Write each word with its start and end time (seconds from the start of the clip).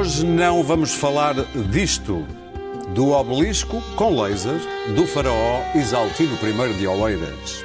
Hoje 0.00 0.24
não 0.24 0.62
vamos 0.62 0.94
falar 0.94 1.34
disto. 1.70 2.26
Do 2.94 3.10
obelisco 3.10 3.82
com 3.96 4.18
laser 4.18 4.58
do 4.96 5.06
faraó 5.06 5.60
Isaltino 5.74 6.38
I 6.42 6.72
de 6.78 6.86
Oeiras. 6.86 7.64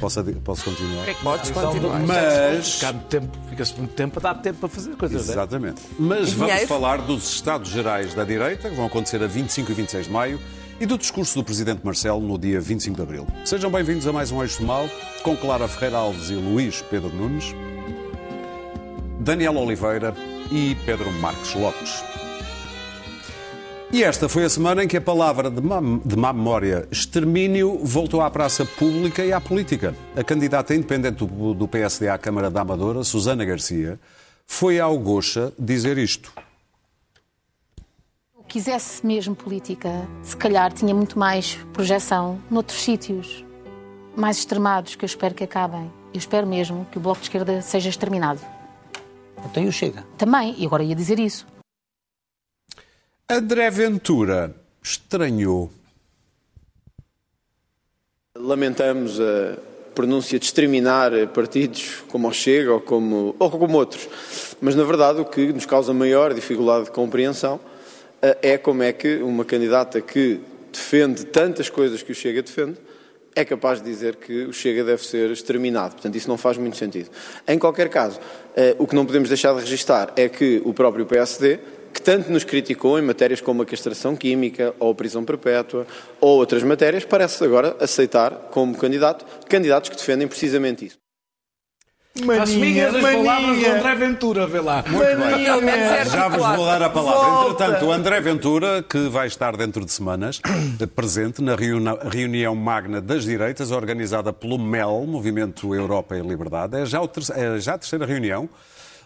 Posso, 0.00 0.18
adi- 0.18 0.32
posso 0.32 0.64
continuar? 0.64 1.06
Podes 1.22 1.50
continuar. 1.52 2.00
Mas. 2.00 2.74
Fica 2.74 2.92
muito 2.92 3.06
tempo- 3.06 3.38
Fica-se 3.48 3.78
muito 3.78 3.94
tempo 3.94 4.20
para 4.20 4.32
dar 4.34 4.42
tempo 4.42 4.58
para 4.58 4.68
fazer 4.68 4.96
coisas. 4.96 5.28
é? 5.28 5.32
Exatamente. 5.32 5.80
Mas 5.96 6.32
vamos 6.32 6.48
dinheiro? 6.48 6.66
falar 6.66 6.96
dos 7.00 7.34
Estados 7.34 7.70
Gerais 7.70 8.14
da 8.14 8.24
Direita, 8.24 8.68
que 8.68 8.74
vão 8.74 8.86
acontecer 8.86 9.22
a 9.22 9.28
25 9.28 9.70
e 9.70 9.74
26 9.76 10.06
de 10.06 10.12
maio, 10.12 10.40
e 10.80 10.86
do 10.86 10.98
discurso 10.98 11.36
do 11.38 11.44
Presidente 11.44 11.82
Marcelo 11.84 12.20
no 12.20 12.36
dia 12.36 12.60
25 12.60 12.96
de 12.96 13.02
abril. 13.02 13.26
Sejam 13.44 13.70
bem-vindos 13.70 14.08
a 14.08 14.12
mais 14.12 14.32
um 14.32 14.42
Eixo 14.42 14.60
Mal, 14.64 14.88
com 15.22 15.36
Clara 15.36 15.68
Ferreira 15.68 15.98
Alves 15.98 16.30
e 16.30 16.34
Luís 16.34 16.82
Pedro 16.90 17.10
Nunes, 17.14 17.54
Daniel 19.24 19.56
Oliveira 19.56 20.14
e 20.52 20.76
Pedro 20.84 21.10
Marques 21.14 21.54
Lopes. 21.54 22.04
E 23.90 24.04
esta 24.04 24.28
foi 24.28 24.44
a 24.44 24.50
semana 24.50 24.84
em 24.84 24.88
que 24.88 24.98
a 24.98 25.00
palavra 25.00 25.50
de 25.50 25.62
má, 25.62 25.80
de 26.04 26.14
má 26.14 26.30
memória, 26.30 26.86
extermínio, 26.90 27.78
voltou 27.82 28.20
à 28.20 28.30
praça 28.30 28.66
pública 28.66 29.24
e 29.24 29.32
à 29.32 29.40
política. 29.40 29.94
A 30.14 30.22
candidata 30.22 30.74
independente 30.74 31.24
do, 31.24 31.54
do 31.54 31.66
PSD 31.66 32.08
à 32.08 32.18
Câmara 32.18 32.50
da 32.50 32.60
Amadora, 32.60 33.02
Susana 33.02 33.46
Garcia, 33.46 33.98
foi 34.46 34.78
ao 34.78 34.98
Gocha 34.98 35.52
dizer 35.58 35.96
isto. 35.96 36.30
quisesse 38.46 39.06
mesmo 39.06 39.34
política, 39.34 40.06
se 40.22 40.36
calhar 40.36 40.70
tinha 40.70 40.94
muito 40.94 41.18
mais 41.18 41.54
projeção 41.72 42.38
noutros 42.50 42.82
sítios 42.82 43.42
mais 44.14 44.38
extremados 44.38 44.94
que 44.94 45.04
eu 45.04 45.06
espero 45.06 45.34
que 45.34 45.44
acabem. 45.44 45.90
Eu 46.12 46.18
espero 46.18 46.46
mesmo 46.46 46.86
que 46.90 46.98
o 46.98 47.00
Bloco 47.00 47.20
de 47.20 47.26
Esquerda 47.26 47.60
seja 47.62 47.88
exterminado. 47.88 48.40
Então 49.44 49.62
e 49.62 49.68
o 49.68 49.72
Chega? 49.72 50.04
Também, 50.16 50.54
e 50.58 50.66
agora 50.66 50.82
ia 50.82 50.94
dizer 50.94 51.18
isso. 51.18 51.46
André 53.28 53.70
Ventura 53.70 54.54
estranhou. 54.82 55.70
Lamentamos 58.36 59.20
a 59.20 59.56
pronúncia 59.94 60.38
de 60.38 60.44
exterminar 60.44 61.12
partidos 61.28 62.02
como 62.08 62.28
o 62.28 62.32
Chega 62.32 62.72
ou 62.72 62.80
como, 62.80 63.34
ou 63.38 63.50
como 63.50 63.78
outros, 63.78 64.08
mas 64.60 64.74
na 64.74 64.82
verdade 64.82 65.20
o 65.20 65.24
que 65.24 65.52
nos 65.52 65.64
causa 65.64 65.94
maior 65.94 66.34
dificuldade 66.34 66.86
de 66.86 66.90
compreensão 66.90 67.60
eh, 68.20 68.38
é 68.42 68.58
como 68.58 68.82
é 68.82 68.92
que 68.92 69.18
uma 69.18 69.44
candidata 69.44 70.00
que 70.00 70.40
defende 70.72 71.24
tantas 71.26 71.70
coisas 71.70 72.02
que 72.02 72.10
o 72.10 72.14
Chega 72.14 72.42
defende 72.42 72.76
é 73.34 73.44
capaz 73.44 73.82
de 73.82 73.90
dizer 73.90 74.16
que 74.16 74.44
o 74.44 74.52
Chega 74.52 74.84
deve 74.84 75.04
ser 75.04 75.30
exterminado. 75.30 75.94
Portanto, 75.94 76.16
isso 76.16 76.28
não 76.28 76.38
faz 76.38 76.56
muito 76.56 76.76
sentido. 76.76 77.10
Em 77.46 77.58
qualquer 77.58 77.88
caso, 77.88 78.20
eh, 78.56 78.74
o 78.78 78.86
que 78.86 78.94
não 78.94 79.04
podemos 79.04 79.28
deixar 79.28 79.54
de 79.54 79.60
registar 79.60 80.12
é 80.16 80.28
que 80.28 80.62
o 80.64 80.72
próprio 80.72 81.06
PSD 81.06 81.58
que 81.94 82.02
tanto 82.02 82.30
nos 82.30 82.42
criticou 82.42 82.98
em 82.98 83.02
matérias 83.02 83.40
como 83.40 83.62
a 83.62 83.66
castração 83.66 84.16
química 84.16 84.74
ou 84.80 84.90
a 84.90 84.94
prisão 84.94 85.24
perpétua 85.24 85.86
ou 86.20 86.38
outras 86.38 86.64
matérias, 86.64 87.04
parece 87.04 87.44
agora 87.44 87.76
aceitar 87.78 88.48
como 88.50 88.76
candidato 88.76 89.24
candidatos 89.48 89.90
que 89.90 89.96
defendem 89.96 90.26
precisamente 90.26 90.86
isso. 90.86 91.03
As 92.40 92.50
minhas 92.54 92.94
as 92.94 93.02
palavras 93.02 93.58
do 93.58 93.66
André 93.66 93.94
Ventura, 93.96 94.46
vê 94.46 94.60
lá. 94.60 94.84
Pelo 94.84 94.98
menos 95.62 95.68
é 95.68 96.04
Já 96.04 96.28
vos 96.28 96.38
vou 96.56 96.64
dar 96.64 96.80
a 96.80 96.88
palavra. 96.88 97.20
Volta. 97.28 97.64
Entretanto, 97.64 97.86
o 97.86 97.92
André 97.92 98.20
Ventura, 98.20 98.84
que 98.88 99.08
vai 99.08 99.26
estar 99.26 99.56
dentro 99.56 99.84
de 99.84 99.90
semanas, 99.90 100.40
presente 100.94 101.42
na 101.42 101.56
reuni- 101.56 101.98
reunião 102.08 102.54
magna 102.54 103.00
das 103.00 103.24
direitas, 103.24 103.72
organizada 103.72 104.32
pelo 104.32 104.58
MEL, 104.60 105.04
Movimento 105.08 105.74
Europa 105.74 106.16
e 106.16 106.20
Liberdade, 106.20 106.76
é 106.76 106.86
já, 106.86 107.00
o 107.00 107.08
terce- 107.08 107.32
é 107.32 107.58
já 107.58 107.74
a 107.74 107.78
terceira 107.78 108.06
reunião. 108.06 108.48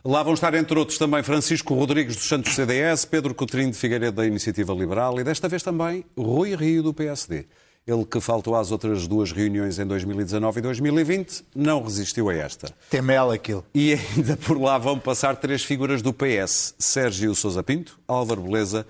Lá 0.04 0.22
vão 0.22 0.34
estar, 0.34 0.52
entre 0.54 0.78
outros, 0.78 0.98
também 0.98 1.22
Francisco 1.22 1.74
Rodrigues 1.74 2.14
dos 2.14 2.28
Santos 2.28 2.54
CDS, 2.54 3.06
Pedro 3.06 3.34
Coutinho 3.34 3.70
de 3.70 3.76
Figueiredo 3.76 4.18
da 4.18 4.26
Iniciativa 4.26 4.72
Liberal 4.74 5.18
e, 5.18 5.24
desta 5.24 5.48
vez 5.48 5.62
também, 5.62 6.04
Rui 6.16 6.54
Rio 6.54 6.82
do 6.82 6.92
PSD. 6.92 7.46
Ele 7.90 8.04
que 8.04 8.20
faltou 8.20 8.54
às 8.54 8.70
outras 8.70 9.06
duas 9.06 9.32
reuniões 9.32 9.78
em 9.78 9.86
2019 9.86 10.58
e 10.58 10.62
2020, 10.62 11.42
não 11.56 11.82
resistiu 11.82 12.28
a 12.28 12.34
esta. 12.34 12.70
Tem 12.90 13.00
mel 13.00 13.30
aquilo. 13.30 13.64
E 13.74 13.94
ainda 13.94 14.36
por 14.36 14.60
lá 14.60 14.76
vão 14.76 14.98
passar 14.98 15.36
três 15.36 15.64
figuras 15.64 16.02
do 16.02 16.12
PS: 16.12 16.74
Sérgio 16.78 17.34
Sousa 17.34 17.62
Pinto, 17.62 17.98
Álvaro 18.06 18.42
Beleza 18.42 18.86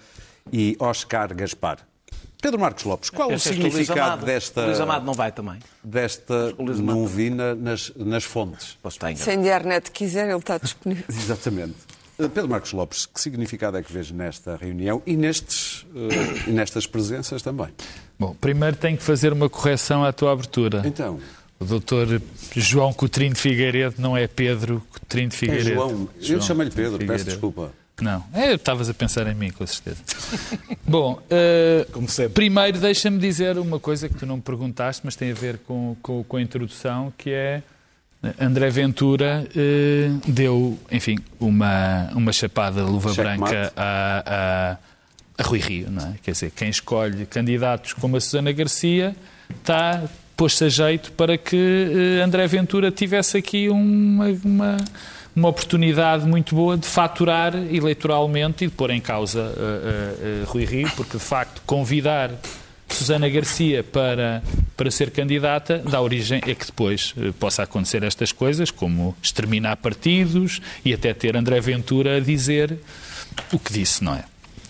e 0.52 0.76
Oscar 0.80 1.32
Gaspar. 1.32 1.78
Pedro 2.42 2.58
Marcos 2.60 2.82
Lopes, 2.84 3.08
qual 3.10 3.32
o 3.32 3.38
significado 3.38 4.00
Amado- 4.00 4.26
desta. 4.26 4.66
Luís 4.66 4.80
Amado 4.80 5.04
não 5.06 5.12
vai 5.12 5.30
também. 5.30 5.58
desta 5.82 6.52
O 6.58 6.64
não 6.64 7.06
vi 7.06 7.30
na- 7.30 7.54
nas, 7.54 7.92
nas 7.96 8.24
fontes. 8.24 8.76
Posso 8.82 8.96
estar 8.96 9.08
Se 9.08 9.12
enganado. 9.14 9.30
a 9.30 9.34
internet 9.40 9.90
quiser, 9.92 10.28
ele 10.28 10.38
está 10.38 10.58
disponível. 10.58 11.04
Exatamente. 11.10 11.74
Uh, 12.18 12.28
Pedro 12.28 12.48
Marcos 12.50 12.72
Lopes, 12.72 13.06
que 13.06 13.20
significado 13.20 13.76
é 13.76 13.82
que 13.82 13.92
vês 13.92 14.10
nesta 14.10 14.56
reunião 14.56 15.00
e, 15.06 15.16
nestes, 15.16 15.82
uh, 15.94 16.48
e 16.48 16.50
nestas 16.52 16.84
presenças 16.86 17.42
também? 17.42 17.68
Bom, 18.18 18.34
primeiro 18.40 18.76
tenho 18.76 18.96
que 18.96 19.02
fazer 19.02 19.32
uma 19.32 19.48
correção 19.48 20.04
à 20.04 20.12
tua 20.12 20.32
abertura. 20.32 20.82
Então, 20.84 21.18
O 21.60 21.64
doutor 21.64 22.20
João 22.56 22.92
Coutrinho 22.92 23.32
de 23.34 23.40
Figueiredo 23.40 23.96
não 23.98 24.16
é 24.16 24.26
Pedro 24.26 24.82
Coutrinho 24.90 25.28
de 25.28 25.36
é 25.36 25.38
Figueiredo. 25.38 25.74
João. 25.74 26.08
Eu 26.20 26.40
chamei-lhe 26.42 26.70
Pedro, 26.72 27.04
peço 27.06 27.24
desculpa. 27.24 27.70
Não, 28.00 28.24
é, 28.32 28.54
estavas 28.54 28.88
a 28.88 28.94
pensar 28.94 29.26
em 29.26 29.34
mim, 29.34 29.50
com 29.50 29.66
certeza. 29.66 30.00
Bom, 30.86 31.20
Como 31.92 32.08
sempre. 32.08 32.32
primeiro 32.34 32.78
deixa-me 32.78 33.18
dizer 33.18 33.58
uma 33.58 33.80
coisa 33.80 34.08
que 34.08 34.14
tu 34.14 34.24
não 34.24 34.36
me 34.36 34.42
perguntaste, 34.42 35.02
mas 35.04 35.16
tem 35.16 35.32
a 35.32 35.34
ver 35.34 35.58
com, 35.66 35.96
com, 36.00 36.22
com 36.22 36.36
a 36.36 36.40
introdução, 36.40 37.12
que 37.18 37.30
é 37.30 37.60
eh, 38.22 38.34
André 38.40 38.70
Ventura 38.70 39.48
eh, 39.56 40.10
deu, 40.28 40.78
enfim, 40.92 41.18
uma, 41.40 42.08
uma 42.14 42.32
chapada 42.32 42.84
de 42.84 42.88
luva 42.88 43.12
Checkmate. 43.12 43.38
branca 43.52 43.72
a, 43.76 44.76
a, 45.38 45.42
Rui 45.42 45.60
Rio, 45.60 45.90
não 45.90 46.08
é? 46.08 46.14
Quer 46.22 46.32
dizer, 46.32 46.50
quem 46.50 46.68
escolhe 46.68 47.24
candidatos 47.26 47.92
como 47.92 48.16
a 48.16 48.20
Susana 48.20 48.52
Garcia 48.52 49.14
está 49.50 50.02
posto 50.36 50.64
a 50.64 50.68
jeito 50.68 51.12
para 51.12 51.38
que 51.38 51.56
eh, 52.18 52.22
André 52.22 52.46
Ventura 52.46 52.90
tivesse 52.90 53.36
aqui 53.36 53.68
uma, 53.68 54.26
uma, 54.44 54.76
uma 55.38 55.48
oportunidade 55.48 56.26
muito 56.26 56.54
boa 56.54 56.76
de 56.76 56.86
faturar 56.86 57.54
eleitoralmente 57.54 58.64
e 58.64 58.68
de 58.68 58.74
pôr 58.74 58.90
em 58.90 59.00
causa 59.00 59.40
eh, 59.40 59.60
eh, 59.60 60.42
eh, 60.42 60.44
Rui 60.46 60.64
Rio, 60.64 60.90
porque 60.96 61.16
de 61.16 61.22
facto 61.22 61.62
convidar 61.64 62.30
Susana 62.88 63.28
Garcia 63.28 63.84
para, 63.84 64.42
para 64.76 64.90
ser 64.90 65.10
candidata 65.10 65.78
dá 65.78 66.00
origem 66.00 66.38
a 66.38 66.54
que 66.54 66.66
depois 66.66 67.14
possa 67.38 67.62
acontecer 67.62 68.02
estas 68.02 68.32
coisas, 68.32 68.70
como 68.70 69.14
exterminar 69.22 69.76
partidos 69.76 70.60
e 70.84 70.92
até 70.92 71.14
ter 71.14 71.36
André 71.36 71.60
Ventura 71.60 72.16
a 72.16 72.20
dizer 72.20 72.78
o 73.52 73.58
que 73.58 73.72
disse, 73.72 74.02
não 74.02 74.14
é? 74.14 74.24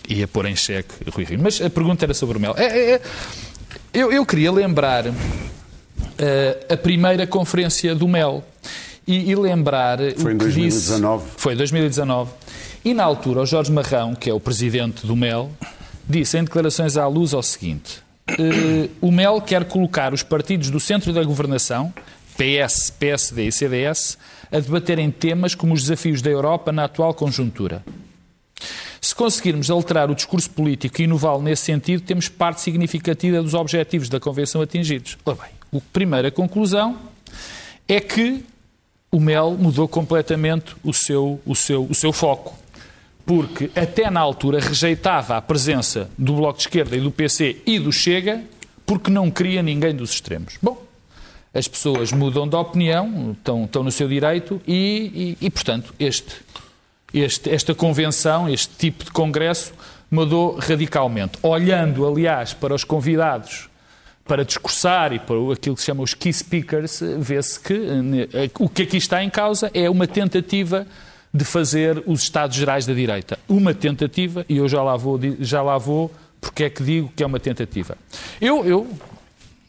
E 0.09 0.23
a 0.23 0.27
pôr 0.27 0.47
em 0.47 0.55
xeque 0.55 0.93
Rui 1.11 1.23
Rio. 1.23 1.39
Mas 1.41 1.61
a 1.61 1.69
pergunta 1.69 2.03
era 2.03 2.13
sobre 2.13 2.37
o 2.37 2.41
Mel. 2.41 2.55
É, 2.57 2.65
é, 2.65 2.91
é, 2.95 3.01
eu, 3.93 4.11
eu 4.11 4.25
queria 4.25 4.51
lembrar 4.51 5.05
eh, 6.17 6.57
a 6.69 6.75
primeira 6.75 7.27
conferência 7.27 7.93
do 7.93 8.07
Mel 8.07 8.43
e, 9.07 9.31
e 9.31 9.35
lembrar 9.35 9.99
Foi 10.17 10.33
o 10.33 10.37
que 10.37 10.45
2019. 10.45 11.23
disse. 11.23 11.33
Foi 11.37 11.53
em 11.53 11.57
2019. 11.57 12.31
E 12.83 12.93
na 12.93 13.03
altura, 13.03 13.41
o 13.41 13.45
Jorge 13.45 13.71
Marrão, 13.71 14.15
que 14.15 14.29
é 14.29 14.33
o 14.33 14.39
presidente 14.39 15.05
do 15.05 15.15
MEL, 15.15 15.51
disse 16.07 16.37
em 16.37 16.43
declarações 16.43 16.97
à 16.97 17.07
luz 17.07 17.33
o 17.33 17.41
seguinte: 17.41 18.01
eh, 18.29 18.89
o 19.01 19.11
MEL 19.11 19.41
quer 19.41 19.65
colocar 19.65 20.13
os 20.13 20.23
partidos 20.23 20.69
do 20.69 20.79
centro 20.79 21.11
da 21.11 21.23
governação, 21.23 21.93
PS, 22.37 22.89
PSD 22.91 23.47
e 23.47 23.51
CDS, 23.51 24.17
a 24.51 24.59
debaterem 24.59 25.11
temas 25.11 25.55
como 25.55 25.73
os 25.73 25.81
desafios 25.81 26.21
da 26.21 26.29
Europa 26.29 26.71
na 26.71 26.85
atual 26.85 27.13
conjuntura. 27.13 27.83
Se 29.01 29.15
conseguirmos 29.15 29.69
alterar 29.69 30.09
o 30.11 30.15
discurso 30.15 30.49
político 30.49 31.01
e 31.01 31.05
inová-lo 31.05 31.41
nesse 31.41 31.63
sentido, 31.63 32.03
temos 32.03 32.27
parte 32.27 32.61
significativa 32.61 33.41
dos 33.41 33.53
objetivos 33.53 34.09
da 34.09 34.19
Convenção 34.19 34.61
atingidos. 34.61 35.17
Ora 35.25 35.37
bem, 35.37 35.79
a 35.79 35.83
primeira 35.93 36.31
conclusão 36.31 36.97
é 37.87 37.99
que 37.99 38.43
o 39.11 39.19
MEL 39.19 39.55
mudou 39.57 39.87
completamente 39.87 40.75
o 40.83 40.93
seu, 40.93 41.39
o 41.45 41.55
seu, 41.55 41.85
o 41.85 41.95
seu 41.95 42.11
foco. 42.11 42.57
Porque 43.25 43.69
até 43.75 44.09
na 44.09 44.19
altura 44.19 44.59
rejeitava 44.59 45.37
a 45.37 45.41
presença 45.41 46.09
do 46.17 46.33
Bloco 46.33 46.57
de 46.57 46.63
Esquerda 46.63 46.95
e 46.95 46.99
do 46.99 47.11
PC 47.11 47.61
e 47.65 47.79
do 47.79 47.91
Chega 47.91 48.43
porque 48.85 49.11
não 49.11 49.29
queria 49.29 49.61
ninguém 49.61 49.95
dos 49.95 50.11
extremos. 50.11 50.57
Bom, 50.59 50.83
as 51.53 51.67
pessoas 51.67 52.11
mudam 52.11 52.47
de 52.47 52.55
opinião, 52.55 53.33
estão, 53.33 53.65
estão 53.65 53.83
no 53.83 53.91
seu 53.91 54.07
direito 54.07 54.59
e, 54.67 55.37
e, 55.39 55.45
e, 55.45 55.49
portanto, 55.51 55.93
este, 55.99 56.37
este, 57.13 57.49
esta 57.49 57.73
convenção, 57.73 58.49
este 58.49 58.75
tipo 58.75 59.03
de 59.03 59.11
congresso, 59.11 59.73
mudou 60.09 60.57
radicalmente. 60.57 61.33
Olhando, 61.41 62.07
aliás, 62.07 62.53
para 62.53 62.73
os 62.73 62.83
convidados 62.83 63.69
para 64.25 64.45
discursar 64.45 65.11
e 65.11 65.17
para 65.17 65.35
aquilo 65.53 65.75
que 65.75 65.81
se 65.81 65.87
chama 65.87 66.03
os 66.03 66.13
key 66.13 66.31
speakers, 66.31 67.01
vê-se 67.17 67.59
que 67.59 67.73
eh, 67.73 68.51
o 68.59 68.69
que 68.69 68.83
aqui 68.83 68.97
está 68.97 69.23
em 69.23 69.29
causa 69.29 69.71
é 69.73 69.89
uma 69.89 70.05
tentativa 70.05 70.85
de 71.33 71.43
fazer 71.43 72.03
os 72.05 72.21
Estados 72.21 72.55
Gerais 72.55 72.85
da 72.85 72.93
direita. 72.93 73.39
Uma 73.47 73.73
tentativa, 73.73 74.45
e 74.47 74.57
eu 74.57 74.69
já 74.69 74.83
lá 74.83 74.95
vou, 74.95 75.19
já 75.39 75.63
lá 75.63 75.79
vou 75.79 76.11
porque 76.39 76.65
é 76.65 76.69
que 76.69 76.83
digo 76.83 77.11
que 77.15 77.23
é 77.23 77.25
uma 77.25 77.39
tentativa. 77.39 77.97
Eu, 78.39 78.63
eu 78.65 78.87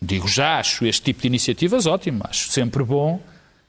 digo 0.00 0.28
já, 0.28 0.58
acho 0.58 0.84
este 0.84 1.04
tipo 1.04 1.22
de 1.22 1.28
iniciativas 1.28 1.86
ótimo, 1.86 2.22
acho 2.28 2.50
sempre 2.50 2.84
bom 2.84 3.18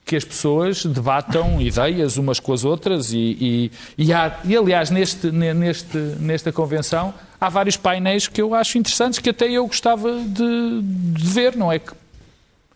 que 0.06 0.16
as 0.16 0.24
pessoas 0.26 0.86
debatam 0.86 1.60
ideias 1.62 2.18
umas 2.18 2.40
com 2.40 2.54
as 2.54 2.66
outras 2.66 3.14
e, 3.14 3.18
e, 3.18 3.72
e, 3.98 4.14
há, 4.14 4.40
e 4.44 4.56
aliás, 4.56 4.90
neste, 4.90 5.32
neste, 5.32 5.98
nesta 5.98 6.52
convenção 6.52 7.14
há 7.40 7.50
vários 7.50 7.78
painéis 7.78 8.28
que 8.28 8.42
eu 8.42 8.54
acho 8.54 8.78
interessantes 8.78 9.20
que 9.20 9.30
até 9.30 9.50
eu 9.50 9.66
gostava 9.66 10.12
de, 10.24 10.82
de 10.82 11.28
ver, 11.28 11.56
não 11.56 11.72
é 11.72 11.80
que 11.80 11.92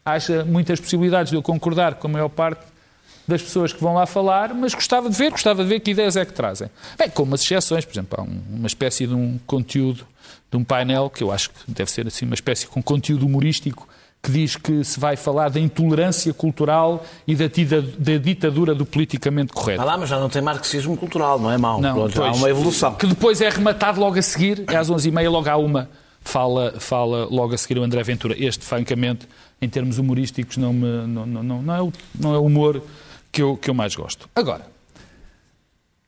haja 0.04 0.45
muitas 0.45 0.80
possibilidades 0.80 1.31
de 1.31 1.38
eu 1.38 1.42
concordar 1.42 1.95
com 1.95 2.07
a 2.07 2.12
maior 2.12 2.30
parte 2.30 2.62
das 3.27 3.42
pessoas 3.42 3.74
que 3.74 3.81
vão 3.81 3.95
lá 3.95 4.06
falar, 4.06 4.54
mas 4.54 4.74
gostava 4.74 5.10
de 5.10 5.18
ver, 5.18 5.31
gostava 5.31 5.63
de 5.63 5.69
ver 5.69 5.80
que 5.80 5.92
ideias 5.92 6.16
é 6.16 6.24
que 6.24 6.33
trazem. 6.33 6.69
Bem, 6.98 7.10
com 7.10 7.24
umas 7.24 7.42
exceções, 7.42 7.83
por 7.83 7.94
exemplo, 7.94 8.19
há 8.19 8.24
uma 8.24 8.68
espécie 8.68 9.07
de 9.07 9.16
um 9.16 9.39
conteúdo, 9.48 10.06
de 10.51 10.57
um 10.57 10.63
painel, 10.63 11.10
que 11.10 11.24
eu 11.24 11.31
acho 11.31 11.50
que 11.50 11.56
deve 11.68 11.89
ser 11.89 12.06
assim 12.07 12.25
uma 12.25 12.36
espécie 12.36 12.68
com 12.68 12.81
conteúdo 12.83 13.25
humorístico, 13.25 13.88
que 14.25 14.31
diz 14.31 14.56
que 14.56 14.83
se 14.83 15.00
vai 15.00 15.16
falar 15.16 15.50
da 15.50 15.60
intolerância 15.60 16.33
cultural 16.33 17.06
e 17.27 17.36
da, 17.36 17.45
da 17.45 18.18
ditadura 18.18 18.74
do 18.74 18.83
politicamente 18.83 19.54
correto. 19.54 19.80
Ah 19.81 19.86
lá, 19.86 19.98
mas 19.98 20.10
já 20.10 20.19
não 20.19 20.30
tem 20.30 20.42
marxismo 20.42 20.98
cultural, 20.98 21.39
não 21.39 21.51
é 21.51 21.57
mau. 21.60 21.80
Não, 21.80 21.94
Pronto, 21.94 22.24
há 22.24 22.31
uma 22.31 22.50
evolução. 22.50 22.95
Que 22.95 23.06
depois 23.06 23.39
é 23.39 23.50
rematado 23.50 24.00
logo 24.00 24.18
a 24.18 24.22
seguir, 24.24 24.63
é 24.68 24.75
às 24.75 24.89
11h30, 24.89 25.30
logo 25.30 25.48
há 25.48 25.57
uma, 25.57 25.88
fala, 26.22 26.74
fala 26.80 27.27
logo 27.30 27.54
a 27.54 27.57
seguir 27.57 27.77
o 27.77 27.83
André 27.83 28.01
Ventura. 28.01 28.36
Este, 28.36 28.66
francamente, 28.66 29.27
em 29.62 29.69
termos 29.69 30.00
humorísticos, 30.00 30.57
não, 30.57 30.74
me, 30.74 31.06
não, 31.06 31.25
não, 31.27 31.44
não, 31.44 31.62
não, 31.62 31.75
é, 31.75 31.81
o, 31.83 31.94
não 32.19 32.33
é 32.33 32.38
o 32.39 32.45
humor 32.45 32.81
que 33.31 33.44
eu, 33.44 33.56
que 33.56 33.69
eu 33.69 33.75
mais 33.75 33.95
gosto. 33.95 34.27
Agora, 34.36 34.66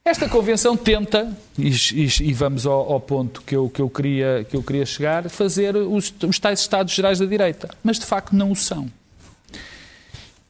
esta 0.07 0.29
convenção 0.29 0.75
tenta, 0.75 1.35
e, 1.57 1.69
e, 1.69 2.29
e 2.29 2.33
vamos 2.33 2.65
ao, 2.65 2.93
ao, 2.93 2.99
ponto 2.99 3.41
que 3.41 3.55
eu, 3.55 3.69
que, 3.69 3.81
eu 3.81 3.89
queria, 3.89 4.45
que 4.49 4.55
eu 4.55 4.63
queria 4.63 4.85
chegar, 4.85 5.29
fazer 5.29 5.75
os, 5.75 6.13
os 6.27 6.39
tais 6.39 6.59
Estados 6.59 6.93
Gerais 6.93 7.19
da 7.19 7.25
direita. 7.25 7.69
Mas 7.83 7.99
de 7.99 8.05
facto 8.05 8.35
não 8.35 8.51
o 8.51 8.55
são. 8.55 8.89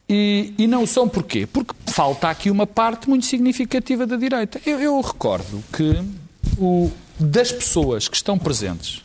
E, 0.08 0.54
e, 0.56 0.66
não 0.66 0.84
o 0.84 0.86
são 0.86 1.08
porquê? 1.08 1.46
Porque 1.46 1.74
falta 1.86 2.30
aqui 2.30 2.50
uma 2.50 2.66
parte 2.66 3.08
muito 3.08 3.26
significativa 3.26 4.06
da 4.06 4.16
direita. 4.16 4.60
Eu, 4.64 4.80
eu 4.80 5.00
recordo 5.00 5.62
que 5.72 6.02
o, 6.56 6.90
das 7.18 7.52
pessoas 7.52 8.08
que 8.08 8.16
estão 8.16 8.38
presentes, 8.38 9.02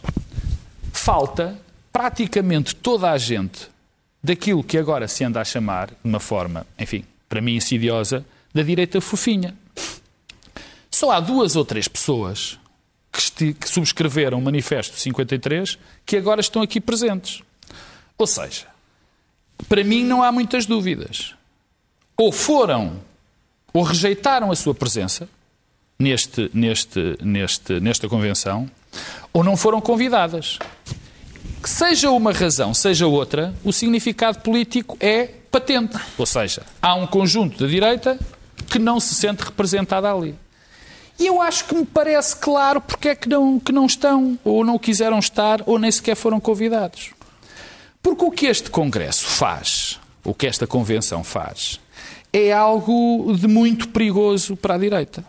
falta 0.93 1.57
praticamente 1.91 2.75
toda 2.75 3.11
a 3.11 3.17
gente 3.17 3.67
daquilo 4.23 4.63
que 4.63 4.77
agora 4.77 5.07
se 5.07 5.23
anda 5.23 5.41
a 5.41 5.43
chamar, 5.43 5.87
de 5.89 5.95
uma 6.03 6.19
forma, 6.19 6.65
enfim, 6.79 7.03
para 7.27 7.41
mim 7.41 7.55
insidiosa, 7.55 8.25
da 8.53 8.63
direita 8.63 9.01
fofinha. 9.01 9.53
Só 11.03 11.11
há 11.11 11.19
duas 11.19 11.57
ou 11.57 11.65
três 11.65 11.85
pessoas 11.85 12.57
que, 13.11 13.53
que 13.53 13.67
subscreveram 13.67 14.37
o 14.37 14.41
Manifesto 14.41 14.97
53 14.97 15.77
que 16.05 16.15
agora 16.15 16.39
estão 16.39 16.61
aqui 16.61 16.79
presentes. 16.79 17.43
Ou 18.17 18.25
seja, 18.25 18.67
para 19.67 19.83
mim 19.83 20.05
não 20.05 20.23
há 20.23 20.31
muitas 20.31 20.65
dúvidas. 20.65 21.35
Ou 22.15 22.31
foram, 22.31 23.01
ou 23.73 23.83
rejeitaram 23.83 24.49
a 24.49 24.55
sua 24.55 24.73
presença 24.73 25.27
neste, 25.99 26.49
neste, 26.53 27.17
neste, 27.21 27.81
nesta 27.81 28.07
convenção, 28.07 28.71
ou 29.33 29.43
não 29.43 29.57
foram 29.57 29.81
convidadas. 29.81 30.57
Que 31.61 31.69
seja 31.69 32.11
uma 32.11 32.31
razão, 32.31 32.73
seja 32.73 33.07
outra, 33.07 33.53
o 33.61 33.73
significado 33.73 34.39
político 34.39 34.95
é 35.01 35.25
patente. 35.51 35.97
Ou 36.17 36.25
seja, 36.25 36.63
há 36.81 36.95
um 36.95 37.05
conjunto 37.05 37.59
da 37.59 37.67
direita 37.67 38.17
que 38.69 38.79
não 38.79 39.01
se 39.01 39.13
sente 39.13 39.43
representado 39.43 40.07
ali. 40.07 40.41
E 41.19 41.27
eu 41.27 41.41
acho 41.41 41.65
que 41.65 41.75
me 41.75 41.85
parece 41.85 42.35
claro 42.35 42.81
porque 42.81 43.09
é 43.09 43.15
que 43.15 43.29
não, 43.29 43.59
que 43.59 43.71
não 43.71 43.85
estão, 43.85 44.37
ou 44.43 44.65
não 44.65 44.79
quiseram 44.79 45.19
estar, 45.19 45.61
ou 45.65 45.77
nem 45.77 45.91
sequer 45.91 46.15
foram 46.15 46.39
convidados. 46.39 47.11
Porque 48.01 48.25
o 48.25 48.31
que 48.31 48.47
este 48.47 48.69
Congresso 48.69 49.25
faz, 49.25 49.99
o 50.23 50.33
que 50.33 50.47
esta 50.47 50.67
Convenção 50.67 51.23
faz, 51.23 51.79
é 52.31 52.51
algo 52.51 53.35
de 53.37 53.47
muito 53.47 53.89
perigoso 53.89 54.57
para 54.57 54.75
a 54.75 54.77
direita. 54.77 55.23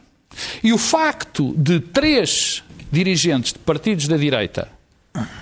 E 0.63 0.73
o 0.73 0.79
facto 0.79 1.55
de 1.57 1.79
três 1.79 2.65
dirigentes 2.91 3.53
de 3.53 3.59
partidos 3.59 4.09
da 4.09 4.17
direita 4.17 4.69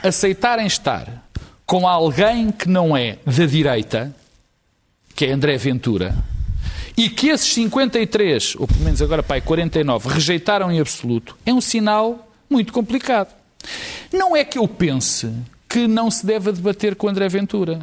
aceitarem 0.03 0.67
estar 0.67 1.23
com 1.65 1.89
alguém 1.89 2.51
que 2.51 2.69
não 2.69 2.95
é 2.97 3.19
da 3.25 3.47
direita, 3.47 4.15
que 5.15 5.25
é 5.25 5.33
André 5.33 5.57
Ventura, 5.57 6.15
e 6.97 7.09
que 7.09 7.29
esses 7.29 7.53
53, 7.55 8.57
ou 8.57 8.67
pelo 8.67 8.81
menos 8.81 9.01
agora 9.01 9.23
pai 9.23 9.41
49, 9.41 10.09
rejeitaram 10.09 10.71
em 10.71 10.81
absoluto, 10.81 11.37
é 11.45 11.53
um 11.53 11.61
sinal 11.61 12.29
muito 12.49 12.73
complicado. 12.73 13.35
Não 14.13 14.37
é 14.37 14.45
que 14.45 14.59
eu 14.59 14.69
pense 14.69 15.33
que 15.69 15.87
não 15.87 16.11
se 16.11 16.27
deve 16.27 16.53
debater 16.53 16.95
com 16.95 17.09
André 17.09 17.29
Ventura. 17.29 17.81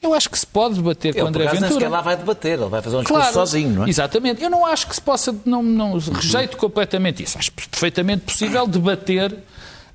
Eu 0.00 0.14
acho 0.14 0.28
que 0.28 0.38
se 0.38 0.46
pode 0.46 0.74
debater 0.74 1.10
ele, 1.10 1.20
com 1.20 1.28
André 1.28 1.46
Ventura. 1.46 1.84
Ele 1.84 1.88
lá 1.88 2.00
vai 2.00 2.16
debater, 2.16 2.58
ele 2.58 2.68
vai 2.68 2.82
fazer 2.82 2.96
um 2.96 3.00
discurso 3.00 3.20
claro, 3.22 3.34
sozinho, 3.34 3.70
não 3.70 3.84
é? 3.86 3.88
Exatamente. 3.88 4.42
Eu 4.42 4.50
não 4.50 4.66
acho 4.66 4.88
que 4.88 4.94
se 4.94 5.00
possa, 5.00 5.34
não, 5.44 5.62
não 5.62 5.98
rejeito 5.98 6.56
completamente 6.56 7.22
isso. 7.22 7.38
Acho 7.38 7.52
perfeitamente 7.52 8.24
possível 8.24 8.66
debater 8.66 9.36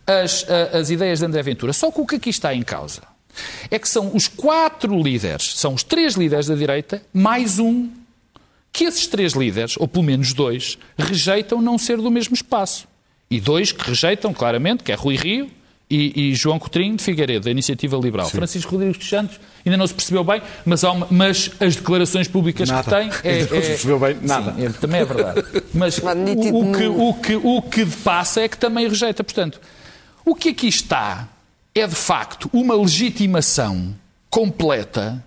as, 0.06 0.46
as 0.74 0.90
ideias 0.90 1.19
de 1.19 1.25
André 1.25 1.44
Ventura. 1.44 1.74
Só 1.74 1.92
que 1.92 2.02
o 2.02 2.06
que 2.06 2.16
aqui 2.16 2.30
está 2.30 2.54
em 2.54 2.64
causa 2.64 3.02
é 3.69 3.78
que 3.78 3.88
são 3.88 4.16
os 4.16 4.28
quatro 4.28 5.02
líderes, 5.02 5.54
são 5.58 5.74
os 5.74 5.84
três 5.84 6.16
líderes 6.16 6.48
da 6.48 6.56
direita, 6.56 7.02
mais 7.14 7.60
um 7.60 7.90
que 8.77 8.83
esses 8.83 9.07
três 9.07 9.33
líderes, 9.33 9.74
ou 9.79 9.88
pelo 9.88 10.03
menos 10.03 10.33
dois, 10.33 10.77
rejeitam 10.95 11.63
não 11.63 11.79
ser 11.79 11.97
do 11.97 12.12
mesmo 12.12 12.35
espaço. 12.35 12.88
E 13.27 13.41
dois 13.41 13.71
que 13.71 13.89
rejeitam, 13.89 14.31
claramente, 14.31 14.83
que 14.83 14.91
é 14.91 14.95
Rui 14.95 15.15
Rio 15.15 15.50
e, 15.89 16.29
e 16.29 16.35
João 16.35 16.59
Coutinho 16.59 16.95
de 16.95 17.03
Figueiredo, 17.03 17.45
da 17.45 17.50
Iniciativa 17.50 17.97
Liberal. 17.97 18.27
Sim. 18.27 18.38
Francisco 18.38 18.74
Rodrigues 18.74 19.00
dos 19.00 19.09
Santos 19.09 19.39
ainda 19.65 19.77
não 19.77 19.88
se 19.88 19.95
percebeu 19.95 20.24
bem, 20.24 20.44
mas, 20.63 20.83
uma, 20.83 21.07
mas 21.09 21.50
as 21.59 21.75
declarações 21.75 22.27
públicas 22.27 22.69
nada. 22.69 22.83
que 22.83 22.89
tem... 22.91 23.31
É, 23.31 23.39
não 23.39 23.47
se 23.47 23.68
percebeu 23.68 24.00
bem 24.00 24.15
nada. 24.21 24.53
Sim, 24.53 24.65
é, 24.68 24.69
também 24.69 25.01
é 25.01 25.06
verdade. 25.06 25.44
Mas 25.73 25.97
o, 25.97 26.06
o, 26.06 26.71
que, 26.71 26.85
o, 26.85 27.13
que, 27.15 27.35
o 27.35 27.62
que 27.63 27.85
passa 28.03 28.41
é 28.41 28.47
que 28.47 28.59
também 28.59 28.88
rejeita. 28.88 29.23
Portanto, 29.23 29.59
o 30.23 30.35
que 30.35 30.50
aqui 30.50 30.68
está 30.68 31.27
é, 31.73 31.88
de 31.88 31.95
facto, 31.95 32.47
uma 32.53 32.75
legitimação 32.75 33.95
completa 34.30 35.25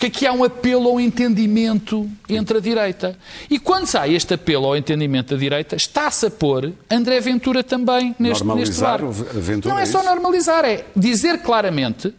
porque 0.00 0.06
aqui 0.06 0.26
há 0.26 0.32
um 0.32 0.42
apelo 0.42 0.88
ao 0.88 0.98
entendimento 0.98 2.10
entre 2.26 2.56
a 2.56 2.60
direita. 2.60 3.18
E 3.50 3.58
quando 3.58 3.84
sai 3.84 4.14
este 4.14 4.32
apelo 4.32 4.64
ao 4.64 4.74
entendimento 4.74 5.34
da 5.34 5.36
direita, 5.38 5.76
está-se 5.76 6.24
a 6.24 6.30
pôr 6.30 6.72
André 6.90 7.20
Ventura 7.20 7.62
também 7.62 8.16
neste, 8.18 8.42
normalizar 8.42 9.02
neste 9.02 9.22
bar. 9.22 9.38
Ventura 9.38 9.74
Não 9.74 9.78
é, 9.78 9.82
é 9.82 9.86
só 9.86 10.02
normalizar, 10.02 10.64
é 10.64 10.86
dizer 10.96 11.42
claramente, 11.42 12.14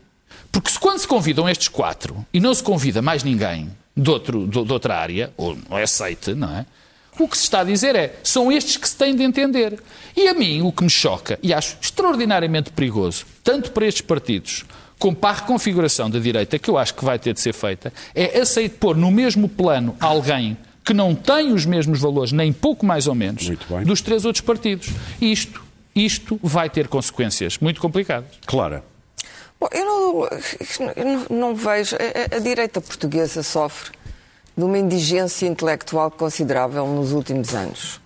porque 0.51 0.69
se 0.69 0.79
quando 0.79 0.99
se 0.99 1.07
convidam 1.07 1.49
estes 1.49 1.69
quatro 1.69 2.23
e 2.31 2.39
não 2.39 2.53
se 2.53 2.61
convida 2.61 3.01
mais 3.01 3.23
ninguém 3.23 3.71
de, 3.97 4.11
outro, 4.11 4.45
de, 4.45 4.63
de 4.63 4.71
outra 4.71 4.99
área, 4.99 5.33
ou 5.35 5.57
não 5.67 5.75
é 5.75 5.81
aceite, 5.81 6.35
não 6.35 6.55
é? 6.55 6.67
O 7.17 7.27
que 7.27 7.35
se 7.35 7.45
está 7.45 7.61
a 7.61 7.63
dizer 7.63 7.95
é, 7.95 8.15
são 8.23 8.51
estes 8.51 8.77
que 8.77 8.87
se 8.87 8.95
têm 8.95 9.15
de 9.15 9.23
entender. 9.23 9.81
E 10.15 10.27
a 10.27 10.35
mim, 10.35 10.61
o 10.61 10.71
que 10.71 10.83
me 10.83 10.89
choca, 10.89 11.39
e 11.41 11.51
acho 11.51 11.77
extraordinariamente 11.81 12.69
perigoso, 12.71 13.25
tanto 13.43 13.71
para 13.71 13.87
estes 13.87 14.03
partidos 14.03 14.65
a 15.21 15.33
reconfiguração 15.33 16.09
da 16.09 16.19
direita, 16.19 16.59
que 16.59 16.69
eu 16.69 16.77
acho 16.77 16.93
que 16.93 17.03
vai 17.03 17.17
ter 17.17 17.33
de 17.33 17.39
ser 17.39 17.53
feita, 17.53 17.91
é 18.13 18.39
aceitar 18.39 18.77
pôr 18.77 18.95
no 18.95 19.11
mesmo 19.11 19.47
plano 19.47 19.95
alguém 19.99 20.57
que 20.83 20.93
não 20.93 21.13
tem 21.13 21.53
os 21.53 21.65
mesmos 21.65 21.99
valores, 21.99 22.31
nem 22.31 22.51
pouco 22.51 22.85
mais 22.85 23.07
ou 23.07 23.15
menos, 23.15 23.49
dos 23.85 24.01
três 24.01 24.25
outros 24.25 24.41
partidos. 24.41 24.89
Isto, 25.21 25.63
isto 25.95 26.39
vai 26.41 26.69
ter 26.69 26.87
consequências 26.87 27.57
muito 27.59 27.79
complicadas. 27.79 28.29
Clara. 28.45 28.83
Bom, 29.59 29.67
eu 29.71 29.85
não, 29.85 30.29
eu 30.95 31.05
não, 31.05 31.25
não 31.29 31.55
vejo. 31.55 31.95
A, 31.95 32.35
a, 32.35 32.39
direita 32.39 32.81
portuguesa 32.81 33.43
sofre 33.43 33.91
de 34.57 34.63
uma 34.63 34.77
indigência 34.77 35.45
intelectual 35.45 36.09
considerável 36.09 36.87
nos 36.87 37.11
últimos 37.11 37.53
anos. 37.53 38.01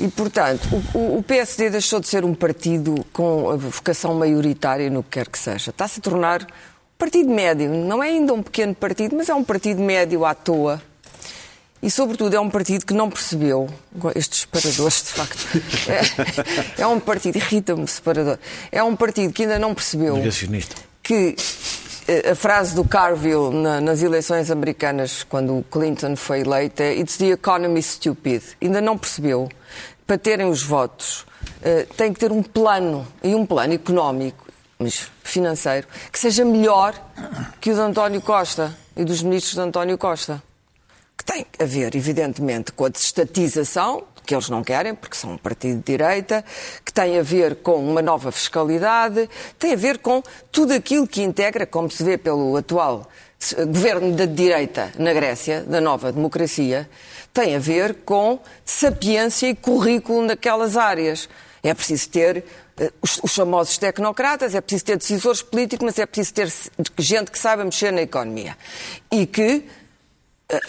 E, 0.00 0.08
portanto, 0.08 0.66
o, 0.94 1.18
o, 1.18 1.22
PSD 1.22 1.70
deixou 1.70 2.00
de 2.00 2.08
ser 2.08 2.24
um 2.24 2.34
partido 2.34 2.94
com 3.12 3.50
a 3.50 3.56
vocação 3.56 4.14
maioritária 4.14 4.88
no 4.88 5.02
que 5.02 5.10
quer 5.10 5.28
que 5.28 5.38
seja. 5.38 5.70
Está-se 5.70 6.00
a 6.00 6.02
tornar 6.02 6.42
um 6.42 6.46
partido 6.98 7.28
médio. 7.28 7.68
Não 7.68 8.02
é 8.02 8.08
ainda 8.08 8.32
um 8.32 8.42
pequeno 8.42 8.74
partido, 8.74 9.14
mas 9.16 9.28
é 9.28 9.34
um 9.34 9.44
partido 9.44 9.82
médio 9.82 10.24
à 10.24 10.34
toa. 10.34 10.82
E, 11.82 11.90
sobretudo, 11.90 12.34
é 12.34 12.40
um 12.40 12.48
partido 12.48 12.86
que 12.86 12.94
não 12.94 13.10
percebeu 13.10 13.68
estes 14.14 14.40
separadores, 14.40 15.02
de 15.02 15.08
facto. 15.08 15.46
É, 16.78 16.82
é 16.82 16.86
um 16.86 17.00
partido, 17.00 17.36
irrita-me 17.36 17.86
separador. 17.88 18.38
É 18.70 18.82
um 18.82 18.94
partido 18.94 19.32
que 19.32 19.42
ainda 19.42 19.58
não 19.58 19.74
percebeu 19.74 20.16
que 21.02 21.34
a 22.30 22.34
frase 22.34 22.74
do 22.74 22.84
Carville 22.84 23.54
na, 23.54 23.80
nas 23.80 24.02
eleições 24.02 24.50
americanas, 24.50 25.22
quando 25.22 25.64
Clinton 25.70 26.16
foi 26.16 26.40
eleita, 26.40 26.82
é 26.82 26.94
It's 26.94 27.16
the 27.16 27.26
economy 27.26 27.82
stupid. 27.82 28.42
Ainda 28.60 28.80
não 28.80 28.98
percebeu. 28.98 29.48
Para 30.06 30.18
terem 30.18 30.48
os 30.48 30.62
votos, 30.62 31.20
uh, 31.60 31.94
tem 31.96 32.12
que 32.12 32.18
ter 32.18 32.32
um 32.32 32.42
plano, 32.42 33.06
e 33.22 33.34
um 33.34 33.46
plano 33.46 33.72
económico, 33.72 34.46
mas 34.78 35.10
financeiro, 35.22 35.86
que 36.10 36.18
seja 36.18 36.44
melhor 36.44 36.92
que 37.60 37.70
o 37.70 37.74
de 37.74 37.80
António 37.80 38.20
Costa 38.20 38.76
e 38.96 39.04
dos 39.04 39.22
ministros 39.22 39.54
de 39.54 39.60
António 39.60 39.96
Costa. 39.96 40.42
Que 41.16 41.24
tem 41.24 41.46
a 41.58 41.64
ver, 41.64 41.94
evidentemente, 41.94 42.72
com 42.72 42.84
a 42.84 42.88
desestatização, 42.88 44.02
que 44.24 44.34
eles 44.34 44.48
não 44.48 44.62
querem, 44.62 44.94
porque 44.94 45.16
são 45.16 45.32
um 45.32 45.38
partido 45.38 45.78
de 45.78 45.84
direita, 45.84 46.44
que 46.84 46.92
tem 46.92 47.18
a 47.18 47.22
ver 47.22 47.56
com 47.56 47.76
uma 47.76 48.02
nova 48.02 48.30
fiscalidade, 48.32 49.28
tem 49.58 49.72
a 49.72 49.76
ver 49.76 49.98
com 49.98 50.22
tudo 50.50 50.72
aquilo 50.72 51.06
que 51.06 51.22
integra, 51.22 51.66
como 51.66 51.90
se 51.90 52.02
vê 52.02 52.16
pelo 52.16 52.56
atual 52.56 53.08
governo 53.66 54.14
da 54.14 54.24
direita 54.24 54.92
na 54.98 55.12
Grécia, 55.12 55.62
da 55.62 55.80
nova 55.80 56.12
democracia, 56.12 56.88
tem 57.32 57.56
a 57.56 57.58
ver 57.58 57.94
com 58.04 58.38
sapiência 58.64 59.48
e 59.48 59.54
currículo 59.54 60.22
naquelas 60.22 60.76
áreas. 60.76 61.28
É 61.62 61.74
preciso 61.74 62.08
ter 62.08 62.44
uh, 62.80 62.92
os, 63.00 63.20
os, 63.22 63.34
famosos 63.34 63.78
tecnocratas, 63.78 64.54
é 64.54 64.60
preciso 64.60 64.84
ter 64.84 64.96
decisores 64.96 65.42
políticos, 65.42 65.84
mas 65.84 65.98
é 65.98 66.06
preciso 66.06 66.34
ter 66.34 66.52
gente 66.98 67.30
que 67.30 67.38
saiba 67.38 67.64
mexer 67.64 67.92
na 67.92 68.02
economia. 68.02 68.56
E 69.10 69.26
que 69.26 69.64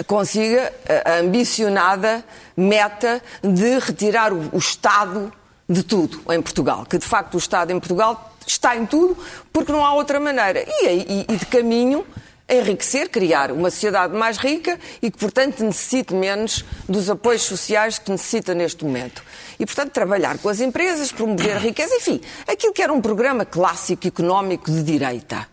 consiga 0.05 0.71
a 1.05 1.19
ambicionada 1.19 2.23
meta 2.55 3.21
de 3.41 3.79
retirar 3.79 4.33
o, 4.33 4.49
o 4.53 4.57
Estado 4.57 5.31
de 5.67 5.83
tudo 5.83 6.21
em 6.31 6.41
Portugal. 6.41 6.85
Que 6.85 6.97
de 6.97 7.05
facto 7.05 7.35
o 7.35 7.37
Estado 7.37 7.71
em 7.71 7.79
Portugal 7.79 8.33
está 8.45 8.75
em 8.75 8.85
tudo 8.85 9.17
porque 9.51 9.71
não 9.71 9.85
há 9.85 9.93
outra 9.93 10.19
maneira. 10.19 10.63
E, 10.67 10.87
e, 10.87 11.25
e 11.29 11.37
de 11.37 11.45
caminho 11.45 12.05
enriquecer, 12.49 13.09
criar 13.09 13.51
uma 13.51 13.69
sociedade 13.69 14.15
mais 14.15 14.37
rica 14.37 14.79
e 15.01 15.09
que, 15.09 15.17
portanto, 15.17 15.63
necessite 15.63 16.13
menos 16.13 16.63
dos 16.87 17.09
apoios 17.09 17.43
sociais 17.43 17.97
que 17.97 18.11
necessita 18.11 18.53
neste 18.53 18.83
momento. 18.83 19.23
E, 19.59 19.65
portanto, 19.65 19.91
trabalhar 19.91 20.37
com 20.37 20.49
as 20.49 20.59
empresas, 20.59 21.11
promover 21.11 21.55
a 21.55 21.59
riqueza, 21.59 21.95
enfim, 21.95 22.21
aquilo 22.47 22.73
que 22.73 22.81
era 22.81 22.91
um 22.91 23.01
programa 23.01 23.45
clássico 23.45 24.07
económico 24.07 24.69
de 24.69 24.83
direita. 24.83 25.47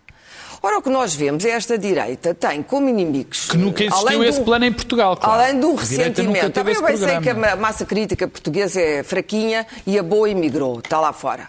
Ora, 0.63 0.79
o 0.79 0.83
que 0.83 0.91
nós 0.91 1.15
vemos 1.15 1.45
é 1.45 1.51
esta 1.51 1.79
direita 1.79 2.35
tem 2.35 2.63
como 2.63 2.89
inimigos. 2.89 3.49
Que 3.49 3.57
nunca 3.57 3.83
existiu 3.83 4.25
esse 4.25 4.41
plano 4.43 4.65
em 4.65 4.73
Portugal, 4.73 5.17
claro. 5.17 5.41
Além 5.41 5.59
do 5.59 5.75
ressentimento. 5.75 6.51
Também 6.51 6.75
eu 6.75 6.83
bem 6.83 6.97
sei 6.97 7.21
que 7.21 7.31
a 7.31 7.57
massa 7.57 7.87
crítica 7.87 8.29
portuguesa 8.29 8.81
é 8.81 9.03
fraquinha 9.03 9.67
e 9.87 9.99
a 9.99 10.03
boa 10.03 10.29
emigrou, 10.29 10.79
está 10.79 11.01
lá 11.01 11.13
fora 11.13 11.49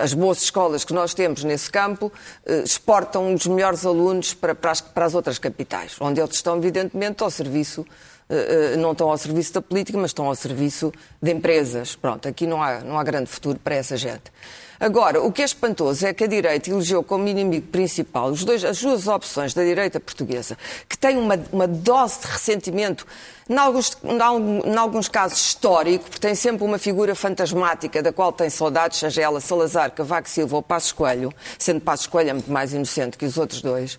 as 0.00 0.14
boas 0.14 0.42
escolas 0.42 0.82
que 0.82 0.94
nós 0.94 1.12
temos 1.12 1.44
nesse 1.44 1.70
campo 1.70 2.10
eh, 2.46 2.62
exportam 2.64 3.34
os 3.34 3.46
melhores 3.46 3.84
alunos 3.84 4.32
para, 4.32 4.54
para, 4.54 4.70
as, 4.70 4.80
para 4.80 5.04
as 5.04 5.14
outras 5.14 5.38
capitais, 5.38 5.96
onde 6.00 6.20
eles 6.20 6.34
estão, 6.36 6.56
evidentemente, 6.56 7.22
ao 7.22 7.30
serviço 7.30 7.84
eh, 8.28 8.72
eh, 8.74 8.76
não 8.76 8.92
estão 8.92 9.10
ao 9.10 9.18
serviço 9.18 9.52
da 9.52 9.62
política, 9.62 9.98
mas 9.98 10.10
estão 10.10 10.26
ao 10.26 10.34
serviço 10.34 10.92
de 11.20 11.30
empresas. 11.30 11.94
Pronto, 11.94 12.26
aqui 12.26 12.46
não 12.46 12.62
há, 12.62 12.80
não 12.80 12.98
há 12.98 13.04
grande 13.04 13.28
futuro 13.28 13.58
para 13.62 13.74
essa 13.74 13.96
gente. 13.96 14.32
Agora, 14.78 15.22
o 15.22 15.30
que 15.30 15.42
é 15.42 15.44
espantoso 15.44 16.06
é 16.06 16.12
que 16.12 16.24
a 16.24 16.26
direita 16.26 16.70
elegeu 16.70 17.02
como 17.02 17.28
inimigo 17.28 17.66
principal 17.68 18.30
os 18.30 18.44
dois, 18.44 18.64
as 18.64 18.80
duas 18.80 19.06
opções 19.06 19.54
da 19.54 19.62
direita 19.62 20.00
portuguesa, 20.00 20.58
que 20.88 20.98
têm 20.98 21.16
uma, 21.16 21.38
uma 21.52 21.66
dose 21.66 22.20
de 22.20 22.26
ressentimento, 22.26 23.06
em 23.48 23.56
alguns, 23.56 23.96
em 24.02 24.76
alguns 24.76 25.08
casos 25.08 25.38
histórico, 25.38 26.04
porque 26.04 26.18
tem 26.18 26.34
sempre 26.34 26.64
uma 26.64 26.78
figura 26.78 27.14
fantasmática 27.14 28.02
da 28.02 28.12
qual 28.12 28.32
tem 28.32 28.50
saudades, 28.50 28.98
seja 28.98 29.22
ela 29.22 29.40
Salazar, 29.40 29.92
Cavaco 29.92 30.28
Silva 30.28 30.56
ou 30.56 30.62
Passos 30.62 30.92
Coelho, 30.92 31.32
sendo 31.58 31.80
Passos 31.80 32.06
Coelho 32.06 32.30
é 32.30 32.32
muito 32.32 32.50
mais 32.50 32.72
inocente 32.72 33.16
que 33.16 33.26
os 33.26 33.38
outros 33.38 33.62
dois. 33.62 33.94
Uh, 33.94 33.98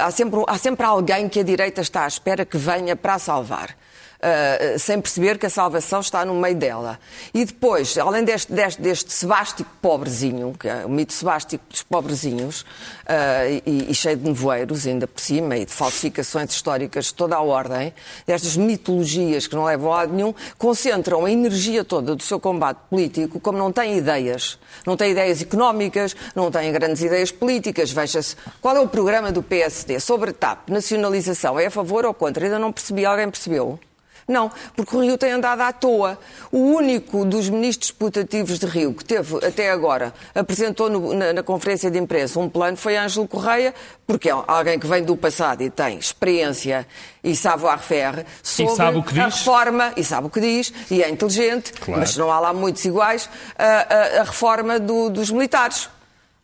há, 0.00 0.10
sempre, 0.10 0.42
há 0.46 0.58
sempre 0.58 0.84
alguém 0.84 1.28
que 1.28 1.40
a 1.40 1.42
direita 1.42 1.80
está 1.80 2.04
à 2.04 2.08
espera 2.08 2.44
que 2.44 2.56
venha 2.56 2.96
para 2.96 3.18
salvar 3.18 3.74
uh, 4.22 4.78
sem 4.78 5.00
perceber 5.00 5.38
que 5.38 5.46
a 5.46 5.50
salvação 5.50 6.00
está 6.00 6.24
no 6.24 6.34
meio 6.34 6.54
dela. 6.54 6.98
E 7.34 7.44
depois, 7.44 7.98
além 7.98 8.24
deste, 8.24 8.52
deste, 8.52 8.80
deste 8.80 9.12
sebástico 9.12 9.70
pobrezinho, 9.82 10.54
que 10.58 10.68
é 10.68 10.86
o 10.86 10.88
mito 10.88 11.12
sebástico 11.12 11.64
dos 11.68 11.82
pobrezinhos, 11.82 12.62
uh, 12.62 13.62
e, 13.66 13.90
e, 13.90 13.94
cheio 13.94 14.16
de 14.16 14.24
nevoeiros, 14.24 14.86
ainda 14.86 15.06
por 15.06 15.20
cima, 15.20 15.56
e 15.56 15.66
de 15.66 15.72
falsificações 15.72 16.50
históricas 16.50 17.06
de 17.06 17.14
toda 17.14 17.36
a 17.36 17.42
ordem, 17.42 17.92
destas 18.26 18.56
mitologias 18.56 19.46
que 19.46 19.56
não 19.56 19.64
levam 19.64 19.92
a 19.92 19.96
lado 19.96 20.12
nenhum, 20.12 20.34
concentram 20.56 21.24
a 21.24 21.30
energia 21.30 21.84
toda 21.84 22.14
do 22.14 22.22
seu 22.22 22.38
combate 22.38 22.78
político 22.88 23.40
como 23.40 23.58
não 23.58 23.72
têm 23.72 23.98
ideias. 23.98 24.58
Não 24.86 24.96
têm 24.96 25.12
ideias 25.12 25.42
económicas, 25.42 26.14
não 26.34 26.50
têm 26.50 26.72
grandes 26.72 27.02
ideias 27.02 27.30
políticas. 27.30 27.90
Veja-se, 27.90 28.36
qual 28.60 28.76
é 28.76 28.80
o 28.80 28.88
programa 28.88 29.32
do 29.32 29.42
PSD 29.42 29.98
sobre 30.00 30.32
TAP? 30.32 30.68
Nacionalização 30.68 31.58
é 31.58 31.66
a 31.66 31.70
favor 31.70 32.04
ou 32.04 32.14
contra? 32.14 32.44
Ainda 32.44 32.58
não 32.58 32.72
percebi, 32.72 33.04
alguém 33.04 33.30
percebeu? 33.30 33.78
Não, 34.26 34.50
porque 34.76 34.96
o 34.96 35.00
Rio 35.00 35.18
tem 35.18 35.32
andado 35.32 35.60
à 35.60 35.72
toa. 35.72 36.18
O 36.50 36.58
único 36.58 37.24
dos 37.24 37.48
ministros 37.48 37.90
putativos 37.90 38.58
de 38.58 38.66
Rio 38.66 38.94
que 38.94 39.04
teve 39.04 39.44
até 39.44 39.70
agora, 39.70 40.12
apresentou 40.34 40.88
no, 40.88 41.14
na, 41.14 41.32
na, 41.32 41.42
conferência 41.42 41.90
de 41.90 41.98
imprensa 41.98 42.38
um 42.38 42.48
plano, 42.48 42.76
foi 42.76 42.96
Ângelo 42.96 43.26
Correia, 43.26 43.74
porque 44.06 44.28
é 44.28 44.32
alguém 44.46 44.78
que 44.78 44.86
vem 44.86 45.02
do 45.02 45.16
passado 45.16 45.62
e 45.62 45.70
tem 45.70 45.98
experiência 45.98 46.86
e 47.22 47.34
savoir-faire 47.36 48.24
sobre 48.42 48.74
sabe 48.74 48.98
o 48.98 49.04
a 49.20 49.24
reforma, 49.24 49.92
e 49.96 50.04
sabe 50.04 50.26
o 50.26 50.30
que 50.30 50.40
diz, 50.40 50.72
e 50.90 51.02
é 51.02 51.08
inteligente, 51.08 51.72
claro. 51.72 52.00
mas 52.00 52.16
não 52.16 52.30
há 52.30 52.40
lá 52.40 52.52
muitos 52.52 52.84
iguais, 52.84 53.28
a, 53.58 53.64
a, 53.64 54.20
a 54.20 54.24
reforma 54.24 54.78
do, 54.78 55.10
dos 55.10 55.30
militares 55.30 55.88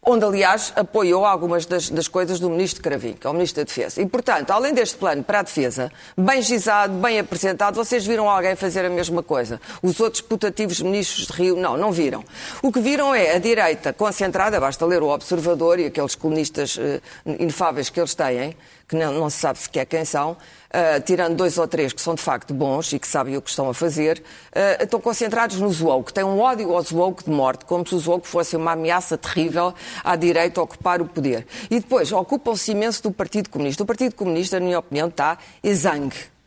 onde, 0.05 0.25
aliás, 0.25 0.73
apoiou 0.77 1.25
algumas 1.25 1.67
das, 1.67 1.91
das, 1.91 2.09
coisas 2.09 2.41
do 2.41 2.49
Ministro 2.49 2.83
Cravinho, 2.83 3.15
que 3.15 3.27
é 3.27 3.31
o 3.31 3.33
Ministro 3.33 3.63
da 3.63 3.67
Defesa. 3.67 4.01
E, 4.01 4.07
portanto, 4.07 4.51
além 4.51 4.73
deste 4.73 4.97
plano 4.97 5.23
para 5.23 5.41
a 5.41 5.43
defesa, 5.43 5.91
bem 6.17 6.41
gizado, 6.41 6.95
bem 6.95 7.19
apresentado, 7.19 7.75
vocês 7.75 8.07
viram 8.07 8.29
alguém 8.29 8.57
fazer 8.57 8.85
a 8.85 8.91
mesma 8.91 9.23
coisa? 9.23 9.61
Os 9.83 10.01
outros 10.01 10.23
putativos 10.23 10.81
ministros 10.81 11.27
de 11.27 11.33
Rio, 11.33 11.57
não, 11.57 11.77
não 11.77 11.93
viram. 11.93 12.25
O 12.63 12.73
que 12.73 12.81
viram 12.81 13.15
é 13.15 13.35
a 13.35 13.39
direita 13.39 13.93
concentrada, 13.93 14.59
basta 14.59 14.87
ler 14.87 15.03
o 15.03 15.09
Observador 15.09 15.79
e 15.79 15.87
aqueles 15.87 16.15
colunistas 16.15 16.77
uh, 16.77 17.01
inefáveis 17.27 17.91
que 17.91 18.01
eles 18.01 18.15
têm, 18.15 18.57
que 18.89 18.97
não, 18.97 19.13
não 19.13 19.29
se 19.29 19.39
sabe 19.39 19.59
sequer 19.59 19.85
quem 19.85 20.05
são, 20.05 20.33
uh, 20.33 21.01
tirando 21.05 21.37
dois 21.37 21.59
ou 21.59 21.69
três 21.69 21.93
que 21.93 22.01
são 22.01 22.15
de 22.15 22.23
facto 22.23 22.55
bons 22.55 22.93
e 22.93 22.99
que 22.99 23.07
sabem 23.07 23.37
o 23.37 23.43
que 23.43 23.51
estão 23.51 23.69
a 23.69 23.75
fazer, 23.75 24.19
uh, 24.19 24.83
estão 24.83 24.99
concentrados 25.01 25.61
no 25.61 25.71
Zwoke. 25.71 26.13
Têm 26.13 26.25
um 26.25 26.41
ódio 26.41 26.73
ao 26.73 26.83
Zwoke 26.83 27.25
de 27.25 27.31
morte, 27.31 27.67
como 27.67 27.87
se 27.87 27.95
o 27.95 27.99
Zwoke 27.99 28.27
fosse 28.27 28.57
uma 28.57 28.73
ameaça 28.73 29.19
terrível 29.19 29.75
à 30.03 30.17
direita 30.17 30.61
a 30.61 30.65
ocupar 30.65 31.03
o 31.03 31.07
poder. 31.07 31.47
E 31.71 31.79
depois 31.79 32.11
ocupam-se 32.11 32.73
imenso 32.73 33.03
do 33.03 33.13
Partido 33.13 33.51
Comunista. 33.51 33.83
O 33.83 33.87
Partido 33.87 34.15
Comunista, 34.15 34.59
na 34.59 34.65
minha 34.65 34.79
opinião, 34.79 35.09
está 35.09 35.37
exangue 35.63 36.38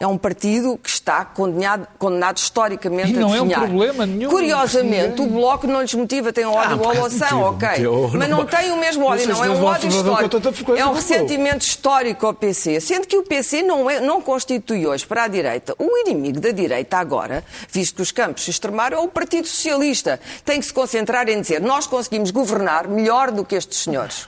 é 0.00 0.06
um 0.06 0.16
partido 0.16 0.78
que 0.82 0.88
está 0.88 1.26
condenado, 1.26 1.86
condenado 1.98 2.38
historicamente 2.38 3.10
e 3.10 3.16
não 3.16 3.34
a 3.34 3.36
é 3.36 3.42
um 3.42 3.50
problema 3.50 4.06
nenhum. 4.06 4.30
Curiosamente, 4.30 5.20
o 5.20 5.26
Bloco 5.26 5.66
não 5.66 5.82
lhes 5.82 5.92
motiva, 5.92 6.32
tem 6.32 6.46
ódio 6.46 6.80
ah, 6.82 6.88
à 6.88 7.02
oação, 7.02 7.42
ok. 7.42 7.68
Mas 8.16 8.30
não 8.30 8.46
tem 8.46 8.72
o 8.72 8.78
mesmo 8.78 9.04
ódio, 9.04 9.28
não. 9.28 9.44
É 9.44 9.50
um 9.50 9.62
ódio 9.62 9.90
histórico. 9.90 10.74
É 10.74 10.86
um 10.86 10.94
ressentimento 10.94 11.66
histórico 11.66 12.24
ao 12.24 12.32
PC. 12.32 12.80
Sendo 12.80 13.06
que 13.06 13.18
o 13.18 13.22
PC 13.22 13.62
não, 13.62 13.90
é, 13.90 14.00
não 14.00 14.22
constitui 14.22 14.86
hoje 14.86 15.06
para 15.06 15.24
a 15.24 15.28
direita 15.28 15.74
o 15.78 15.98
inimigo 15.98 16.40
da 16.40 16.50
direita 16.50 16.96
agora, 16.96 17.44
visto 17.70 17.96
que 17.96 18.02
os 18.02 18.10
campos 18.10 18.44
se 18.44 18.50
extremaram, 18.50 18.96
é 18.96 19.00
o 19.02 19.08
Partido 19.08 19.46
Socialista. 19.46 20.18
Tem 20.46 20.60
que 20.60 20.64
se 20.64 20.72
concentrar 20.72 21.28
em 21.28 21.42
dizer 21.42 21.60
nós 21.60 21.86
conseguimos 21.86 22.30
governar 22.30 22.88
melhor 22.88 23.30
do 23.30 23.44
que 23.44 23.54
estes 23.54 23.82
senhores. 23.82 24.26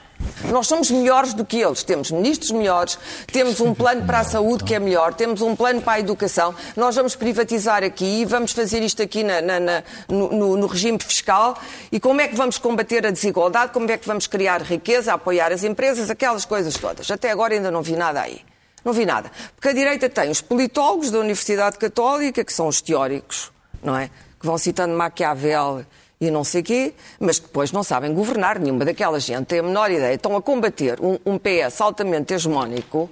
Nós 0.51 0.67
somos 0.67 0.91
melhores 0.91 1.33
do 1.33 1.45
que 1.45 1.59
eles. 1.59 1.83
Temos 1.83 2.11
ministros 2.11 2.51
melhores, 2.51 2.97
temos 3.27 3.59
um 3.59 3.73
plano 3.73 4.05
para 4.05 4.19
a 4.19 4.23
saúde 4.23 4.63
que 4.63 4.75
é 4.75 4.79
melhor, 4.79 5.13
temos 5.13 5.41
um 5.41 5.55
plano 5.55 5.81
para 5.81 5.93
a 5.93 5.99
educação. 5.99 6.53
Nós 6.75 6.95
vamos 6.95 7.15
privatizar 7.15 7.83
aqui 7.83 8.21
e 8.21 8.25
vamos 8.25 8.51
fazer 8.51 8.81
isto 8.81 9.01
aqui 9.01 9.23
na, 9.23 9.41
na, 9.41 9.59
na, 9.59 9.83
no, 10.07 10.57
no, 10.57 10.67
regime 10.67 10.99
fiscal. 10.99 11.57
E 11.91 11.99
como 11.99 12.21
é 12.21 12.27
que 12.27 12.35
vamos 12.35 12.57
combater 12.57 13.05
a 13.05 13.11
desigualdade? 13.11 13.71
Como 13.71 13.89
é 13.89 13.97
que 13.97 14.07
vamos 14.07 14.27
criar 14.27 14.61
riqueza, 14.61 15.13
apoiar 15.13 15.51
as 15.51 15.63
empresas, 15.63 16.09
aquelas 16.09 16.45
coisas 16.45 16.75
todas. 16.75 17.09
Até 17.09 17.31
agora 17.31 17.53
ainda 17.53 17.71
não 17.71 17.81
vi 17.81 17.95
nada 17.95 18.21
aí. 18.21 18.41
Não 18.83 18.91
vi 18.91 19.05
nada. 19.05 19.31
Porque 19.55 19.69
a 19.69 19.73
direita 19.73 20.09
tem 20.09 20.29
os 20.29 20.41
politólogos 20.41 21.09
da 21.09 21.19
Universidade 21.19 21.77
Católica, 21.77 22.43
que 22.43 22.51
são 22.51 22.67
os 22.67 22.81
teóricos, 22.81 23.51
não 23.81 23.95
é? 23.95 24.09
Que 24.39 24.45
vão 24.45 24.57
citando 24.57 24.93
Maquiavel 24.95 25.85
e 26.27 26.31
não 26.31 26.43
sei 26.43 26.63
quê, 26.63 26.93
mas 27.19 27.39
que 27.39 27.45
depois 27.45 27.71
não 27.71 27.83
sabem 27.83 28.13
governar. 28.13 28.59
Nenhuma 28.59 28.85
daquela 28.85 29.19
gente 29.19 29.45
tem 29.45 29.59
a 29.59 29.63
menor 29.63 29.91
ideia. 29.91 30.13
Estão 30.13 30.35
a 30.35 30.41
combater 30.41 30.99
um, 31.01 31.17
um 31.25 31.37
PS 31.37 31.81
altamente 31.81 32.33
hegemónico, 32.33 33.09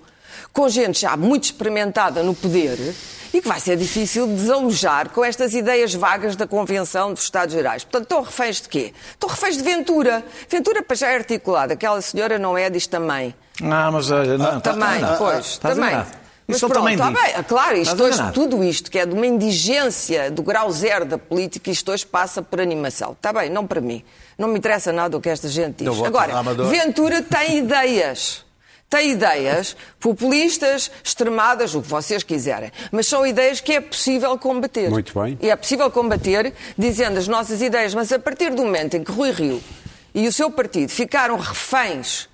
com 0.54 0.68
gente 0.70 1.02
já 1.02 1.16
muito 1.16 1.46
experimentada 1.46 2.24
no 2.24 2.34
poder 2.34 2.78
e 3.34 3.42
que 3.42 3.48
vai 3.48 3.60
ser 3.60 3.78
difícil 3.78 4.28
desalojar 4.28 5.10
com 5.10 5.24
estas 5.24 5.54
ideias 5.54 5.94
vagas 5.94 6.36
da 6.36 6.46
Convenção 6.46 7.14
dos 7.14 7.24
Estados 7.24 7.54
Gerais. 7.54 7.84
Portanto, 7.84 8.04
estão 8.04 8.22
reféns 8.22 8.62
de 8.62 8.70
quê? 8.70 8.94
Estão 9.12 9.30
reféns 9.30 9.58
de 9.58 9.64
Ventura. 9.64 10.24
Ventura, 10.50 10.84
para 10.84 10.96
já 10.96 11.10
é 11.10 11.16
articulada. 11.16 11.74
Aquela 11.74 12.02
senhora 12.02 12.38
não 12.38 12.58
é, 12.58 12.70
diz 12.70 12.88
também. 12.88 13.34
Não, 13.60 13.92
mas... 13.92 14.10
Não, 14.10 14.60
também, 14.60 15.00
tá, 15.00 15.16
pois, 15.18 15.58
tá, 15.58 15.70
também. 15.70 16.21
Mas 16.52 16.58
Isso 16.58 16.68
pronto, 16.68 16.90
está 16.90 17.10
bem. 17.10 17.44
Claro, 17.48 17.78
isto 17.78 18.04
hoje, 18.04 18.32
tudo 18.34 18.62
isto, 18.62 18.92
que 18.92 19.00
é 19.00 19.06
de 19.06 19.14
uma 19.14 19.26
indigência 19.26 20.30
do 20.30 20.44
grau 20.44 20.70
zero 20.70 21.06
da 21.06 21.18
política, 21.18 21.72
isto 21.72 21.92
hoje 21.92 22.06
passa 22.06 22.42
por 22.42 22.60
animação. 22.60 23.14
Está 23.14 23.32
bem, 23.32 23.50
não 23.50 23.66
para 23.66 23.80
mim. 23.80 24.04
Não 24.38 24.50
me 24.50 24.58
interessa 24.58 24.92
nada 24.92 25.16
o 25.16 25.22
que 25.22 25.30
esta 25.30 25.48
gente 25.48 25.86
diz. 25.86 26.02
Agora, 26.04 26.44
Ventura 26.70 27.22
tem 27.22 27.60
ideias. 27.60 28.44
Tem 28.90 29.12
ideias 29.12 29.78
populistas, 30.02 30.92
extremadas, 31.02 31.74
o 31.74 31.82
que 31.82 31.88
vocês 31.88 32.24
quiserem. 32.24 32.70
Mas 32.92 33.08
são 33.08 33.26
ideias 33.26 33.62
que 33.62 33.72
é 33.72 33.80
possível 33.80 34.38
combater. 34.38 34.90
Muito 34.90 35.18
bem. 35.18 35.40
E 35.42 35.50
é 35.50 35.56
possível 35.56 35.90
combater 35.90 36.54
dizendo 36.78 37.18
as 37.18 37.26
nossas 37.26 37.62
ideias, 37.62 37.96
mas 37.96 38.12
a 38.12 38.20
partir 38.20 38.50
do 38.50 38.64
momento 38.64 38.98
em 38.98 39.04
que 39.06 39.12
Rui 39.12 39.32
Rio 39.32 39.64
e 40.14 40.28
o 40.28 40.34
seu 40.34 40.52
partido 40.52 40.90
ficaram 40.90 41.38
reféns 41.38 42.28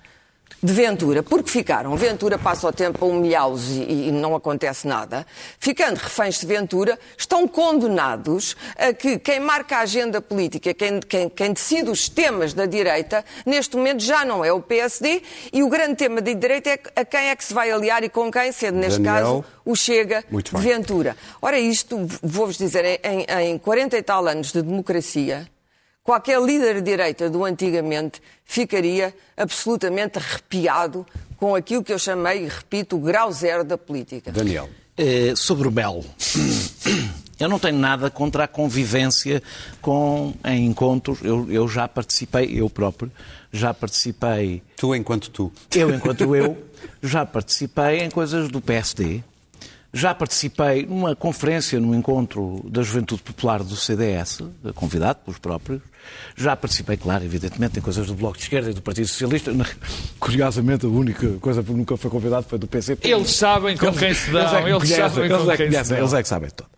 de 0.62 0.72
Ventura, 0.72 1.22
porque 1.22 1.50
ficaram. 1.50 1.96
Ventura 1.96 2.38
passa 2.38 2.66
o 2.66 2.72
tempo 2.72 3.04
a 3.04 3.08
humilhá-los 3.08 3.70
e, 3.70 4.08
e, 4.08 4.12
não 4.12 4.34
acontece 4.34 4.86
nada. 4.86 5.26
Ficando 5.58 5.96
reféns 5.96 6.40
de 6.40 6.46
Ventura, 6.46 6.98
estão 7.16 7.46
condenados 7.46 8.56
a 8.76 8.92
que 8.92 9.18
quem 9.18 9.40
marca 9.40 9.76
a 9.76 9.80
agenda 9.80 10.20
política, 10.20 10.74
quem, 10.74 11.00
quem, 11.00 11.28
quem 11.28 11.52
decide 11.52 11.90
os 11.90 12.08
temas 12.08 12.52
da 12.54 12.66
direita, 12.66 13.24
neste 13.46 13.76
momento 13.76 14.02
já 14.02 14.24
não 14.24 14.44
é 14.44 14.52
o 14.52 14.60
PSD 14.60 15.22
e 15.52 15.62
o 15.62 15.68
grande 15.68 15.96
tema 15.96 16.20
da 16.20 16.32
direita 16.32 16.70
é 16.70 16.80
a 16.96 17.04
quem 17.04 17.28
é 17.28 17.36
que 17.36 17.44
se 17.44 17.54
vai 17.54 17.70
aliar 17.70 18.02
e 18.02 18.08
com 18.08 18.30
quem, 18.30 18.50
sendo 18.50 18.78
neste 18.78 19.00
Daniel, 19.00 19.42
caso 19.42 19.44
o 19.64 19.76
Chega 19.76 20.24
de. 20.30 20.56
Ventura. 20.60 21.16
Ora, 21.40 21.58
isto, 21.58 21.96
vou-vos 22.22 22.56
dizer, 22.56 23.00
em, 23.04 23.26
em 23.50 23.58
40 23.58 23.96
e 23.96 24.02
tal 24.02 24.26
anos 24.26 24.50
de 24.50 24.62
democracia, 24.62 25.46
qualquer 26.08 26.40
líder 26.40 26.76
de 26.76 26.80
direita 26.80 27.28
do 27.28 27.44
antigamente 27.44 28.22
ficaria 28.42 29.14
absolutamente 29.36 30.16
arrepiado 30.16 31.06
com 31.36 31.54
aquilo 31.54 31.84
que 31.84 31.92
eu 31.92 31.98
chamei, 31.98 32.46
e 32.46 32.48
repito, 32.48 32.96
o 32.96 32.98
grau 32.98 33.30
zero 33.30 33.62
da 33.62 33.76
política. 33.76 34.32
Daniel. 34.32 34.70
Eh, 34.96 35.34
sobre 35.36 35.68
o 35.68 35.70
Mel. 35.70 36.02
Eu 37.38 37.48
não 37.48 37.58
tenho 37.58 37.78
nada 37.78 38.10
contra 38.10 38.44
a 38.44 38.48
convivência 38.48 39.40
com, 39.82 40.34
em 40.44 40.66
encontros. 40.66 41.20
Eu, 41.22 41.46
eu 41.48 41.68
já 41.68 41.86
participei, 41.86 42.50
eu 42.52 42.68
próprio, 42.68 43.12
já 43.52 43.72
participei, 43.72 44.60
Tu 44.76 44.92
enquanto 44.96 45.30
tu. 45.30 45.52
eu 45.72 45.90
enquanto 45.94 46.34
eu, 46.34 46.58
já 47.00 47.24
participei 47.24 48.00
em 48.00 48.10
coisas 48.10 48.48
do 48.48 48.60
PSD. 48.60 49.22
Já 49.92 50.14
participei 50.14 50.84
numa 50.84 51.14
conferência, 51.14 51.78
num 51.78 51.94
encontro 51.94 52.60
da 52.68 52.82
Juventude 52.82 53.22
Popular 53.22 53.62
do 53.62 53.76
CDS, 53.76 54.40
convidado 54.74 55.20
pelos 55.24 55.38
próprios. 55.38 55.80
Já 56.36 56.54
participei, 56.56 56.96
claro, 56.96 57.24
evidentemente, 57.24 57.78
em 57.78 57.82
coisas 57.82 58.06
do 58.06 58.14
Bloco 58.14 58.36
de 58.36 58.44
Esquerda 58.44 58.70
e 58.70 58.74
do 58.74 58.80
Partido 58.82 59.08
Socialista. 59.08 59.52
Curiosamente, 60.18 60.86
a 60.86 60.88
única 60.88 61.28
coisa 61.40 61.62
por 61.62 61.76
nunca 61.76 61.96
foi 61.96 62.10
convidado 62.10 62.46
foi 62.48 62.58
do 62.58 62.66
PCP. 62.66 63.08
Eles 63.08 63.30
sabem 63.32 63.76
com 63.76 63.92
quem 63.92 64.14
se 64.14 64.30
dão, 64.30 64.40
Eles 64.40 64.52
é 64.52 64.62
que 64.62 64.68
eles 64.68 64.78
conhecem, 64.82 65.08
sabem 65.10 65.24
eles 65.30 65.42
com 65.44 65.50
é 65.50 65.56
que 65.56 65.56
quem 65.56 65.66
se 65.66 65.72
conhecem, 65.72 65.96
dão. 65.96 65.98
eles 66.04 66.12
é 66.14 66.22
que 66.22 66.28
sabem 66.28 66.50
tudo. 66.50 66.68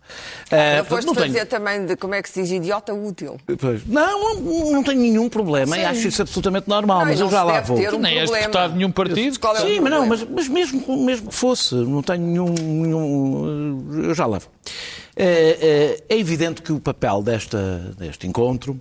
Não 0.51 0.57
Ah, 0.59 0.83
foste 0.83 1.05
não 1.07 1.15
tenho- 1.15 1.27
fazer 1.27 1.45
também 1.45 1.85
de, 1.85 1.95
como 1.95 2.13
é 2.13 2.21
que 2.21 2.29
se 2.29 2.41
diz, 2.41 2.51
idiota 2.51 2.93
útil. 2.93 3.39
Pois. 3.59 3.85
Não, 3.87 4.35
não, 4.41 4.71
não 4.73 4.83
tenho 4.83 4.99
nenhum 4.99 5.29
problema 5.29 5.77
e 5.77 5.85
acho 5.85 6.07
isso 6.07 6.21
absolutamente 6.21 6.67
normal, 6.67 6.99
Não, 6.99 7.05
mas 7.05 7.19
eu 7.19 7.29
já 7.31 7.39
se 7.41 7.45
lá 7.47 7.61
vou. 7.61 7.77
um 7.77 7.99
nem 7.99 8.19
és 8.19 8.29
deputado 8.29 8.71
de 8.71 8.77
nenhum 8.77 8.91
partido. 8.91 9.39
Qual 9.39 9.55
é 9.55 9.61
Sim, 9.61 9.79
mas 9.79 9.91
não, 9.91 10.05
mas, 10.05 10.23
mas 10.23 10.47
mesmo, 10.49 11.05
mesmo 11.05 11.29
que 11.29 11.35
fosse, 11.35 11.73
não 11.75 12.01
tenho 12.03 12.21
nenhum. 12.25 12.53
nenhum 12.53 14.03
eu 14.03 14.13
já 14.13 14.25
lá 14.25 14.39
vou. 14.39 14.49
É, 15.15 15.97
é- 16.09 16.15
é 16.15 16.19
evidente 16.19 16.61
que 16.61 16.71
o 16.73 16.79
papel 16.79 17.21
desta, 17.21 17.93
deste 17.97 18.27
encontro, 18.27 18.79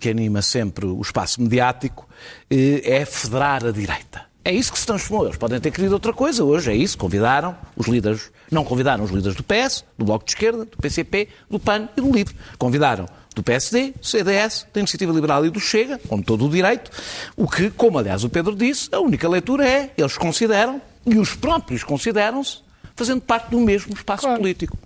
que 0.00 0.08
anima 0.08 0.42
sempre 0.42 0.86
o 0.86 1.00
espaço 1.00 1.40
mediático, 1.40 2.08
eh, 2.50 2.82
é 2.84 3.04
federar 3.04 3.64
a 3.64 3.70
direita. 3.70 4.26
É 4.44 4.52
isso 4.52 4.72
que 4.72 4.78
se 4.78 4.86
transformou. 4.86 5.26
Eles 5.26 5.36
podem 5.36 5.60
ter 5.60 5.70
querido 5.70 5.94
outra 5.94 6.12
coisa 6.12 6.42
hoje, 6.42 6.70
é 6.70 6.74
isso. 6.74 6.96
Convidaram 6.96 7.54
os 7.76 7.86
líderes, 7.86 8.30
não 8.50 8.64
convidaram 8.64 9.04
os 9.04 9.10
líderes 9.10 9.36
do 9.36 9.42
PS, 9.42 9.84
do 9.96 10.06
Bloco 10.06 10.24
de 10.24 10.30
Esquerda, 10.30 10.64
do 10.64 10.76
PCP, 10.78 11.28
do 11.50 11.58
PAN 11.58 11.88
e 11.96 12.00
do 12.00 12.10
LIVRE. 12.10 12.34
Convidaram 12.56 13.06
do 13.34 13.42
PSD, 13.42 13.92
do 13.92 14.06
CDS, 14.06 14.66
da 14.72 14.80
Iniciativa 14.80 15.12
Liberal 15.12 15.44
e 15.44 15.50
do 15.50 15.60
Chega, 15.60 15.98
com 16.08 16.20
todo 16.20 16.46
o 16.46 16.50
direito, 16.50 16.90
o 17.36 17.46
que, 17.46 17.70
como 17.70 17.98
aliás 17.98 18.24
o 18.24 18.28
Pedro 18.28 18.56
disse, 18.56 18.88
a 18.90 18.98
única 19.00 19.28
leitura 19.28 19.68
é, 19.68 19.92
eles 19.96 20.16
consideram, 20.16 20.80
e 21.06 21.16
os 21.18 21.34
próprios 21.34 21.84
consideram-se, 21.84 22.58
fazendo 22.96 23.20
parte 23.20 23.50
do 23.50 23.60
mesmo 23.60 23.94
espaço 23.94 24.26
político. 24.34 24.76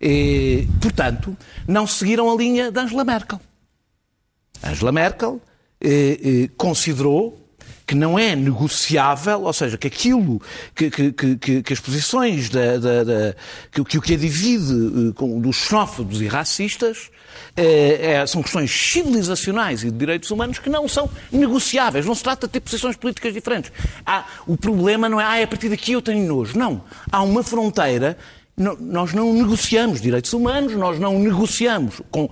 E, 0.00 0.66
portanto, 0.80 1.36
não 1.66 1.86
seguiram 1.86 2.30
a 2.30 2.34
linha 2.34 2.70
de 2.70 2.80
Angela 2.80 3.04
Merkel. 3.04 3.40
Angela 4.62 4.92
Merkel 4.92 5.40
eh, 5.80 6.18
eh, 6.22 6.50
considerou 6.56 7.36
que 7.86 7.94
não 7.96 8.16
é 8.16 8.36
negociável, 8.36 9.42
ou 9.42 9.52
seja, 9.52 9.76
que 9.76 9.88
aquilo, 9.88 10.40
que, 10.76 10.88
que- 10.90 11.12
que- 11.36 11.62
que- 11.64 11.72
as 11.72 11.80
posições 11.80 12.48
da, 12.48 12.76
da- 12.76 13.02
da- 13.02 13.34
que, 13.72 13.80
o 13.80 13.84
que 14.00 14.14
a 14.14 14.16
divide 14.16 15.08
eh, 15.10 15.12
com- 15.14 15.40
dos 15.40 15.56
xenófobos 15.56 16.20
e 16.22 16.28
racistas 16.28 17.10
eh, 17.56 17.98
é- 18.20 18.26
são 18.26 18.42
questões 18.44 18.70
civilizacionais 18.70 19.82
e 19.82 19.90
de 19.90 19.96
direitos 19.98 20.30
humanos 20.30 20.60
que 20.60 20.70
não 20.70 20.86
são 20.86 21.10
negociáveis. 21.32 22.06
Não 22.06 22.14
se 22.14 22.22
trata 22.22 22.46
de 22.46 22.52
ter 22.52 22.60
posições 22.60 22.96
políticas 22.96 23.34
diferentes. 23.34 23.72
Há- 24.06 24.24
o 24.46 24.56
problema 24.56 25.08
não 25.08 25.20
é, 25.20 25.24
ah, 25.24 25.42
a 25.42 25.46
partir 25.48 25.68
daqui 25.68 25.90
eu 25.92 26.00
tenho 26.02 26.24
nojo. 26.28 26.56
Não. 26.56 26.84
Há 27.10 27.22
uma 27.22 27.42
fronteira 27.42 28.16
não- 28.60 28.76
nós 28.76 29.12
não 29.14 29.32
negociamos 29.32 30.00
direitos 30.00 30.32
humanos, 30.32 30.74
nós 30.74 30.98
não 31.00 31.18
negociamos 31.18 32.00
com. 32.10 32.28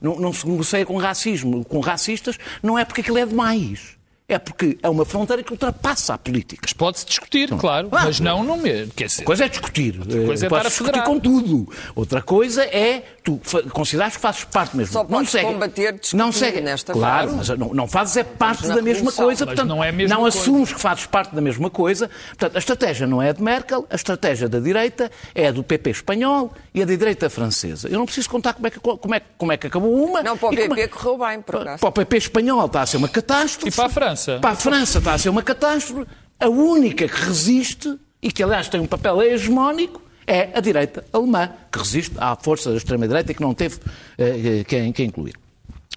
Não, 0.00 0.18
não 0.20 0.32
se 0.32 0.48
negocia 0.48 0.86
com 0.86 0.96
racismo, 0.96 1.64
com 1.64 1.80
racistas, 1.80 2.38
não 2.62 2.78
é 2.78 2.84
porque 2.84 3.00
aquilo 3.00 3.18
é 3.18 3.26
demais. 3.26 3.95
É 4.28 4.40
porque 4.40 4.76
é 4.82 4.88
uma 4.88 5.04
fronteira 5.04 5.40
que 5.40 5.52
ultrapassa 5.52 6.14
a 6.14 6.18
política. 6.18 6.62
Mas 6.64 6.72
pode-se 6.72 7.06
discutir, 7.06 7.48
claro, 7.50 7.88
Claro. 7.88 8.06
mas 8.06 8.18
não 8.18 8.42
no 8.42 8.56
mesmo. 8.56 8.92
Quer 8.92 9.04
dizer, 9.06 9.20
Uma 9.22 9.26
coisa 9.26 9.44
é 9.44 9.48
discutir. 9.48 9.98
coisa 10.26 10.46
é 10.46 10.48
estar 10.48 10.58
a 10.58 10.62
discutir 10.64 10.84
federar. 10.86 11.04
com 11.06 11.20
tudo. 11.20 11.72
Outra 11.94 12.20
coisa 12.20 12.64
é 12.64 13.04
tu 13.22 13.40
considerares 13.72 14.16
que 14.16 14.20
fazes 14.22 14.42
parte 14.42 14.76
mesmo. 14.76 14.92
Só 14.92 15.04
não 15.04 15.10
podes 15.10 15.30
segue, 15.30 15.46
combater 15.52 15.92
discutindo 15.92 16.18
não 16.18 16.32
segue. 16.32 16.60
nesta 16.60 16.92
Claro, 16.92 17.26
fase. 17.36 17.36
mas 17.50 17.58
não, 17.58 17.72
não 17.72 17.86
fazes 17.86 18.16
é 18.16 18.24
parte 18.24 18.66
da 18.66 18.82
mesma 18.82 19.12
coisa. 19.12 19.46
Portanto, 19.46 19.68
não 19.68 19.84
é 19.84 19.90
a 19.90 19.92
mesma 19.92 20.16
não 20.16 20.22
coisa. 20.22 20.38
assumes 20.40 20.72
que 20.72 20.80
fazes 20.80 21.06
parte 21.06 21.32
da 21.32 21.40
mesma 21.40 21.70
coisa. 21.70 22.10
Portanto, 22.30 22.56
a 22.56 22.58
estratégia 22.58 23.06
não 23.06 23.22
é 23.22 23.28
a 23.30 23.32
de 23.32 23.40
Merkel, 23.42 23.86
a 23.88 23.94
estratégia 23.94 24.48
da 24.48 24.58
direita 24.58 25.08
é 25.36 25.46
a 25.46 25.52
do 25.52 25.62
PP 25.62 25.90
espanhol 25.90 26.52
e 26.74 26.82
a 26.82 26.84
da 26.84 26.96
direita 26.96 27.30
francesa. 27.30 27.86
Eu 27.88 27.98
não 28.00 28.06
preciso 28.06 28.28
contar 28.28 28.54
como 28.54 28.66
é 28.66 28.70
que, 28.70 28.80
como 28.80 29.14
é, 29.14 29.20
como 29.38 29.52
é 29.52 29.56
que 29.56 29.68
acabou 29.68 29.94
uma. 30.04 30.20
Não, 30.20 30.36
para 30.36 30.48
o 30.48 30.50
como 30.56 30.68
PP 30.74 30.80
é- 30.80 30.88
correu 30.88 31.16
bem, 31.18 31.40
por 31.42 31.56
acaso. 31.58 31.78
para 31.78 31.88
o 31.88 31.92
PP 31.92 32.16
espanhol 32.16 32.66
está 32.66 32.82
a 32.82 32.86
ser 32.86 32.96
uma 32.96 33.08
catástrofe. 33.08 33.68
E 33.68 33.72
para 33.72 33.86
a 33.86 33.88
França? 33.88 34.15
Para 34.40 34.50
a 34.50 34.56
França 34.56 34.98
está 34.98 35.14
a 35.14 35.18
ser 35.18 35.28
uma 35.28 35.42
catástrofe. 35.42 36.08
A 36.38 36.48
única 36.48 37.08
que 37.08 37.20
resiste, 37.20 37.98
e 38.22 38.30
que 38.30 38.42
aliás 38.42 38.68
tem 38.68 38.80
um 38.80 38.86
papel 38.86 39.22
hegemónico, 39.22 40.02
é 40.26 40.50
a 40.54 40.60
direita 40.60 41.04
alemã, 41.12 41.50
que 41.70 41.78
resiste 41.78 42.14
à 42.18 42.36
força 42.36 42.70
da 42.70 42.76
extrema-direita 42.76 43.32
e 43.32 43.34
que 43.34 43.40
não 43.40 43.54
teve 43.54 43.78
eh, 44.18 44.64
quem, 44.66 44.92
quem 44.92 45.06
incluir. 45.06 45.34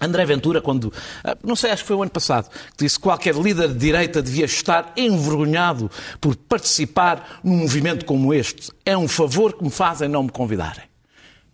André 0.01 0.25
Ventura, 0.25 0.61
quando, 0.61 0.93
ah, 1.23 1.37
não 1.43 1.55
sei, 1.55 1.71
acho 1.71 1.83
que 1.83 1.87
foi 1.87 1.97
o 1.97 2.01
ano 2.01 2.11
passado, 2.11 2.49
que 2.49 2.85
disse 2.85 2.95
que 2.95 3.01
qualquer 3.01 3.35
líder 3.35 3.67
de 3.69 3.77
direita 3.77 4.21
devia 4.21 4.45
estar 4.45 4.93
envergonhado 4.95 5.91
por 6.21 6.35
participar 6.35 7.41
num 7.43 7.57
movimento 7.57 8.05
como 8.05 8.33
este. 8.33 8.71
É 8.85 8.97
um 8.97 9.07
favor 9.07 9.53
que 9.53 9.63
me 9.63 9.69
fazem 9.69 10.07
não 10.07 10.23
me 10.23 10.29
convidarem. 10.29 10.88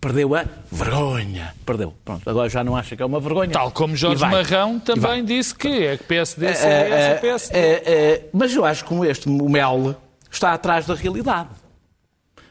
Perdeu 0.06 0.36
a 0.36 0.46
vergonha. 0.72 1.56
Perdeu. 1.66 1.92
Pronto, 2.06 2.30
agora 2.30 2.48
já 2.48 2.64
não 2.64 2.78
acha 2.78 2.96
que 2.96 3.02
é 3.02 3.06
uma 3.06 3.20
vergonha. 3.20 3.50
Tal 3.50 3.72
como 3.72 3.96
Jorge. 3.96 4.22
Marrão 4.24 4.80
também 4.80 5.26
disse 5.26 5.56
que 5.56 5.68
é 5.68 5.98
que 5.98 6.04
PSD, 6.04 6.46
É, 6.46 6.52
é, 6.52 7.16
PSD. 7.16 7.58
é, 7.58 7.72
é, 7.86 8.30
mas 8.32 8.54
eu 8.54 8.64
acho 8.64 8.84
que 8.84 8.90
como 8.90 9.04
este, 9.04 9.28
o 9.28 9.50
Mel, 9.50 9.96
está 10.32 10.54
atrás 10.54 10.86
da 10.86 10.94
realidade. 10.94 11.50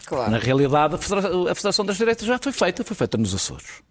Claro. 0.05 0.33
Na 0.33 0.39
realidade, 0.39 0.97
a 0.97 0.99
Federação, 0.99 1.47
a 1.47 1.55
Federação 1.55 1.85
das 1.85 1.97
Direitas 1.97 2.27
já 2.27 2.41
foi 2.41 2.51
feita, 2.51 2.83
foi 2.83 2.97
feita 2.97 3.17
nos 3.17 3.33
Açores. 3.33 3.85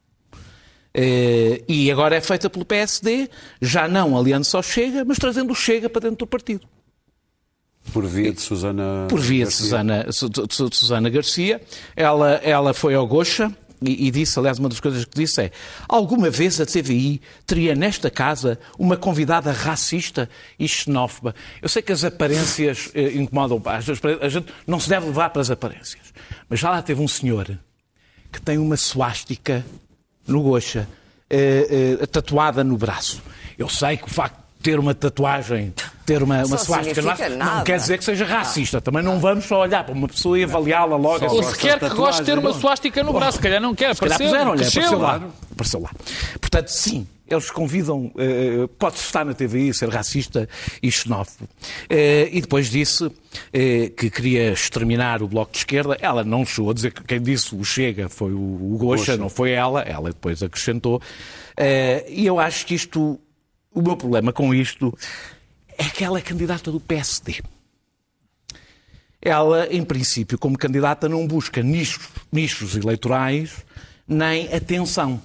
E 0.93 1.89
agora 1.89 2.17
é 2.17 2.21
feita 2.21 2.49
pelo 2.49 2.65
PSD, 2.65 3.29
já 3.61 3.87
não 3.87 4.17
aliando 4.17 4.43
só 4.43 4.61
Chega, 4.61 5.05
mas 5.05 5.17
trazendo 5.17 5.53
o 5.53 5.55
Chega 5.55 5.89
para 5.89 6.01
dentro 6.01 6.17
do 6.17 6.27
partido. 6.27 6.67
Por 7.91 8.05
via 8.05 8.31
de 8.31 8.41
Susana. 8.41 9.07
Por 9.09 9.19
via 9.19 9.45
de. 9.45 9.51
Susana, 9.51 10.11
Su- 10.11 10.29
Su- 10.49 10.69
de 10.69 10.75
Susana 10.75 11.09
Garcia. 11.09 11.61
Ela, 11.95 12.35
ela 12.43 12.73
foi 12.73 12.95
ao 12.95 13.05
Gocha 13.05 13.51
e, 13.81 14.07
e 14.07 14.11
disse, 14.11 14.39
aliás, 14.39 14.57
uma 14.57 14.69
das 14.69 14.79
coisas 14.79 15.03
que 15.05 15.15
disse 15.19 15.41
é: 15.41 15.51
alguma 15.87 16.29
vez 16.29 16.59
a 16.61 16.65
TVI 16.65 17.21
teria 17.45 17.75
nesta 17.75 18.09
casa 18.09 18.57
uma 18.79 18.95
convidada 18.95 19.51
racista 19.51 20.29
e 20.57 20.67
xenófoba? 20.67 21.35
Eu 21.61 21.67
sei 21.67 21.81
que 21.81 21.91
as 21.91 22.03
aparências 22.03 22.89
eh, 22.95 23.11
incomodam, 23.15 23.59
vezes 23.59 24.01
a 24.21 24.29
gente 24.29 24.47
não 24.65 24.79
se 24.79 24.87
deve 24.89 25.07
levar 25.07 25.29
para 25.31 25.41
as 25.41 25.51
aparências, 25.51 26.01
mas 26.49 26.59
já 26.59 26.69
lá 26.71 26.81
teve 26.81 27.01
um 27.01 27.07
senhor 27.07 27.59
que 28.31 28.41
tem 28.41 28.57
uma 28.57 28.77
suástica 28.77 29.63
no 30.25 30.41
Gocha, 30.41 30.87
eh, 31.29 31.97
eh, 32.01 32.05
tatuada 32.07 32.63
no 32.63 32.77
braço. 32.77 33.21
Eu 33.57 33.67
sei 33.69 33.97
que 33.97 34.05
o 34.05 34.09
facto 34.09 34.37
de 34.57 34.63
ter 34.63 34.79
uma 34.79 34.95
tatuagem, 34.95 35.73
ter 36.05 36.21
uma, 36.21 36.43
uma 36.45 36.57
suástica 36.57 37.01
no 37.01 37.07
braço, 37.07 37.23
significa 37.23 37.55
não 37.55 37.63
quer 37.63 37.77
dizer 37.77 37.97
que 37.97 38.03
seja 38.03 38.25
racista. 38.25 38.81
Também 38.81 39.03
não 39.03 39.19
vamos 39.19 39.45
só 39.45 39.61
olhar 39.61 39.83
para 39.83 39.93
uma 39.93 40.07
pessoa 40.07 40.37
e 40.37 40.43
avaliá-la 40.43 40.95
logo. 40.95 41.25
Ou 41.25 41.39
assim. 41.39 41.51
se 41.51 41.57
quer 41.57 41.79
que 41.79 41.89
goste 41.89 42.21
de 42.21 42.31
ter 42.31 42.37
uma 42.37 42.53
suástica 42.53 43.03
no 43.03 43.13
braço, 43.13 43.37
se 43.37 43.43
calhar 43.43 43.61
não 43.61 43.73
quer, 43.73 43.95
Se 43.95 44.01
calhar 44.01 44.15
apareceu, 44.15 44.37
puseram-lhe, 44.37 44.61
cresceu. 44.61 44.81
apareceu 44.81 44.99
lá. 44.99 45.31
Apareceu 45.51 45.81
lá. 45.81 45.91
Portanto, 46.39 46.67
sim, 46.67 47.07
eles 47.33 47.49
convidam, 47.49 48.11
eh, 48.17 48.67
pode 48.77 48.97
estar 48.97 49.25
na 49.25 49.33
TVI, 49.33 49.73
ser 49.73 49.89
racista 49.89 50.47
e 50.81 50.91
xenófobo. 50.91 51.49
Eh, 51.89 52.29
e 52.31 52.41
depois 52.41 52.69
disse 52.69 53.09
eh, 53.51 53.91
que 53.95 54.09
queria 54.09 54.51
exterminar 54.51 55.23
o 55.23 55.27
Bloco 55.27 55.51
de 55.51 55.59
Esquerda. 55.59 55.97
Ela 56.01 56.23
não 56.23 56.45
chegou 56.45 56.71
a 56.71 56.73
dizer 56.73 56.91
que 56.91 57.03
quem 57.03 57.21
disse 57.21 57.55
o 57.55 57.63
Chega 57.63 58.09
foi 58.09 58.33
o, 58.33 58.37
o 58.37 58.77
Gocha, 58.77 59.15
não 59.15 59.29
foi 59.29 59.51
ela. 59.51 59.81
Ela 59.81 60.09
depois 60.09 60.43
acrescentou. 60.43 61.01
E 62.09 62.25
eu 62.25 62.39
acho 62.39 62.65
que 62.65 62.75
isto, 62.75 63.19
o 63.73 63.81
meu 63.81 63.95
problema 63.95 64.33
com 64.33 64.53
isto 64.53 64.95
é 65.77 65.83
que 65.85 66.03
ela 66.03 66.17
é 66.17 66.21
candidata 66.21 66.71
do 66.71 66.79
PSD. 66.79 67.41
Ela, 69.21 69.67
em 69.67 69.83
princípio, 69.83 70.37
como 70.37 70.57
candidata, 70.57 71.07
não 71.07 71.25
busca 71.25 71.61
nichos, 71.61 72.09
nichos 72.31 72.75
eleitorais 72.75 73.63
nem 74.07 74.53
atenção. 74.53 75.21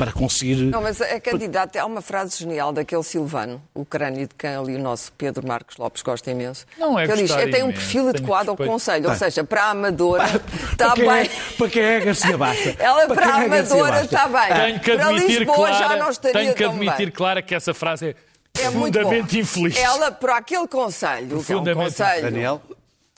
para 0.00 0.12
conseguir. 0.12 0.56
Não, 0.56 0.80
mas 0.80 0.98
a 1.02 1.20
candidata, 1.20 1.78
há 1.78 1.84
uma 1.84 2.00
frase 2.00 2.38
genial 2.38 2.72
daquele 2.72 3.02
Silvano, 3.02 3.60
o 3.74 3.84
crânio 3.84 4.26
de 4.26 4.34
quem 4.34 4.48
ali 4.48 4.74
o 4.74 4.78
nosso 4.78 5.12
Pedro 5.12 5.46
Marcos 5.46 5.76
Lopes 5.76 6.00
gosta 6.00 6.30
imenso. 6.30 6.64
Não 6.78 6.98
é 6.98 7.04
que 7.04 7.12
ele 7.12 7.22
diz, 7.24 7.30
eu 7.32 7.50
tenho 7.50 7.66
um 7.66 7.72
perfil 7.72 8.08
adequado 8.08 8.48
ao. 8.48 8.56
Conselho, 8.56 9.10
ou 9.10 9.14
seja, 9.14 9.44
para 9.44 9.64
a 9.64 9.70
Amadora 9.72 10.24
está 10.72 10.86
para 10.86 10.94
quem 10.94 11.06
bem. 11.06 11.26
É, 11.26 11.28
para 11.58 11.68
quem 11.68 11.82
é 11.82 12.00
Garcia 12.00 12.38
Basta? 12.38 12.76
Ela 12.80 13.06
para, 13.08 13.22
quem 13.22 13.30
a 13.30 13.42
é 13.42 13.44
Amadora 13.44 14.04
está 14.04 14.26
bem. 14.26 14.54
Tenho 14.54 14.80
que 14.80 14.96
para 14.96 15.06
admitir, 15.06 15.38
Lisboa 15.40 15.56
Clara, 15.56 15.74
já 15.74 15.96
não 15.96 16.10
estaria 16.10 16.40
tenho 16.40 16.54
que 16.54 16.64
admitir, 16.64 16.96
bem. 16.96 17.10
Clara, 17.10 17.42
que 17.42 17.54
essa 17.54 17.74
frase 17.74 18.08
é, 18.08 18.14
É 18.58 18.70
muito 18.70 19.36
infeliz. 19.36 19.76
Ela, 19.76 20.10
para 20.10 20.36
aquele 20.36 20.66
Conselho, 20.66 21.42
que 21.42 21.52
é 21.52 21.56
um 21.56 21.74
Conselho... 21.74 22.22
Daniel? 22.22 22.62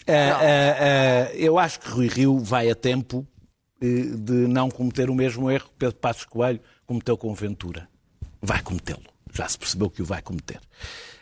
É, 0.06 0.14
é, 0.14 1.30
é, 1.30 1.32
eu 1.36 1.58
acho 1.58 1.78
que 1.78 1.88
Rui 1.88 2.08
Rio 2.08 2.38
vai 2.38 2.68
a 2.68 2.74
tempo 2.74 3.26
eh, 3.80 3.86
de 4.16 4.32
não 4.48 4.68
cometer 4.68 5.08
o 5.08 5.14
mesmo 5.14 5.50
erro 5.50 5.66
que 5.66 5.74
Pedro 5.78 5.96
Passos 5.96 6.24
Coelho 6.24 6.60
cometeu 6.86 7.16
com 7.16 7.32
Ventura. 7.34 7.88
Vai 8.40 8.60
cometê-lo. 8.62 9.02
Já 9.32 9.48
se 9.48 9.56
percebeu 9.56 9.88
que 9.88 10.02
o 10.02 10.04
vai 10.04 10.20
cometer. 10.20 10.60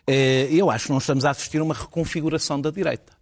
Eh, 0.07 0.49
Eu 0.51 0.71
acho 0.71 0.87
que 0.87 0.91
não 0.93 0.99
estamos 0.99 1.25
a 1.25 1.31
assistir 1.31 1.59
a 1.59 1.65
uma 1.65 1.75
reconfiguração 1.75 2.61
da 2.61 2.71
direita. 2.71 3.13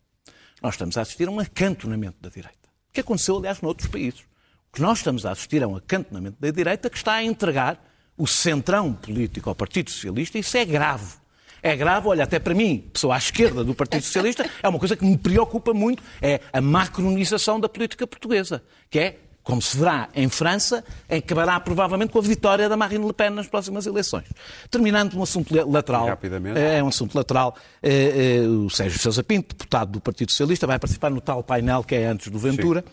Nós 0.63 0.75
estamos 0.75 0.97
a 0.97 1.03
assistir 1.03 1.29
a 1.29 1.31
um 1.31 1.41
acantonamento 1.41 2.17
da 2.21 2.29
direita. 2.29 2.57
O 2.91 2.93
que 2.93 3.01
aconteceu, 3.01 3.37
aliás, 3.37 3.61
noutros 3.61 3.89
países. 3.89 4.21
O 4.21 4.73
que 4.73 4.81
nós 4.81 4.99
estamos 4.99 5.27
a 5.27 5.33
assistir 5.33 5.63
é 5.63 5.67
um 5.67 5.77
acantonamento 5.77 6.37
da 6.41 6.51
direita 6.51 6.89
que 6.89 6.97
está 6.97 7.15
a 7.15 7.25
entregar 7.25 7.83
o 8.19 8.27
centrão 8.27 8.93
político 8.93 9.49
ao 9.49 9.55
Partido 9.55 9.91
Socialista. 9.91 10.39
Isso 10.39 10.57
é 10.57 10.65
grave. 10.65 11.15
É 11.63 11.75
grave, 11.77 12.07
olha, 12.09 12.25
até 12.25 12.39
para 12.39 12.55
mim, 12.55 12.89
pessoa 12.93 13.15
à 13.15 13.19
esquerda 13.19 13.65
do 13.65 13.75
Partido 13.75 14.03
Socialista, 14.03 14.49
é 14.63 14.69
uma 14.69 14.79
coisa 14.79 14.97
que 14.97 15.05
me 15.05 15.17
preocupa 15.17 15.73
muito, 15.73 16.03
é 16.21 16.41
a 16.53 16.61
macronização 16.61 17.59
da 17.59 17.69
política 17.69 18.07
portuguesa, 18.07 18.63
que 18.89 18.99
é, 18.99 19.19
como 19.43 19.63
se 19.63 19.77
verá 19.79 20.09
em 20.15 20.29
França, 20.29 20.85
acabará 21.09 21.59
provavelmente 21.59 22.11
com 22.11 22.19
a 22.19 22.23
vitória 22.23 22.69
da 22.69 22.77
Marine 22.77 23.05
Le 23.07 23.15
Pen 23.15 23.31
nas 23.31 23.47
próximas 23.47 23.87
eleições. 23.87 24.27
Terminando 24.71 25.15
um 25.15 25.23
assunto 25.23 25.55
lateral. 25.69 26.07
Rapidamente. 26.07 26.61
É 26.61 26.85
um 26.85 26.89
assunto 26.89 27.15
lateral. 27.17 27.57
Eh, 27.83 28.43
eh, 28.43 28.47
O 28.47 28.69
Sérgio 28.69 28.99
Sousa 28.99 29.25
Pinto, 29.25 29.57
deputado 29.57 29.91
do 29.91 30.01
Partido 30.03 30.31
Socialista, 30.33 30.67
vai 30.67 30.79
participar 30.79 31.11
no 31.11 31.21
tal 31.21 31.43
painel 31.43 31.83
que 31.83 31.95
é 31.95 32.07
antes 32.07 32.29
do 32.29 32.39
Ventura. 32.39 32.85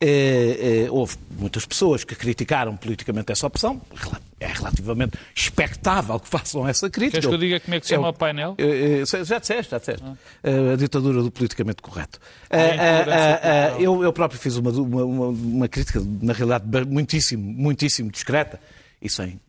Eh, 0.00 0.84
eh, 0.86 0.90
Houve 0.90 1.16
muitas 1.36 1.66
pessoas 1.66 2.04
que 2.04 2.14
criticaram 2.14 2.76
politicamente 2.76 3.32
essa 3.32 3.48
opção. 3.48 3.82
É 4.44 4.52
relativamente 4.52 5.16
expectável 5.34 6.20
que 6.20 6.28
façam 6.28 6.68
essa 6.68 6.90
crítica. 6.90 7.20
Queres 7.20 7.26
que 7.28 7.34
eu 7.34 7.38
diga 7.38 7.60
como 7.60 7.74
é 7.74 7.80
que 7.80 7.86
se 7.86 7.94
chama 7.94 8.08
Eu- 8.08 8.10
o 8.10 8.14
painel? 8.14 8.54
eh, 8.58 9.00
eh, 9.02 9.04
Já 9.24 9.38
disseste, 9.38 9.70
já 9.70 9.78
disseste. 9.78 10.04
Eh, 10.42 10.72
A 10.72 10.76
ditadura 10.76 11.22
do 11.22 11.30
politicamente 11.30 11.80
correto. 11.82 12.18
Eu 13.80 14.12
próprio 14.12 14.38
fiz 14.40 14.56
uma, 14.56 14.70
uma, 14.70 15.68
crítica, 15.68 16.00
na 16.22 16.32
realidade, 16.32 16.64
muitíssimo, 16.86 17.42
muitíssimo 17.42 18.10
discreta 18.10 18.60
e 19.00 19.08
sem, 19.08 19.40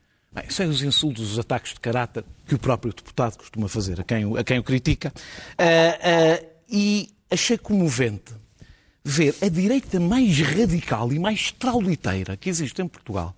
sem 0.49 0.67
os 0.67 0.81
insultos, 0.81 1.31
os 1.33 1.39
ataques 1.39 1.73
de 1.73 1.79
caráter 1.79 2.23
que 2.47 2.55
o 2.55 2.59
próprio 2.59 2.93
deputado 2.93 3.37
costuma 3.37 3.67
fazer 3.67 3.99
a 3.99 4.03
quem, 4.03 4.25
o- 4.25 4.37
a 4.37 4.43
quem 4.43 4.59
o 4.59 4.63
critica. 4.63 5.11
E 6.69 7.09
achei 7.29 7.57
comovente 7.57 8.33
ver 9.03 9.35
a 9.41 9.47
direita 9.49 9.99
mais 9.99 10.39
radical 10.39 11.11
e 11.13 11.19
mais 11.19 11.51
trauliteira 11.51 12.35
que 12.35 12.49
existe 12.49 12.81
em 12.81 12.87
Portugal, 12.87 13.35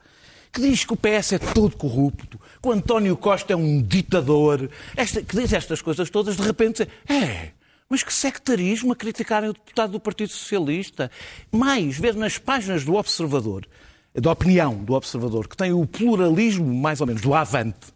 que 0.57 0.61
diz 0.69 0.83
que 0.83 0.93
o 0.93 0.97
PS 0.97 1.33
é 1.33 1.37
todo 1.37 1.77
corrupto, 1.77 2.39
que 2.59 2.67
o 2.67 2.71
António 2.71 3.15
Costa 3.15 3.53
é 3.53 3.55
um 3.55 3.79
ditador, 3.79 4.69
esta- 4.95 5.21
que 5.21 5.35
diz 5.37 5.53
estas 5.53 5.83
coisas 5.83 6.09
todas, 6.09 6.35
de 6.35 6.41
repente, 6.41 6.87
é, 7.07 7.51
mas 7.87 8.01
que 8.01 8.11
sectarismo 8.11 8.91
a 8.91 8.95
criticarem 8.95 9.51
o 9.51 9.53
deputado 9.53 9.91
do 9.91 9.99
Partido 9.99 10.29
Socialista. 10.31 11.11
Mais, 11.51 11.99
ver 11.99 12.15
nas 12.15 12.39
páginas 12.39 12.83
do 12.83 12.95
Observador, 12.95 13.67
da 14.15 14.31
opinião 14.31 14.83
do 14.83 14.93
Observador, 14.93 15.47
que 15.47 15.55
tem 15.55 15.71
o 15.71 15.85
pluralismo, 15.85 16.73
mais 16.73 17.01
ou 17.01 17.05
menos, 17.07 17.21
do 17.21 17.35
Avante, 17.35 17.93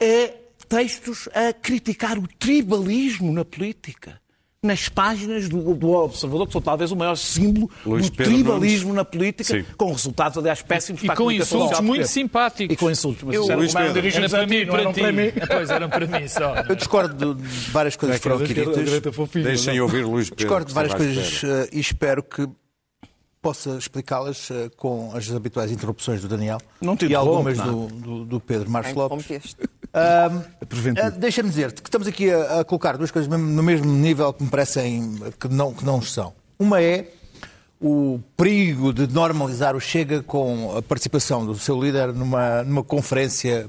é 0.00 0.28
textos 0.66 1.28
a 1.34 1.52
criticar 1.52 2.18
o 2.18 2.26
tribalismo 2.26 3.30
na 3.30 3.44
política. 3.44 4.18
Nas 4.64 4.88
páginas 4.88 5.46
do, 5.48 5.74
do 5.74 5.90
Observador, 5.90 6.46
que 6.46 6.52
são 6.54 6.62
talvez 6.62 6.90
o 6.90 6.96
maior 6.96 7.16
símbolo 7.16 7.70
Luís 7.84 8.08
do 8.08 8.16
Pedro 8.16 8.32
tribalismo 8.32 8.88
Nunes. 8.88 8.96
na 8.96 9.04
política, 9.04 9.44
Sim. 9.44 9.64
com 9.76 9.92
resultados, 9.92 10.38
aliás, 10.38 10.62
péssimos 10.62 11.02
E 11.02 11.06
para 11.06 11.12
a 11.14 11.16
com 11.18 11.30
insultos 11.30 11.80
muito 11.80 12.06
simpáticos. 12.06 12.72
E 12.74 12.76
com 12.78 12.90
insultos. 12.90 13.22
Mas 13.24 13.34
Eu- 13.34 13.42
isso 13.42 13.50
era 13.52 13.60
Luís 13.60 13.74
Pedro. 13.74 13.92
dirigidos 13.92 14.32
Era 14.32 14.42
a 14.42 14.46
para 14.46 14.56
mim, 14.58 14.64
não 14.64 14.72
para 14.74 14.92
ti. 14.94 15.00
para 15.00 15.12
mim. 15.12 15.32
Pois, 15.46 15.70
eram 15.70 15.88
para 15.90 16.06
mim 16.06 16.28
só. 16.28 16.54
Eu 16.68 16.74
discordo 16.76 17.34
de 17.34 17.42
várias 17.70 17.94
coisas 17.94 18.16
que 18.18 18.22
foram 18.22 18.36
aqui 18.42 18.54
ditas. 18.54 19.42
Deixem 19.44 19.80
ouvir 19.80 20.04
Luís 20.06 20.30
Pedro. 20.30 20.36
Discordo 20.44 20.66
de 20.68 20.72
várias 20.74 20.94
coisas 20.94 21.42
eh, 21.44 21.68
e 21.72 21.80
espero 21.80 22.22
que 22.22 22.48
possa 23.42 23.76
explicá-las 23.76 24.50
eh, 24.50 24.70
com 24.78 25.12
as 25.14 25.30
habituais 25.30 25.70
interrupções 25.70 26.22
do 26.22 26.28
Daniel 26.28 26.56
Não 26.80 26.96
te 26.96 27.04
e 27.06 27.14
algumas 27.14 27.58
não. 27.58 27.86
do, 27.86 27.94
do- 27.96 28.24
do 28.24 28.40
Pedro 28.40 28.70
Marcos 28.70 28.94
Lopes. 28.94 29.54
Ah, 29.94 30.28
Deixa-me 31.16 31.48
dizer-te 31.48 31.80
que 31.80 31.88
estamos 31.88 32.08
aqui 32.08 32.30
a, 32.30 32.60
a 32.60 32.64
colocar 32.64 32.96
duas 32.96 33.10
coisas 33.12 33.30
no 33.30 33.62
mesmo 33.62 33.86
nível 33.86 34.32
que 34.32 34.42
me 34.42 34.50
parecem 34.50 35.16
que 35.38 35.46
não, 35.48 35.72
que 35.72 35.84
não 35.84 36.02
são. 36.02 36.32
Uma 36.58 36.82
é 36.82 37.08
o 37.80 38.20
perigo 38.36 38.92
de 38.92 39.06
normalizar 39.06 39.76
o 39.76 39.80
Chega 39.80 40.22
com 40.22 40.76
a 40.76 40.82
participação 40.82 41.46
do 41.46 41.54
seu 41.56 41.80
líder 41.80 42.12
numa, 42.12 42.62
numa 42.64 42.82
conferência 42.82 43.68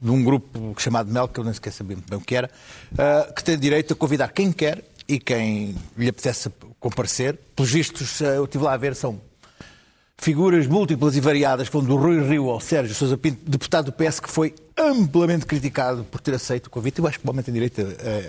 de 0.00 0.10
um 0.10 0.22
grupo 0.22 0.74
chamado 0.78 1.12
MEL, 1.12 1.28
que 1.28 1.40
eu 1.40 1.44
nem 1.44 1.52
sequer 1.52 1.72
sabia 1.72 1.96
muito 1.96 2.08
bem 2.08 2.18
o 2.18 2.22
que 2.22 2.34
era, 2.34 2.50
ah, 2.98 3.30
que 3.34 3.42
tem 3.42 3.58
direito 3.58 3.92
a 3.92 3.96
convidar 3.96 4.28
quem 4.28 4.52
quer 4.52 4.84
e 5.08 5.18
quem 5.18 5.74
lhe 5.96 6.08
apetece 6.08 6.50
comparecer. 6.78 7.38
Pelos 7.54 7.70
vistos, 7.72 8.22
ah, 8.22 8.26
eu 8.26 8.44
estive 8.44 8.64
lá 8.64 8.74
a 8.74 8.76
ver, 8.76 8.94
são 8.94 9.20
figuras 10.18 10.66
múltiplas 10.66 11.14
e 11.16 11.20
variadas, 11.20 11.68
como 11.68 11.86
do 11.86 11.96
Rui 11.96 12.20
Rio 12.26 12.48
ao 12.50 12.58
Sérgio 12.60 12.94
Sousa 12.94 13.16
Pinto, 13.18 13.38
deputado 13.48 13.86
do 13.86 13.92
PS, 13.92 14.18
que 14.20 14.30
foi 14.30 14.54
amplamente 14.76 15.44
criticado 15.46 16.04
por 16.04 16.20
ter 16.20 16.34
aceito 16.34 16.66
o 16.66 16.70
convite. 16.70 16.98
Eu 16.98 17.06
acho 17.06 17.20
que 17.20 17.26
o 17.26 17.30
homem 17.30 17.42
tem 17.42 17.52
direito 17.52 17.80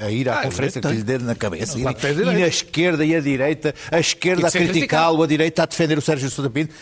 a, 0.01 0.05
a 0.05 0.11
ir 0.11 0.29
à 0.29 0.39
Ah, 0.39 0.43
conferência 0.43 0.81
que 0.81 0.87
direito 0.87 1.07
lhe 1.11 1.17
dê 1.17 1.23
na 1.23 1.35
cabeça. 1.35 1.77
E, 1.79 1.83
tem 1.95 2.11
e 2.11 2.15
direito. 2.15 2.39
na 2.39 2.47
esquerda 2.47 3.05
e 3.05 3.15
a 3.15 3.19
direita, 3.21 3.73
a 3.91 3.99
esquerda 3.99 4.43
E 4.43 4.45
a 4.47 4.51
criticá-lo, 4.51 5.23
a 5.23 5.27
direita 5.27 5.63
a 5.63 5.65
defender 5.65 5.97
o 5.97 6.01
Sérgio 6.01 6.29
Sousa 6.29 6.49
Pinto. 6.49 6.73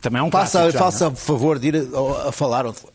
Também 0.00 0.20
é 0.20 0.22
um 0.22 0.30
Faça, 0.30 0.70
já, 0.70 0.78
faça 0.78 1.04
não 1.04 1.10
é? 1.10 1.14
o 1.14 1.16
favor 1.16 1.58
de 1.58 1.68
ir 1.68 1.76
a, 1.76 2.28
a 2.28 2.32
falar 2.32 2.66
onde 2.66 2.78
for. 2.78 2.92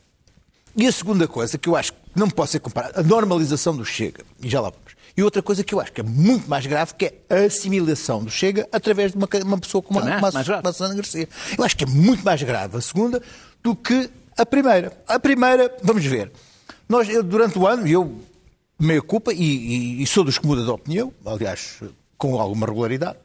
E 0.75 0.87
a 0.87 0.91
segunda 0.91 1.27
coisa 1.27 1.57
que 1.57 1.69
eu 1.69 1.75
acho 1.75 1.93
que 1.93 1.99
não 2.15 2.29
pode 2.29 2.49
ser 2.51 2.59
comparada, 2.59 2.99
a 2.99 3.03
normalização 3.03 3.75
do 3.75 3.85
Chega, 3.85 4.23
e 4.41 4.49
já 4.49 4.59
lá 4.59 4.69
vamos. 4.71 4.93
E 5.15 5.21
outra 5.23 5.41
coisa 5.43 5.63
que 5.63 5.75
eu 5.75 5.79
acho 5.79 5.91
que 5.91 6.01
é 6.01 6.03
muito 6.03 6.49
mais 6.49 6.65
grave, 6.65 6.93
que 6.95 7.05
é 7.05 7.13
a 7.29 7.45
assimilação 7.45 8.23
do 8.23 8.31
Chega 8.31 8.67
através 8.71 9.11
de 9.11 9.17
uma, 9.17 9.27
uma 9.45 9.57
pessoa 9.59 9.81
como 9.81 9.99
Também 9.99 10.15
como 10.15 10.25
a, 10.25 10.29
acho 10.29 10.33
mais 10.35 10.47
grave. 10.47 10.61
como 10.63 10.69
a 10.69 10.73
Susana 10.73 10.95
Garcia. 10.95 11.29
Eu 11.57 11.63
acho 11.63 11.77
que 11.77 11.83
é 11.83 11.87
muito 11.87 12.23
mais 12.25 12.41
grave 12.41 12.77
a 12.77 12.81
segunda 12.81 13.21
do 13.61 13.75
que 13.75 14.09
a 14.37 14.45
primeira. 14.45 14.91
A 15.07 15.19
primeira, 15.19 15.71
vamos 15.83 16.03
ver. 16.03 16.31
Nós, 16.89 17.07
eu, 17.09 17.21
durante 17.21 17.59
o 17.59 17.67
ano, 17.67 17.87
eu 17.87 18.19
meia 18.79 19.01
culpa, 19.01 19.31
e, 19.31 19.37
e- 19.39 20.01
e 20.03 20.07
sou 20.07 20.23
dos 20.23 20.37
que 20.39 20.47
muda 20.47 20.63
de 20.63 20.69
opinião, 20.69 21.13
aliás, 21.25 21.79
com 22.17 22.39
alguma 22.41 22.65
regularidade, 22.65 23.17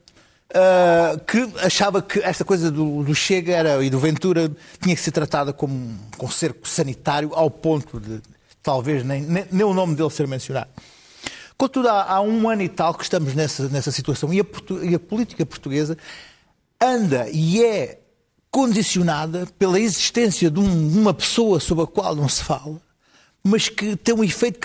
ah, 0.55 1.18
que 1.27 1.48
achava 1.64 2.01
que 2.03 2.18
esta 2.20 2.44
coisa 2.44 2.70
do, 2.70 3.03
do 3.03 3.14
Chega 3.14 3.53
era, 3.55 3.83
e 3.83 3.88
do 3.90 3.98
Ventura 3.98 4.51
tinha 4.81 4.94
que 4.94 5.01
ser 5.01 5.11
tratada 5.11 5.53
como 5.53 5.94
com 6.16 6.27
um 6.27 6.31
cerco 6.31 6.68
sanitário 6.68 7.31
ao 7.35 7.51
ponto 7.51 7.98
de 7.98 8.20
talvez 8.62 9.03
nem, 9.05 9.22
nem, 9.22 9.46
nem 9.51 9.64
o 9.64 9.72
nome 9.74 9.94
dele 9.94 10.11
ser 10.11 10.29
mencionado. 10.29 10.68
Contudo, 11.58 11.88
há, 11.88 12.04
há 12.04 12.20
um 12.20 12.48
ano 12.48 12.62
e 12.62 12.68
tal 12.68 12.94
que 12.94 13.02
estamos 13.02 13.34
nessa, 13.34 13.68
nessa 13.68 13.90
situação 13.90 14.32
e 14.32 14.40
a, 14.40 14.44
e 14.84 14.94
a 14.94 14.98
política 15.00 15.44
portuguesa 15.44 15.98
anda 16.80 17.28
e 17.32 17.62
é 17.64 17.98
condicionada 18.50 19.46
pela 19.58 19.78
existência 19.80 20.50
de, 20.50 20.60
um- 20.60 20.88
de 20.88 20.96
uma 20.98 21.12
pessoa 21.12 21.58
sobre 21.58 21.82
a 21.82 21.86
qual 21.86 22.14
não 22.14 22.28
se 22.28 22.44
fala, 22.44 22.80
mas 23.42 23.68
que 23.68 23.96
tem 23.96 24.14
um 24.14 24.22
efeito 24.22 24.60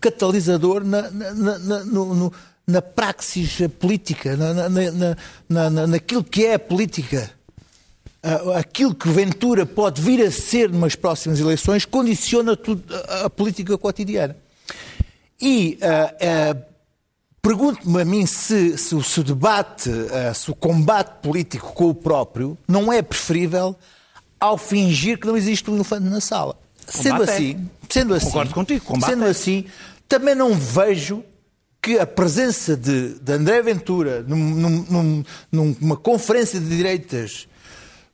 catalisador 0.00 0.84
na, 0.84 1.10
na, 1.10 1.58
na, 1.58 1.84
no- 1.84 2.32
na 2.66 2.80
praxis 2.80 3.58
política, 3.80 4.36
na, 4.36 4.54
na, 4.54 4.68
na, 4.68 5.16
na- 5.48 5.70
na- 5.70 5.86
naquilo 5.88 6.22
que 6.22 6.46
é 6.46 6.54
a 6.54 6.58
política. 6.58 7.30
Aquilo 8.56 8.92
que 8.94 9.08
Ventura 9.08 9.64
pode 9.66 10.00
vir 10.02 10.20
a 10.24 10.30
ser 10.32 10.70
nas 10.72 10.96
próximas 10.96 11.38
eleições 11.38 11.84
condiciona 11.84 12.56
tudo, 12.56 12.82
a 13.24 13.30
política 13.30 13.76
cotidiana. 13.78 14.36
E 15.40 15.78
ah, 15.82 16.14
ah, 16.20 16.56
pergunto-me 17.42 18.00
a 18.00 18.04
mim 18.04 18.26
se, 18.26 18.76
se 18.78 18.94
o 18.94 19.02
se 19.02 19.20
o 19.20 19.24
debate, 19.24 19.90
ah, 20.12 20.32
se 20.34 20.50
o 20.50 20.54
combate 20.54 21.20
político 21.22 21.72
com 21.72 21.90
o 21.90 21.94
próprio 21.94 22.56
não 22.66 22.92
é 22.92 23.02
preferível 23.02 23.76
ao 24.40 24.56
fingir 24.58 25.18
que 25.18 25.26
não 25.26 25.36
existe 25.36 25.70
um 25.70 25.74
elefante 25.74 26.04
na 26.04 26.20
sala. 26.20 26.56
Sendo 26.86 27.18
Combate 27.18 27.30
é. 27.30 27.34
assim, 27.34 27.70
sendo 27.88 28.14
assim, 28.14 28.26
Concordo 28.26 28.54
contigo, 28.54 28.84
combate 28.84 29.10
sendo 29.10 29.24
é. 29.24 29.30
assim, 29.30 29.64
também 30.08 30.34
não 30.34 30.54
vejo 30.54 31.24
que 31.82 31.98
a 31.98 32.06
presença 32.06 32.76
de, 32.76 33.14
de 33.20 33.32
André 33.32 33.60
Ventura 33.62 34.24
num- 34.26 34.36
num- 34.36 35.24
num- 35.52 35.76
numa 35.80 35.96
conferência 35.96 36.58
de 36.60 36.68
direitas, 36.68 37.46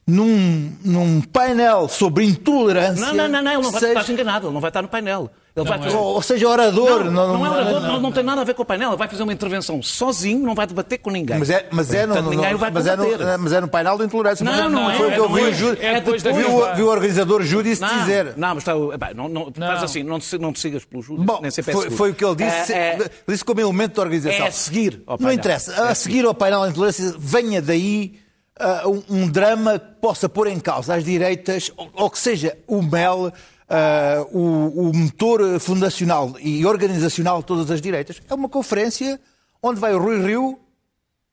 num, 0.07 0.73
num 0.85 1.21
painel 1.21 1.89
sobre 1.89 2.25
intolerância. 2.25 3.07
Não, 3.07 3.15
não, 3.15 3.29
não, 3.29 3.43
não, 3.43 3.53
ele 3.53 3.63
não 3.63 3.71
vai, 3.71 3.81
seja- 3.81 3.93
estás 3.93 4.11
enganado, 4.11 4.47
ele 4.47 4.55
não 4.55 4.61
vai 4.61 4.71
estar 4.71 4.83
no 4.83 4.89
painel. 4.89 5.31
Ele 5.55 5.69
vai 5.69 5.77
Não 5.77 5.85
fazer... 5.85 5.97
é. 5.97 6.01
Ou, 6.01 6.23
seja, 6.23 6.49
orador. 6.49 7.05
Não, 7.05 7.37
não, 7.37 7.45
é 7.47 7.51
orador, 7.51 7.81
não, 7.83 8.01
não 8.01 8.11
tem 8.11 8.23
nada 8.25 8.41
a 8.41 8.45
ver 8.45 8.55
com 8.55 8.63
o 8.63 8.65
painel. 8.65 8.89
Ele 8.89 8.97
vai 8.97 9.07
fazer 9.07 9.23
uma 9.23 9.35
intervenção 9.35 9.83
sozinho, 9.83 10.41
não 10.47 10.55
vai 10.55 10.67
debater 10.67 10.97
com 10.99 11.11
ninguém. 11.11 11.39
Mas 11.39 11.51
é, 11.51 11.69
mas 11.71 11.93
é, 11.93 12.07
no, 12.07 12.15
Portanto, 12.15 12.25
no- 12.25 12.31
ninguém 12.31 12.55
vai 12.55 12.71
mas, 12.71 12.87
é 12.87 12.97
no, 12.97 13.05
combater. 13.05 13.39
mas 13.39 13.53
é 13.53 13.61
no 13.61 13.69
painel 13.69 13.99
da 13.99 14.05
intolerância. 14.07 14.45
Não, 14.45 14.51
Mas 14.53 14.73
não 14.73 14.91
é, 14.91 14.97
Foi 14.97 15.09
o 15.09 15.13
que 15.13 15.19
eu 15.19 15.29
não 15.29 15.35
vi 15.35 15.43
é. 15.43 15.49
o 15.49 15.53
Júlio. 15.55 15.79
É 15.83 15.95
depois 16.01 16.23
da 16.23 16.33
vi, 16.33 16.45
o, 16.45 16.75
vi 16.75 16.83
o 16.83 16.89
organizador 16.89 17.41
Não, 17.41 17.99
dizer. 17.99 18.33
Não, 18.35 18.49
mas 18.55 18.59
está, 18.59 18.73
epá, 18.95 19.13
não, 19.15 19.29
não, 19.29 19.53
Não. 19.55 19.67
faz 19.67 19.83
assim, 19.83 20.03
não 20.03 20.19
te, 20.19 20.39
não 20.39 20.53
te 20.55 20.61
sigas 20.61 20.87
pelo 20.87 21.03
Júlio, 21.03 21.23
Bom, 21.23 21.39
nem 21.43 21.51
sempre 21.51 21.71
é 21.73 21.75
foi, 21.75 21.91
foi 21.91 22.11
o 22.13 22.15
que 22.15 22.25
ele 22.25 22.37
disse, 22.37 22.73
É, 22.73 22.77
é, 23.03 23.11
disse 23.29 23.45
como 23.45 23.61
elemento 23.61 23.97
da 23.97 24.03
organização. 24.03 24.47
é 24.47 24.51
seguir 24.51 25.03
ao 25.07 25.13
Não 25.15 25.19
painel. 25.19 25.35
interessa. 25.35 25.85
A 25.89 25.95
seguir 25.95 26.25
ao 26.25 26.33
painel 26.35 26.63
da 26.63 26.69
intolerância, 26.71 27.15
venha 27.19 27.61
daí 27.61 28.19
ah, 28.59 28.85
um, 28.87 29.03
um 29.09 29.29
drama 29.29 29.79
que 29.79 30.01
possa 30.01 30.31
pôr 30.31 30.47
em 30.47 30.59
causa 30.59 30.95
as 30.95 31.05
direitas, 31.05 31.71
ou, 31.77 31.91
ou 31.95 32.11
que 32.11 32.19
seja 32.19 32.57
o 32.67 32.81
MEL, 32.81 33.31
ah, 33.75 34.27
o, 34.31 34.91
o 34.91 34.93
motor 34.95 35.59
fundacional 35.59 36.35
e 36.39 36.65
organizacional 36.67 37.41
de 37.41 37.47
todas 37.47 37.71
as 37.71 37.81
direitas. 37.81 38.21
É 38.29 38.35
uma 38.35 38.49
conferência 38.49 39.19
onde 39.63 39.81
vai 39.81 39.95
o 39.95 39.99
Rui 39.99 40.21
Rio 40.25 40.61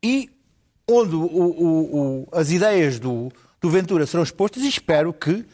e 0.01 0.29
onde 0.89 1.15
o- 1.15 1.21
o- 1.21 2.27
as 2.31 2.49
ideias 2.51 2.97
do, 2.99 3.29
do 3.59 3.69
Ventura 3.69 4.05
serão 4.07 4.23
expostas 4.23 4.63
e 4.63 4.69
espero 4.69 5.11
que 5.13 5.45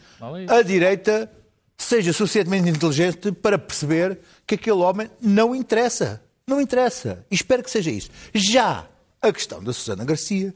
a 0.48 0.62
direita 0.62 1.30
seja 1.76 2.12
suficientemente 2.12 2.68
inteligente 2.70 3.32
para 3.32 3.58
perceber 3.58 4.18
que 4.46 4.54
aquele 4.54 4.76
homem 4.78 5.10
não 5.20 5.54
interessa. 5.54 6.22
Não 6.46 6.60
interessa. 6.60 7.26
E 7.30 7.34
espero 7.34 7.62
que 7.62 7.70
seja 7.70 7.90
isso. 7.90 8.08
Já 8.32 8.86
a 9.20 9.32
questão 9.32 9.62
da 9.62 9.72
Susana 9.72 10.04
Garcia 10.04 10.54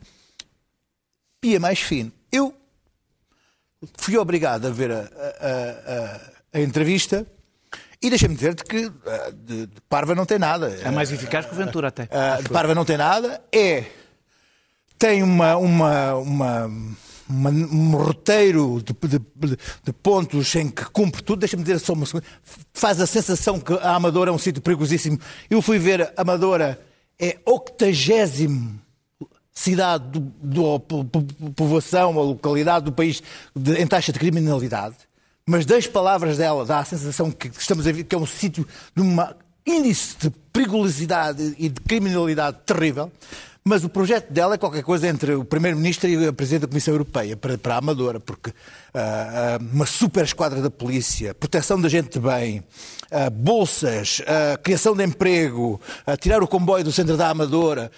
ia 1.44 1.58
mais 1.58 1.80
fino. 1.80 2.12
Eu 2.30 2.54
fui 3.98 4.16
obrigado 4.16 4.66
a 4.66 4.70
ver 4.70 4.90
a, 4.92 4.98
a- 4.98 5.02
a- 5.04 6.20
a- 6.54 6.60
entrevista 6.60 7.26
e 8.02 8.08
deixa-me 8.10 8.34
dizer-te 8.34 8.64
que 8.64 8.90
ah, 9.06 9.30
de, 9.32 9.66
de 9.66 9.80
parva 9.88 10.14
não 10.14 10.24
tem 10.26 10.38
nada. 10.38 10.68
É 10.82 10.90
mais 10.90 11.12
eficaz 11.12 11.46
que 11.46 11.52
o 11.52 11.56
Ventura 11.56 11.88
até. 11.88 12.08
Ah, 12.10 12.40
de 12.42 12.48
Parva 12.48 12.74
não 12.74 12.84
tem 12.84 12.96
nada, 12.96 13.42
é. 13.52 13.84
Tem 14.98 15.22
uma, 15.22 15.56
uma, 15.56 16.14
uma, 16.14 16.66
uma- 17.28 17.50
um 17.50 17.92
roteiro 17.96 18.82
de- 18.82 19.18
de- 19.18 19.56
de 19.84 19.92
pontos 19.92 20.54
em 20.56 20.68
que 20.68 20.84
cumpre 20.86 21.22
tudo. 21.22 21.40
Deixa-me 21.40 21.62
dizer 21.62 21.78
só 21.78 21.94
uma 21.94 22.04
segunda. 22.04 22.26
Faz 22.74 23.00
a 23.00 23.06
sensação 23.06 23.58
que 23.60 23.72
a 23.74 23.94
Amadora 23.94 24.30
é 24.30 24.32
um 24.32 24.38
sítio 24.38 24.60
perigosíssimo. 24.60 25.18
Eu 25.48 25.62
fui 25.62 25.78
ver 25.78 26.02
a 26.02 26.20
Amadora, 26.20 26.78
é 27.18 27.38
octagésimo 27.46 28.80
cidade 29.52 30.04
do, 30.10 30.20
do- 30.20 30.80
po- 30.80 31.04
po- 31.04 31.22
povoação 31.54 32.14
ou 32.16 32.24
localidade 32.30 32.84
do 32.84 32.92
país 32.92 33.22
de- 33.54 33.74
em 33.74 33.86
taxa 33.86 34.12
de 34.12 34.18
criminalidade, 34.18 34.96
mas 35.46 35.66
das 35.66 35.86
palavras 35.86 36.38
dela 36.38 36.64
dá 36.64 36.78
a 36.78 36.84
sensação 36.84 37.30
que 37.30 37.48
estamos 37.48 37.86
a 37.86 37.92
ver 37.92 38.04
que 38.04 38.14
é 38.14 38.18
um 38.18 38.26
sítio 38.26 38.66
de 38.94 39.02
um 39.02 39.16
índice 39.66 40.16
de 40.18 40.30
perigosidade 40.52 41.54
e 41.58 41.68
de 41.68 41.80
criminalidade 41.80 42.58
terrível. 42.64 43.10
Mas 43.62 43.84
o 43.84 43.90
projeto 43.90 44.32
dela 44.32 44.54
é 44.54 44.58
qualquer 44.58 44.82
coisa 44.82 45.06
entre 45.06 45.34
o 45.34 45.44
Primeiro-Ministro 45.44 46.08
e 46.08 46.26
a 46.26 46.32
Presidente 46.32 46.62
da 46.62 46.68
Comissão 46.68 46.94
Europeia, 46.94 47.36
para, 47.36 47.58
para 47.58 47.74
a 47.74 47.78
Amadora, 47.78 48.18
porque 48.18 48.52
ah, 48.94 49.58
uma 49.60 49.84
super 49.84 50.24
esquadra 50.24 50.62
da 50.62 50.70
polícia, 50.70 51.34
proteção 51.34 51.78
da 51.78 51.88
gente 51.88 52.18
de 52.18 52.20
bem, 52.20 52.64
ah, 53.10 53.28
bolsas, 53.28 54.22
ah, 54.26 54.56
criação 54.56 54.96
de 54.96 55.04
emprego, 55.04 55.78
tirar 56.20 56.42
o 56.42 56.48
comboio 56.48 56.82
do 56.82 56.90
centro 56.90 57.18
da 57.18 57.28
Amadora. 57.28 57.92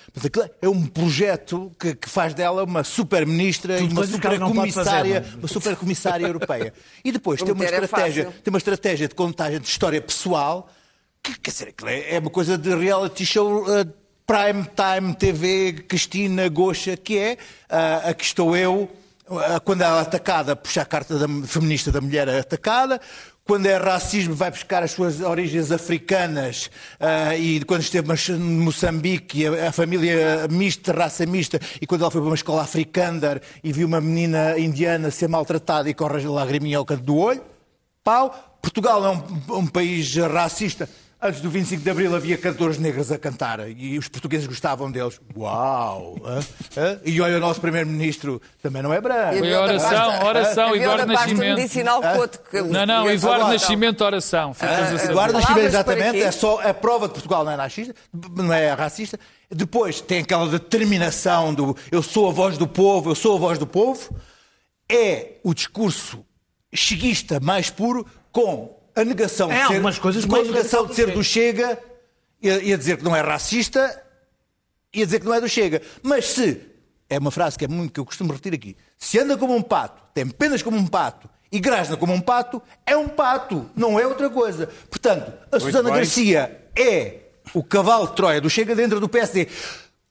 É 0.60 0.68
um 0.68 0.84
projeto 0.84 1.70
que, 1.78 1.94
que 1.94 2.08
faz 2.08 2.34
dela 2.34 2.64
uma 2.64 2.82
super-ministra 2.82 3.78
e 3.80 3.84
uma 3.84 4.04
super-comissária 4.04 5.18
é? 5.18 5.38
uma 5.38 5.48
super-comissária 5.48 6.26
europeia. 6.26 6.74
E 7.04 7.12
depois 7.12 7.40
tem 7.40 7.54
uma, 7.54 7.64
é 7.64 7.68
estratégia, 7.68 8.24
fácil. 8.24 8.42
tem 8.42 8.52
uma 8.52 8.58
estratégia 8.58 9.08
de 9.08 9.14
contagem 9.14 9.60
de 9.60 9.68
história 9.68 10.02
pessoal 10.02 10.68
que, 11.22 11.38
quer 11.38 11.50
dizer, 11.52 11.68
aquilo 11.68 11.88
é 11.88 12.16
é 12.16 12.18
uma 12.18 12.30
coisa 12.30 12.58
de 12.58 12.74
reality 12.74 13.24
show 13.24 13.62
uh, 13.62 14.01
prime 14.32 14.64
time 14.74 15.14
TV, 15.14 15.84
Cristina 15.86 16.48
Goxa, 16.48 16.96
que 16.96 17.18
é 17.18 17.36
uh, 17.70 18.08
a 18.08 18.14
que 18.14 18.24
estou 18.24 18.56
eu, 18.56 18.88
uh, 19.28 19.60
quando 19.62 19.82
ela 19.82 19.98
é 19.98 20.00
atacada, 20.00 20.56
puxa 20.56 20.80
a 20.80 20.86
carta 20.86 21.18
da, 21.18 21.28
feminista 21.46 21.92
da 21.92 22.00
mulher 22.00 22.26
atacada, 22.30 22.98
quando 23.44 23.66
é 23.66 23.76
racismo, 23.76 24.34
vai 24.34 24.50
buscar 24.50 24.82
as 24.82 24.92
suas 24.92 25.20
origens 25.20 25.70
africanas 25.70 26.70
ah, 26.98 27.36
e 27.36 27.62
quando 27.64 27.82
esteve 27.82 28.08
em 28.30 28.38
Moçambique, 28.38 29.46
a, 29.46 29.68
a 29.68 29.72
família 29.72 30.48
mista, 30.48 30.92
raça 30.92 31.26
mista, 31.26 31.60
e 31.78 31.86
quando 31.86 32.00
ela 32.00 32.10
foi 32.10 32.22
para 32.22 32.30
uma 32.30 32.36
escola 32.36 32.62
africana 32.62 33.38
e 33.62 33.70
viu 33.70 33.86
uma 33.86 34.00
menina 34.00 34.58
indiana 34.58 35.10
ser 35.10 35.28
maltratada 35.28 35.90
e 35.90 35.94
corre 35.94 36.24
a 36.24 36.30
lagriminha 36.30 36.78
ao 36.78 36.86
canto 36.86 37.02
do 37.02 37.18
olho, 37.18 37.42
pau. 38.02 38.48
Portugal 38.62 39.04
é 39.04 39.10
um, 39.10 39.58
um 39.58 39.66
país 39.66 40.14
racista. 40.16 40.88
Antes 41.24 41.40
do 41.40 41.48
25 41.50 41.84
de 41.84 41.88
Abril 41.88 42.16
havia 42.16 42.36
cantores 42.36 42.78
negros 42.78 43.12
a 43.12 43.16
cantar 43.16 43.60
e 43.70 43.96
os 43.96 44.08
portugueses 44.08 44.44
gostavam 44.44 44.90
deles. 44.90 45.20
Uau! 45.36 46.16
hã? 46.24 46.40
Hã? 46.76 47.00
E 47.04 47.20
olha, 47.20 47.36
o 47.36 47.40
nosso 47.40 47.60
Primeiro-Ministro 47.60 48.42
também 48.60 48.82
não 48.82 48.92
é 48.92 49.00
branco. 49.00 49.38
Foi 49.38 49.54
oração, 49.54 50.24
oração, 50.26 50.68
Havia 50.70 50.82
Eduardo 50.82 51.06
Nascimento. 51.12 51.54
medicinal 51.56 52.02
Couto. 52.02 52.40
que 52.50 52.60
Não, 52.60 52.84
não, 52.84 53.08
Eduardo. 53.08 53.46
Nascimento, 53.46 54.00
oração. 54.02 54.52
Ficas 54.52 54.70
a 54.72 54.86
saber. 54.98 55.04
Eduardo 55.04 55.34
Nascimento, 55.34 55.64
exatamente, 55.64 56.20
é 56.22 56.32
só 56.32 56.60
a 56.60 56.74
prova 56.74 57.06
de 57.06 57.14
Portugal 57.14 57.44
não 57.44 57.52
é 57.52 57.54
racista, 57.54 57.94
não 58.36 58.52
é 58.52 58.72
racista. 58.72 59.16
Depois 59.48 60.00
tem 60.00 60.22
aquela 60.22 60.48
determinação 60.48 61.54
do 61.54 61.76
eu 61.92 62.02
sou 62.02 62.30
a 62.30 62.32
voz 62.32 62.58
do 62.58 62.66
povo, 62.66 63.10
eu 63.10 63.14
sou 63.14 63.36
a 63.36 63.38
voz 63.38 63.58
do 63.60 63.66
povo. 63.66 64.12
É 64.90 65.34
o 65.44 65.54
discurso 65.54 66.24
cheguista 66.74 67.38
mais 67.38 67.70
puro 67.70 68.04
com 68.32 68.81
a 68.94 69.04
negação 69.04 69.50
É, 69.50 69.54
de 69.54 69.66
ser, 69.66 69.74
algumas 69.74 69.98
coisas 69.98 70.24
com 70.24 70.34
a 70.34 70.38
mais 70.38 70.48
negação 70.48 70.86
de 70.86 70.94
ser 70.94 71.10
do 71.12 71.22
Chega 71.22 71.78
e 72.40 72.72
a, 72.72 72.76
dizer 72.76 72.96
que 72.98 73.04
não 73.04 73.14
é 73.14 73.20
racista 73.20 74.02
e 74.92 75.02
a 75.02 75.04
dizer 75.04 75.20
que 75.20 75.26
não 75.26 75.34
é 75.34 75.40
do 75.40 75.48
Chega. 75.48 75.80
Mas 76.02 76.26
se, 76.26 76.60
é 77.08 77.18
uma 77.18 77.30
frase 77.30 77.58
que 77.58 77.64
é 77.64 77.68
muito 77.68 77.92
que 77.92 78.00
eu 78.00 78.04
costumo 78.04 78.32
repetir 78.32 78.54
aqui, 78.54 78.76
se 78.98 79.18
anda 79.18 79.36
como 79.36 79.54
um 79.54 79.62
pato, 79.62 80.02
tem 80.12 80.26
penas 80.26 80.62
como 80.62 80.76
um 80.76 80.86
pato 80.86 81.28
e 81.50 81.60
grasna 81.60 81.96
como 81.96 82.12
um 82.12 82.20
pato, 82.20 82.60
é 82.86 82.96
um 82.96 83.08
pato, 83.08 83.70
não 83.76 83.98
é 83.98 84.06
outra 84.06 84.28
coisa. 84.30 84.68
Portanto, 84.88 85.32
a 85.50 85.60
Susana 85.60 85.90
bem. 85.90 85.98
Garcia 85.98 86.66
é 86.76 87.18
o 87.54 87.62
cavalo 87.62 88.08
de 88.08 88.16
Troia 88.16 88.40
do 88.40 88.48
Chega 88.48 88.74
dentro 88.74 88.98
do 88.98 89.08
PSD. 89.08 89.48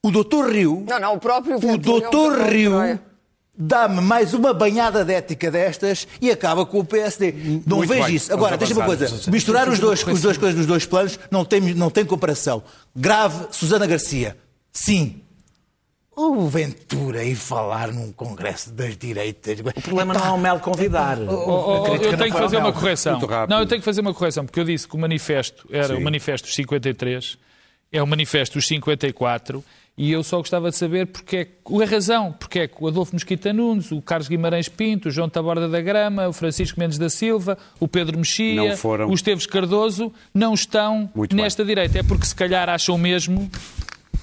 O 0.04 0.12
doutor 0.12 0.52
Rio, 0.52 0.84
Não, 0.88 1.00
não, 1.00 1.14
o 1.16 1.20
próprio 1.20 1.58
o 1.58 1.70
é 1.70 1.74
um 1.74 1.78
doutor 1.78 2.40
Rio 2.48 2.72
Troia. 2.72 3.11
Dá-me 3.58 4.02
mais 4.02 4.34
uma 4.34 4.54
banhada 4.54 5.04
de 5.04 5.14
ética 5.14 5.52
destas 5.52 6.08
e 6.22 6.32
acaba 6.32 6.66
com 6.66 6.80
o 6.80 6.86
PSD. 6.86 7.32
Não 7.66 7.78
Muito 7.78 7.90
vejo 7.90 8.04
bem, 8.06 8.16
isso. 8.16 8.34
Agora, 8.34 8.58
deixa-me 8.58 8.80
uma 8.80 8.86
coisa. 8.86 9.32
Misturar 9.32 9.68
os 9.70 9.80
dois, 9.80 10.06
os 10.06 10.22
dois 10.22 10.38
coisas 10.38 10.56
dos 10.56 10.66
dois 10.66 10.86
planos 10.86 11.20
não 11.30 11.46
tem, 11.46 11.62
não 11.74 11.90
tem 11.90 12.06
comparação. 12.06 12.64
Grave, 12.96 13.48
Susana 13.52 13.86
Garcia. 13.86 14.38
Sim. 14.72 15.22
O 16.14 16.48
Ventura 16.48 17.24
ir 17.24 17.36
falar 17.36 17.92
num 17.92 18.12
congresso 18.12 18.72
das 18.72 18.98
direitas. 18.98 19.60
O 19.60 19.82
problema 19.82 20.14
não 20.14 20.26
é 20.26 20.30
o 20.30 20.38
Mel 20.38 20.60
convidar. 20.60 21.18
Oh, 21.20 21.80
oh, 21.80 21.84
crítica 21.84 22.12
eu 22.12 22.18
tenho 22.18 22.32
que 22.34 22.38
fazer 22.38 22.58
uma 22.58 22.74
correção. 22.74 23.20
Não, 23.50 23.60
eu 23.60 23.66
tenho 23.66 23.82
que 23.82 23.86
fazer 23.86 24.02
uma 24.02 24.14
correção, 24.14 24.46
porque 24.46 24.60
eu 24.60 24.66
disse 24.66 24.88
que 24.88 24.96
o 24.96 25.00
manifesto 25.00 25.68
era 25.72 25.98
o 25.98 26.02
manifesto 26.02 26.48
dos 26.48 26.56
53, 26.56 27.38
é 27.92 28.04
o 28.04 28.08
manifesto 28.08 28.58
dos 28.58 28.68
54, 28.68 29.64
e 29.98 30.12
eu 30.12 30.24
só 30.24 30.38
gostava 30.38 30.70
de 30.70 30.78
saber 30.78 31.08
porque 31.08 31.38
é, 31.38 31.84
a 31.84 31.86
razão, 31.86 32.32
porque 32.32 32.60
é 32.60 32.68
que 32.68 32.76
o 32.80 32.88
Adolfo 32.88 33.14
Mesquita 33.14 33.52
Nunes, 33.52 33.92
o 33.92 34.02
Carlos 34.02 34.28
Guimarães 34.28 34.70
Pinto, 34.70 35.10
o 35.10 35.12
João 35.12 35.30
Taborda 35.30 35.68
da 35.68 35.82
Grama, 35.82 36.28
o 36.28 36.34
Francisco 36.34 36.80
Mendes 36.80 36.98
da 36.98 37.10
Silva, 37.10 37.58
o 37.80 37.88
Pedro 37.88 38.18
Mexia, 38.18 38.76
foram. 38.78 39.10
o 39.10 39.14
Esteves 39.14 39.46
Cardoso, 39.46 40.12
não 40.34 40.54
estão 40.54 41.10
Muito 41.14 41.36
bem. 41.36 41.44
nesta 41.44 41.64
direita. 41.66 42.00
É 42.00 42.04
porque 42.04 42.26
se 42.26 42.36
calhar 42.36 42.70
acham 42.70 42.98
mesmo 42.98 43.50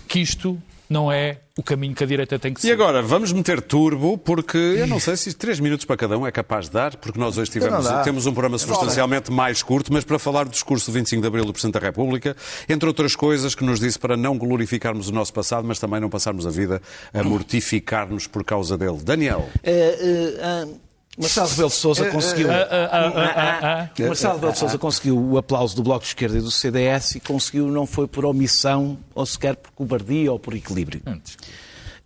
que 0.09 0.21
isto 0.21 0.61
não 0.89 1.11
é 1.13 1.39
o 1.57 1.63
caminho 1.63 1.95
que 1.95 2.05
a 2.05 2.07
direita 2.07 2.39
tem 2.39 2.53
que 2.55 2.61
E 2.61 2.63
seguir. 2.63 2.73
agora, 2.75 3.03
vamos 3.03 3.33
meter 3.33 3.61
turbo, 3.61 4.17
porque 4.17 4.57
eu 4.57 4.87
não 4.87 5.01
sei 5.01 5.17
se 5.17 5.35
três 5.35 5.59
minutos 5.59 5.85
para 5.85 5.97
cada 5.97 6.17
um 6.17 6.27
é 6.27 6.31
capaz 6.31 6.67
de 6.67 6.73
dar, 6.73 6.97
porque 6.97 7.19
nós 7.19 7.37
hoje 7.37 7.51
tivemos, 7.51 7.85
Não 7.85 7.93
dá. 7.93 8.03
temos 8.03 8.27
um 8.27 8.33
programa 8.33 8.57
substancialmente 8.59 9.31
mais 9.33 9.63
curto, 9.63 9.93
mas 9.93 10.05
para 10.05 10.19
falar 10.19 10.45
do 10.45 10.51
discurso 10.51 10.91
do 10.91 10.95
25 10.95 11.21
de 11.21 11.27
Abril 11.29 11.45
do 11.45 11.53
Presidente 11.53 11.75
da 11.75 11.81
República, 11.81 12.37
entre 12.69 12.87
outras 12.89 13.17
coisas 13.17 13.55
que 13.55 13.65
nos 13.65 13.81
disse 13.81 13.99
para 13.99 14.17
não 14.17 14.39
glorificarmos 14.39 15.09
o 15.09 15.13
nosso 15.13 15.33
passado, 15.33 15.67
mas 15.67 15.79
também 15.79 16.01
não 16.01 16.09
passarmos 16.09 16.47
a 16.47 16.51
vida 16.51 16.81
a 17.13 17.23
mortificar-nos 17.25 18.27
por 18.27 18.45
causa 18.45 18.79
dele. 18.79 18.99
Daniel. 19.03 19.49
Eh, 19.65 19.99
eh, 20.01 20.41
ah, 20.41 20.67
Marcelo 21.19 21.49
Rebelo 21.49 21.69
de 21.69 21.75
Sousa 21.75 22.11
conseguiu. 22.11 22.49
Marcelo 24.07 24.35
Rebelo 24.35 24.53
de 24.53 24.59
Sousa 24.59 24.79
conseguiu 24.79 25.19
o 25.19 25.37
aplauso 25.37 25.75
do 25.75 25.83
Bloco 25.83 26.03
de 26.03 26.09
Esquerda 26.09 26.39
e 26.39 26.41
do 26.41 26.51
CDS 26.51 27.17
e 27.17 27.21
conseguiu, 27.21 27.67
não 27.69 27.87
foi 27.87 28.07
por 28.07 28.25
omissão 28.25 28.97
ou 29.15 29.27
sequer 29.27 29.57
por 29.57 29.73
cobardia 29.73 30.31
ou 30.31 30.39
por 30.39 30.55
equilíbrio. 30.55 31.03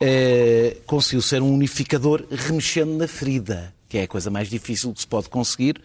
Eh, 0.01 0.79
conseguiu 0.87 1.20
ser 1.20 1.42
um 1.42 1.53
unificador 1.53 2.25
remexendo 2.31 2.96
na 2.96 3.07
ferida, 3.07 3.72
que 3.88 3.98
é 3.98 4.03
a 4.03 4.09
coisa 4.09 4.31
mais 4.31 4.48
difícil 4.48 4.92
que 4.94 5.03
se 5.03 5.07
pode 5.07 5.29
conseguir. 5.29 5.81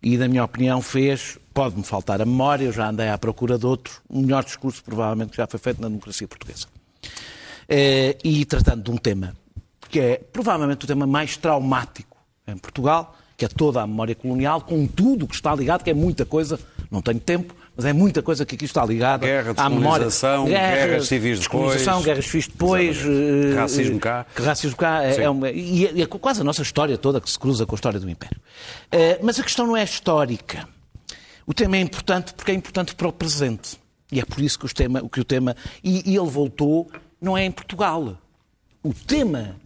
E, 0.00 0.16
na 0.16 0.26
minha 0.26 0.44
opinião, 0.44 0.80
fez, 0.80 1.38
pode-me 1.52 1.84
faltar 1.84 2.22
a 2.22 2.24
memória, 2.24 2.64
eu 2.64 2.72
já 2.72 2.88
andei 2.88 3.08
à 3.08 3.18
procura 3.18 3.58
de 3.58 3.66
outro, 3.66 4.00
o 4.08 4.20
melhor 4.20 4.44
discurso 4.44 4.82
provavelmente 4.82 5.30
que 5.30 5.36
já 5.36 5.46
foi 5.46 5.60
feito 5.60 5.80
na 5.80 5.88
democracia 5.88 6.26
portuguesa. 6.26 6.66
Eh, 7.68 8.16
e 8.24 8.44
tratando 8.44 8.84
de 8.84 8.90
um 8.90 8.96
tema 8.96 9.36
que 9.88 10.00
é 10.00 10.16
provavelmente 10.16 10.84
o 10.84 10.88
tema 10.88 11.06
mais 11.06 11.36
traumático 11.36 12.11
em 12.46 12.56
Portugal, 12.56 13.16
que 13.36 13.44
é 13.44 13.48
toda 13.48 13.80
a 13.82 13.86
memória 13.86 14.14
colonial, 14.14 14.60
com 14.60 14.86
tudo 14.86 15.24
o 15.24 15.28
que 15.28 15.34
está 15.34 15.54
ligado, 15.54 15.82
que 15.82 15.90
é 15.90 15.94
muita 15.94 16.24
coisa, 16.24 16.58
não 16.90 17.00
tenho 17.02 17.18
tempo, 17.20 17.54
mas 17.76 17.86
é 17.86 17.92
muita 17.92 18.22
coisa 18.22 18.44
que 18.44 18.54
aqui 18.54 18.64
está 18.66 18.84
ligada 18.84 19.26
Guerra, 19.26 19.54
à 19.56 19.68
memória. 19.70 20.06
descolonização, 20.06 20.44
guerras 20.44 21.06
civis 21.06 21.40
depois. 21.40 21.72
descolonização, 21.74 22.02
guerras 22.02 22.24
civis 22.26 22.48
depois. 22.48 22.96
eh, 22.98 23.54
Racismo 23.56 23.98
cá. 23.98 24.26
que 24.34 24.42
racismo 24.42 24.76
cá 24.76 25.02
é, 25.04 25.22
é 25.22 25.30
uma, 25.30 25.50
e 25.50 25.86
é, 25.86 26.02
é 26.02 26.06
quase 26.06 26.40
a 26.42 26.44
nossa 26.44 26.62
história 26.62 26.98
toda 26.98 27.20
que 27.20 27.30
se 27.30 27.38
cruza 27.38 27.64
com 27.64 27.74
a 27.74 27.76
história 27.76 27.98
do 27.98 28.08
Império. 28.10 28.38
Eh, 28.90 29.18
mas 29.22 29.40
a 29.40 29.42
questão 29.42 29.66
não 29.66 29.76
é 29.76 29.82
histórica. 29.84 30.68
O 31.46 31.54
tema 31.54 31.76
é 31.76 31.80
importante 31.80 32.34
porque 32.34 32.50
é 32.52 32.54
importante 32.54 32.94
para 32.94 33.08
o 33.08 33.12
presente. 33.12 33.80
E 34.12 34.20
é 34.20 34.24
por 34.24 34.40
isso 34.42 34.58
que, 34.58 34.66
os 34.66 34.74
tema, 34.74 35.02
que 35.08 35.20
o 35.20 35.24
tema. 35.24 35.56
E, 35.82 36.12
e 36.12 36.16
ele 36.16 36.28
voltou, 36.28 36.90
não 37.20 37.36
é 37.36 37.44
em 37.46 37.50
Portugal. 37.50 38.18
O 38.82 38.92
tema 38.92 39.56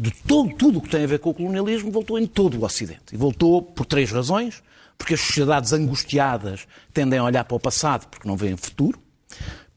de 0.00 0.10
todo, 0.10 0.54
tudo 0.54 0.78
o 0.78 0.82
que 0.82 0.88
tem 0.88 1.04
a 1.04 1.06
ver 1.06 1.18
com 1.18 1.30
o 1.30 1.34
colonialismo 1.34 1.90
voltou 1.90 2.18
em 2.18 2.26
todo 2.26 2.58
o 2.58 2.64
Ocidente. 2.64 3.12
E 3.12 3.16
voltou 3.16 3.60
por 3.62 3.84
três 3.86 4.10
razões. 4.10 4.62
Porque 4.96 5.14
as 5.14 5.20
sociedades 5.20 5.72
angustiadas 5.72 6.66
tendem 6.92 7.18
a 7.18 7.24
olhar 7.24 7.44
para 7.44 7.56
o 7.56 7.60
passado 7.60 8.06
porque 8.08 8.28
não 8.28 8.36
veem 8.36 8.54
futuro. 8.54 9.00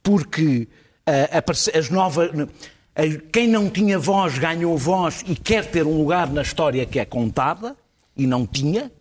Porque 0.02 0.68
aparece- 1.32 1.72
as 1.78 1.90
novas. 1.90 2.30
ah, 2.96 3.02
Quem 3.32 3.48
não 3.48 3.70
tinha 3.70 3.98
voz 3.98 4.38
ganhou 4.38 4.78
voz 4.78 5.24
e 5.26 5.34
quer 5.36 5.66
ter 5.72 5.86
um 5.86 5.98
lugar 5.98 6.30
na 6.30 6.42
história 6.42 6.86
que 6.86 7.00
é 7.00 7.06
contada 7.06 7.76
e 8.18 8.28
não 8.28 8.46
tinha. 8.46 8.92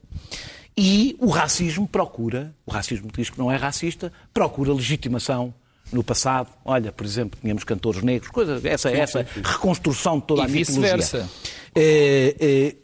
E 0.76 1.16
o 1.18 1.26
racismo 1.28 1.86
procura, 1.88 2.54
o 2.64 2.70
racismo 2.70 3.10
diz 3.12 3.28
que 3.28 3.38
não 3.38 3.50
é 3.50 3.56
racista, 3.56 4.12
procura 4.32 4.72
legitimação 4.72 5.52
no 5.92 6.02
passado. 6.02 6.48
Olha, 6.64 6.90
por 6.92 7.04
exemplo, 7.06 7.38
tínhamos 7.40 7.64
cantores 7.64 8.02
negros, 8.02 8.30
coisa, 8.30 8.60
essa, 8.68 8.90
essa 8.90 9.26
reconstrução 9.44 10.18
de 10.18 10.26
toda 10.26 10.42
E 10.42 10.44
a 10.44 10.48
mitologia. 10.48 10.96
vice-versa. 10.96 11.30
Eh, 11.74 12.76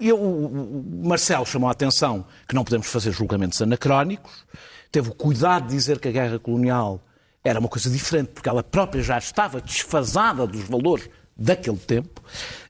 eu, 0.00 0.16
o 0.18 0.84
Marcelo 1.04 1.46
chamou 1.46 1.68
a 1.68 1.72
atenção 1.72 2.24
que 2.48 2.54
não 2.54 2.64
podemos 2.64 2.86
fazer 2.88 3.12
julgamentos 3.12 3.60
anacrónicos, 3.62 4.44
teve 4.90 5.10
o 5.10 5.14
cuidado 5.14 5.68
de 5.68 5.74
dizer 5.74 5.98
que 6.00 6.08
a 6.08 6.10
guerra 6.12 6.38
colonial 6.38 7.00
era 7.44 7.58
uma 7.60 7.68
coisa 7.68 7.88
diferente, 7.88 8.30
porque 8.34 8.48
ela 8.48 8.62
própria 8.62 9.02
já 9.02 9.18
estava 9.18 9.60
desfasada 9.60 10.46
dos 10.46 10.62
valores 10.62 11.08
daquele 11.36 11.76
tempo. 11.78 12.20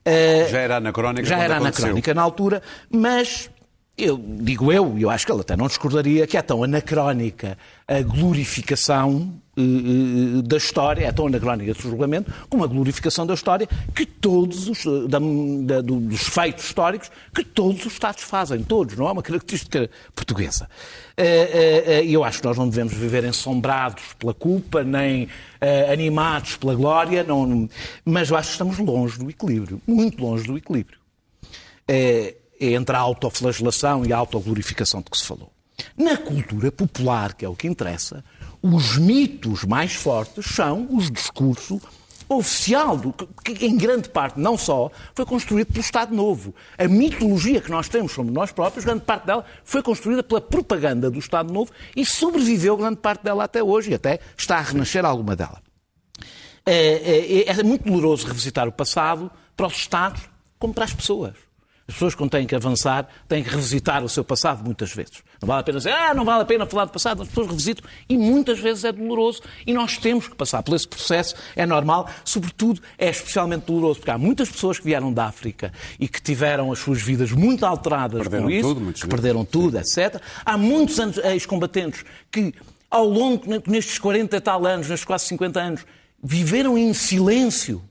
Eh, 0.05 0.47
Já 0.49 0.59
era 0.59 0.77
anacrónica 0.77 1.27
Já 1.27 1.37
era 1.37 1.55
aconteceu. 1.57 1.85
anacrónica 1.85 2.13
na 2.13 2.21
altura, 2.21 2.61
mas 2.89 3.49
eu 3.97 4.17
digo 4.17 4.71
eu, 4.71 4.97
e 4.97 5.03
eu 5.03 5.09
acho 5.09 5.25
que 5.25 5.31
ele 5.31 5.41
até 5.41 5.55
não 5.55 5.67
discordaria, 5.67 6.25
que 6.25 6.35
é 6.35 6.41
tão 6.41 6.63
anacrónica 6.63 7.57
a 7.87 8.01
glorificação 8.01 9.33
eh, 9.55 9.61
eh, 9.61 10.41
da 10.41 10.57
história, 10.57 11.05
é 11.05 11.11
tão 11.11 11.27
anacrónica 11.27 11.69
esse 11.71 11.81
julgamento, 11.83 12.33
como 12.49 12.63
a 12.63 12.67
glorificação 12.67 13.25
da 13.27 13.35
história 13.35 13.67
que 13.95 14.03
todos 14.05 14.67
os, 14.67 14.83
eh, 14.85 15.07
da- 15.07 15.19
da- 15.19 15.81
do- 15.81 15.99
dos 15.99 16.21
feitos 16.27 16.65
históricos 16.65 17.11
que 17.35 17.43
todos 17.43 17.85
os 17.85 17.93
Estados 17.93 18.23
fazem, 18.23 18.63
todos, 18.63 18.95
não 18.97 19.07
é 19.07 19.11
uma 19.11 19.21
característica 19.21 19.87
portuguesa. 20.15 20.67
E 22.03 22.11
eu 22.13 22.23
acho 22.23 22.39
que 22.39 22.45
nós 22.47 22.57
não 22.57 22.67
devemos 22.67 22.93
viver 22.93 23.23
ensombrados 23.25 24.01
pela 24.17 24.33
culpa, 24.33 24.83
nem 24.83 25.27
animados 25.91 26.55
pela 26.57 26.73
glória, 26.73 27.23
não- 27.23 27.69
mas 28.03 28.29
eu 28.31 28.37
acho 28.37 28.47
que 28.47 28.53
estamos 28.53 28.79
longe 28.79 29.19
do 29.19 29.29
equilíbrio, 29.29 29.79
muito 29.85 30.19
longe 30.23 30.45
do 30.47 30.57
equilíbrio 30.57 30.97
é, 31.87 32.35
é 32.65 32.73
entre 32.73 32.95
a 32.95 32.99
autoflagelação 32.99 34.05
e 34.05 34.13
a 34.13 34.17
autoglorificação 34.17 35.01
de 35.01 35.09
que 35.09 35.17
se 35.17 35.25
falou. 35.25 35.51
Na 35.97 36.17
cultura 36.17 36.71
popular, 36.71 37.33
que 37.33 37.43
é 37.45 37.49
o 37.49 37.55
que 37.55 37.67
interessa, 37.67 38.23
os 38.61 38.97
mitos 38.97 39.63
mais 39.65 39.93
fortes 39.93 40.45
são 40.45 40.87
os 40.91 41.09
discurso 41.11 41.81
oficial, 42.29 42.97
do, 42.97 43.13
que, 43.43 43.65
em 43.65 43.75
grande 43.77 44.09
parte, 44.09 44.39
não 44.39 44.57
só, 44.57 44.89
foi 45.13 45.25
construído 45.25 45.67
pelo 45.67 45.81
Estado 45.81 46.15
Novo. 46.15 46.55
A 46.77 46.87
mitologia 46.87 47.59
que 47.61 47.69
nós 47.69 47.89
temos 47.89 48.11
sobre 48.13 48.31
nós 48.33 48.51
próprios, 48.51 48.85
grande 48.85 49.01
parte 49.03 49.25
dela 49.25 49.45
foi 49.63 49.83
construída 49.83 50.23
pela 50.23 50.41
propaganda 50.41 51.11
do 51.11 51.19
Estado 51.19 51.53
Novo 51.53 51.71
e 51.95 52.05
sobreviveu 52.05 52.77
grande 52.77 52.97
parte 52.97 53.23
dela 53.23 53.43
até 53.43 53.61
hoje 53.61 53.91
e 53.91 53.93
até 53.95 54.19
está 54.37 54.57
a 54.57 54.61
renascer 54.61 55.03
alguma 55.05 55.35
dela. 55.35 55.61
É, 56.65 57.43
é- 57.45 57.59
é 57.59 57.63
muito 57.63 57.83
doloroso 57.83 58.25
revisitar 58.25 58.67
o 58.67 58.71
passado 58.71 59.29
para 59.55 59.67
os 59.67 59.73
Estados 59.75 60.21
como 60.57 60.73
para 60.73 60.85
as 60.85 60.93
pessoas. 60.93 61.33
As 61.85 61.95
pessoas, 61.95 62.15
quando 62.15 62.31
têm 62.31 62.47
que 62.47 62.55
avançar, 62.55 63.07
têm 63.27 63.43
que 63.43 63.49
revisitar 63.49 64.03
o 64.05 64.09
seu 64.09 64.23
passado 64.23 64.63
muitas 64.63 64.93
vezes. 64.93 65.21
Não 65.41 65.47
vale 65.47 65.59
a 65.59 65.63
pena 65.63 65.77
dizer, 65.79 65.91
ah, 65.91 66.13
não 66.13 66.23
vale 66.23 66.43
a 66.43 66.45
pena 66.45 66.65
falar 66.65 66.85
do 66.85 66.91
passado. 66.91 67.21
As 67.21 67.27
pessoas 67.27 67.47
revisitam 67.47 67.83
e 68.07 68.17
muitas 68.17 68.57
vezes 68.59 68.85
é 68.85 68.91
doloroso 68.91 69.41
e 69.67 69.73
nós 69.73 69.97
temos 69.97 70.29
que 70.29 70.35
passar 70.35 70.63
por 70.63 70.75
esse 70.75 70.87
processo, 70.87 71.35
é 71.55 71.65
normal. 71.65 72.09
Sobretudo, 72.23 72.81
é 72.97 73.09
especialmente 73.09 73.65
doloroso 73.65 73.99
porque 73.99 74.11
há 74.11 74.17
muitas 74.17 74.49
pessoas 74.49 74.79
que 74.79 74.85
vieram 74.85 75.11
da 75.11 75.25
África 75.25 75.73
e 75.99 76.07
que 76.07 76.21
tiveram 76.21 76.71
as 76.71 76.79
suas 76.79 77.01
vidas 77.01 77.33
muito 77.33 77.65
alteradas 77.65 78.21
Perderam 78.21 78.43
por 78.43 78.51
isso, 78.51 78.75
tudo, 78.75 78.93
que 78.93 79.07
perderam 79.07 79.45
tudo, 79.45 79.77
etc. 79.77 80.21
Há 80.45 80.57
muitos 80.57 80.97
ex-combatentes 81.17 82.05
que, 82.31 82.53
ao 82.89 83.05
longo, 83.05 83.43
nestes 83.67 83.99
40 83.99 84.37
e 84.37 84.41
tal 84.41 84.65
anos, 84.65 84.87
nestes 84.87 85.05
quase 85.05 85.25
50 85.25 85.59
anos, 85.59 85.85
viveram 86.23 86.77
em 86.77 86.93
silêncio 86.93 87.83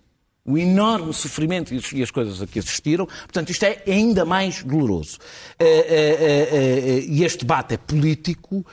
o 0.45 0.59
enorme 0.59 1.13
sofrimento 1.13 1.73
e 1.73 2.03
as 2.03 2.11
coisas 2.11 2.43
a 2.43 2.47
que 2.47 2.59
assistiram. 2.59 3.07
Portanto, 3.07 3.51
isto 3.51 3.65
é 3.65 3.83
ainda 3.87 4.25
mais 4.25 4.63
doloroso. 4.63 5.19
Eh, 5.59 5.87
eh, 5.89 6.49
eh, 6.53 7.05
E 7.07 7.25
este 7.25 7.41
debate 7.41 7.75
é 7.75 7.77
político 7.77 8.65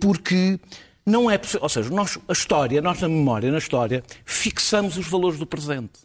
porque 0.00 0.58
não 1.04 1.30
é 1.30 1.36
possível. 1.36 1.62
Ou 1.62 1.68
seja, 1.68 1.90
nós, 1.90 2.18
a 2.28 2.32
história, 2.32 2.80
nós 2.80 3.00
na 3.00 3.08
memória, 3.08 3.50
na 3.50 3.58
história, 3.58 4.04
fixamos 4.24 4.96
os 4.96 5.06
valores 5.08 5.38
do 5.38 5.46
presente. 5.46 6.00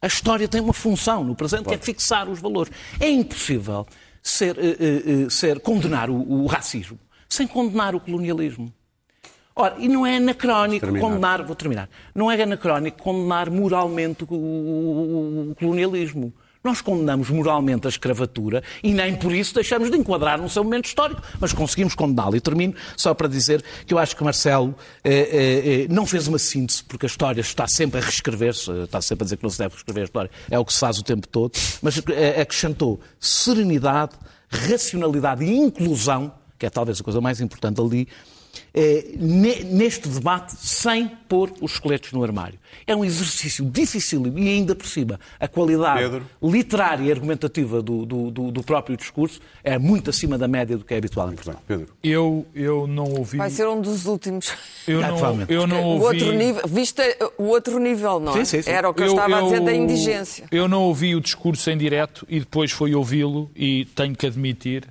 A 0.00 0.06
história 0.06 0.48
tem 0.48 0.60
uma 0.60 0.72
função 0.72 1.22
no 1.22 1.34
presente 1.34 1.64
que 1.64 1.74
é 1.74 1.78
fixar 1.78 2.28
os 2.28 2.40
valores. 2.40 2.72
É 2.98 3.08
impossível 3.08 3.86
ser, 4.22 4.56
ser 5.30 5.60
condenar 5.60 6.10
o, 6.10 6.16
o 6.16 6.46
racismo 6.46 6.98
sem 7.32 7.46
condenar 7.46 7.94
o 7.94 8.00
colonialismo. 8.00 8.72
Ora, 9.54 9.74
e 9.78 9.86
não 9.88 10.06
é 10.06 10.16
anacrónico 10.16 10.86
Terminar. 10.86 11.06
condenar, 11.08 11.42
vou 11.44 11.54
terminar, 11.54 11.88
não 12.14 12.30
é 12.30 12.42
anacrónico 12.42 13.02
condenar 13.02 13.50
moralmente 13.50 14.24
o, 14.24 14.34
o- 14.34 15.50
o 15.50 15.54
colonialismo. 15.56 16.32
Nós 16.64 16.80
condenamos 16.80 17.28
moralmente 17.28 17.88
a 17.88 17.90
escravatura 17.90 18.62
e 18.84 18.94
nem 18.94 19.16
por 19.16 19.32
isso 19.32 19.52
deixamos 19.52 19.90
de 19.90 19.96
enquadrar 19.96 20.40
no 20.40 20.48
seu 20.48 20.62
momento 20.62 20.84
histórico, 20.86 21.20
mas 21.40 21.52
conseguimos 21.52 21.92
condená-lo. 21.96 22.36
E 22.36 22.40
termino 22.40 22.72
só 22.96 23.12
para 23.14 23.26
dizer 23.26 23.64
que 23.84 23.92
eu 23.92 23.98
acho 23.98 24.16
que 24.16 24.22
Marcelo 24.22 24.72
eh, 25.02 25.10
eh, 25.12 25.82
eh, 25.82 25.86
não 25.90 26.06
fez 26.06 26.28
uma 26.28 26.38
síntese, 26.38 26.84
porque 26.84 27.04
a 27.04 27.08
história 27.08 27.40
está 27.40 27.66
sempre 27.66 27.98
a 27.98 28.02
reescrever-se, 28.04 28.70
está 28.84 29.02
sempre 29.02 29.24
a 29.24 29.26
dizer 29.26 29.36
que 29.38 29.42
não 29.42 29.50
se 29.50 29.58
deve 29.58 29.74
reescrever 29.74 30.02
a 30.02 30.04
história, 30.04 30.30
é 30.48 30.56
o 30.56 30.64
que 30.64 30.72
se 30.72 30.78
faz 30.78 30.98
o 31.00 31.02
tempo 31.02 31.26
todo, 31.26 31.50
mas 31.82 32.00
eh, 32.10 32.40
acrescentou 32.40 33.00
serenidade, 33.18 34.12
racionalidade 34.48 35.44
e 35.44 35.56
inclusão, 35.56 36.32
que 36.58 36.64
é 36.64 36.70
talvez 36.70 37.00
a 37.00 37.02
coisa 37.04 37.20
mais 37.20 37.40
importante 37.40 37.80
ali, 37.80 38.06
eh, 38.06 38.41
neste 39.18 40.08
debate 40.08 40.54
sem 40.56 41.08
pôr 41.28 41.50
os 41.60 41.72
esqueletos 41.74 42.12
no 42.12 42.22
armário. 42.22 42.58
É 42.86 42.94
um 42.96 43.04
exercício 43.04 43.64
difícil 43.64 44.26
e 44.36 44.48
ainda 44.48 44.74
por 44.74 44.86
cima 44.86 45.18
a 45.38 45.46
qualidade 45.48 46.00
Pedro. 46.02 46.26
literária 46.42 47.04
e 47.04 47.10
argumentativa 47.10 47.82
do, 47.82 48.04
do- 48.04 48.30
do- 48.30 48.50
do 48.50 48.62
próprio 48.62 48.96
discurso 48.96 49.40
é 49.62 49.78
muito 49.78 50.10
acima 50.10 50.36
da 50.38 50.48
média 50.48 50.76
do 50.76 50.84
que 50.84 50.94
é 50.94 50.96
habitual 50.98 51.30
em 51.30 51.34
Portugal. 51.34 51.62
Pedro. 51.66 51.88
Eu, 52.02 52.46
eu 52.54 52.86
não 52.86 53.04
ouvi. 53.04 53.36
Vai 53.38 53.50
ser 53.50 53.66
um 53.68 53.80
dos 53.80 54.06
últimos. 54.06 54.52
Eu 54.86 55.02
Ah, 55.02 55.08
não, 55.08 55.46
eu 55.48 55.66
não 55.66 55.82
O 55.82 55.86
ouvi. 56.02 56.04
outro 56.06 56.32
nível, 56.32 56.62
viste 56.66 57.02
o 57.38 57.44
outro 57.44 57.78
nível, 57.78 58.20
não 58.20 58.32
é? 58.32 58.38
Sim, 58.38 58.44
sim, 58.44 58.62
sim. 58.62 58.70
Era 58.70 58.88
o 58.88 58.94
que 58.94 59.02
eu, 59.02 59.06
estava 59.08 59.38
a 59.38 59.42
dizer 59.42 59.60
da 59.60 59.72
indigência. 59.74 60.46
Eu 60.50 60.66
não 60.68 60.82
ouvi 60.84 61.14
o 61.14 61.20
discurso 61.20 61.70
em 61.70 61.76
direto 61.76 62.26
e 62.28 62.40
depois 62.40 62.70
fui 62.72 62.94
ouvi-lo 62.94 63.50
e 63.54 63.84
tenho 63.94 64.14
que 64.16 64.26
admitir. 64.26 64.86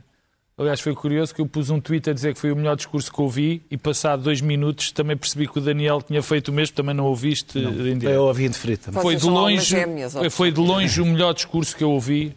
Aliás, 0.58 0.80
foi 0.80 0.94
curioso 0.94 1.34
que 1.34 1.42
eu 1.42 1.48
pus 1.48 1.70
um 1.70 1.80
tweet 1.80 2.10
a 2.10 2.14
dizer 2.14 2.34
que 2.34 2.40
foi 2.40 2.52
o 2.52 2.56
melhor 2.56 2.76
discurso 2.76 3.12
que 3.12 3.20
ouvi 3.20 3.64
e 3.72 3.78
passado 3.78 4.22
dois 4.22 4.42
minutos 4.42 4.92
também 4.92 5.18
percebi 5.18 5.48
que 5.48 5.58
o 5.58 5.62
Daniel 5.62 6.02
tinha 6.02 6.22
feito 6.22 6.50
o 6.50 6.54
mesmo, 6.54 6.76
também 6.76 6.94
não 6.94 7.06
ouviste 7.06 7.58
em 7.58 7.98
direto. 7.98 8.14
Eu 8.14 8.24
ouvi 8.26 8.46
indeferido 8.46 8.84
também. 8.84 9.02
Foi 9.02 9.16
de 9.16 9.26
longe, 9.26 9.66
gêmeas, 9.66 10.14
foi 10.30 10.52
de 10.52 10.60
longe 10.60 11.02
o 11.02 11.06
melhor 11.06 11.34
discurso 11.34 11.76
que 11.76 11.84
eu 11.84 11.92
ouvi 11.92 12.36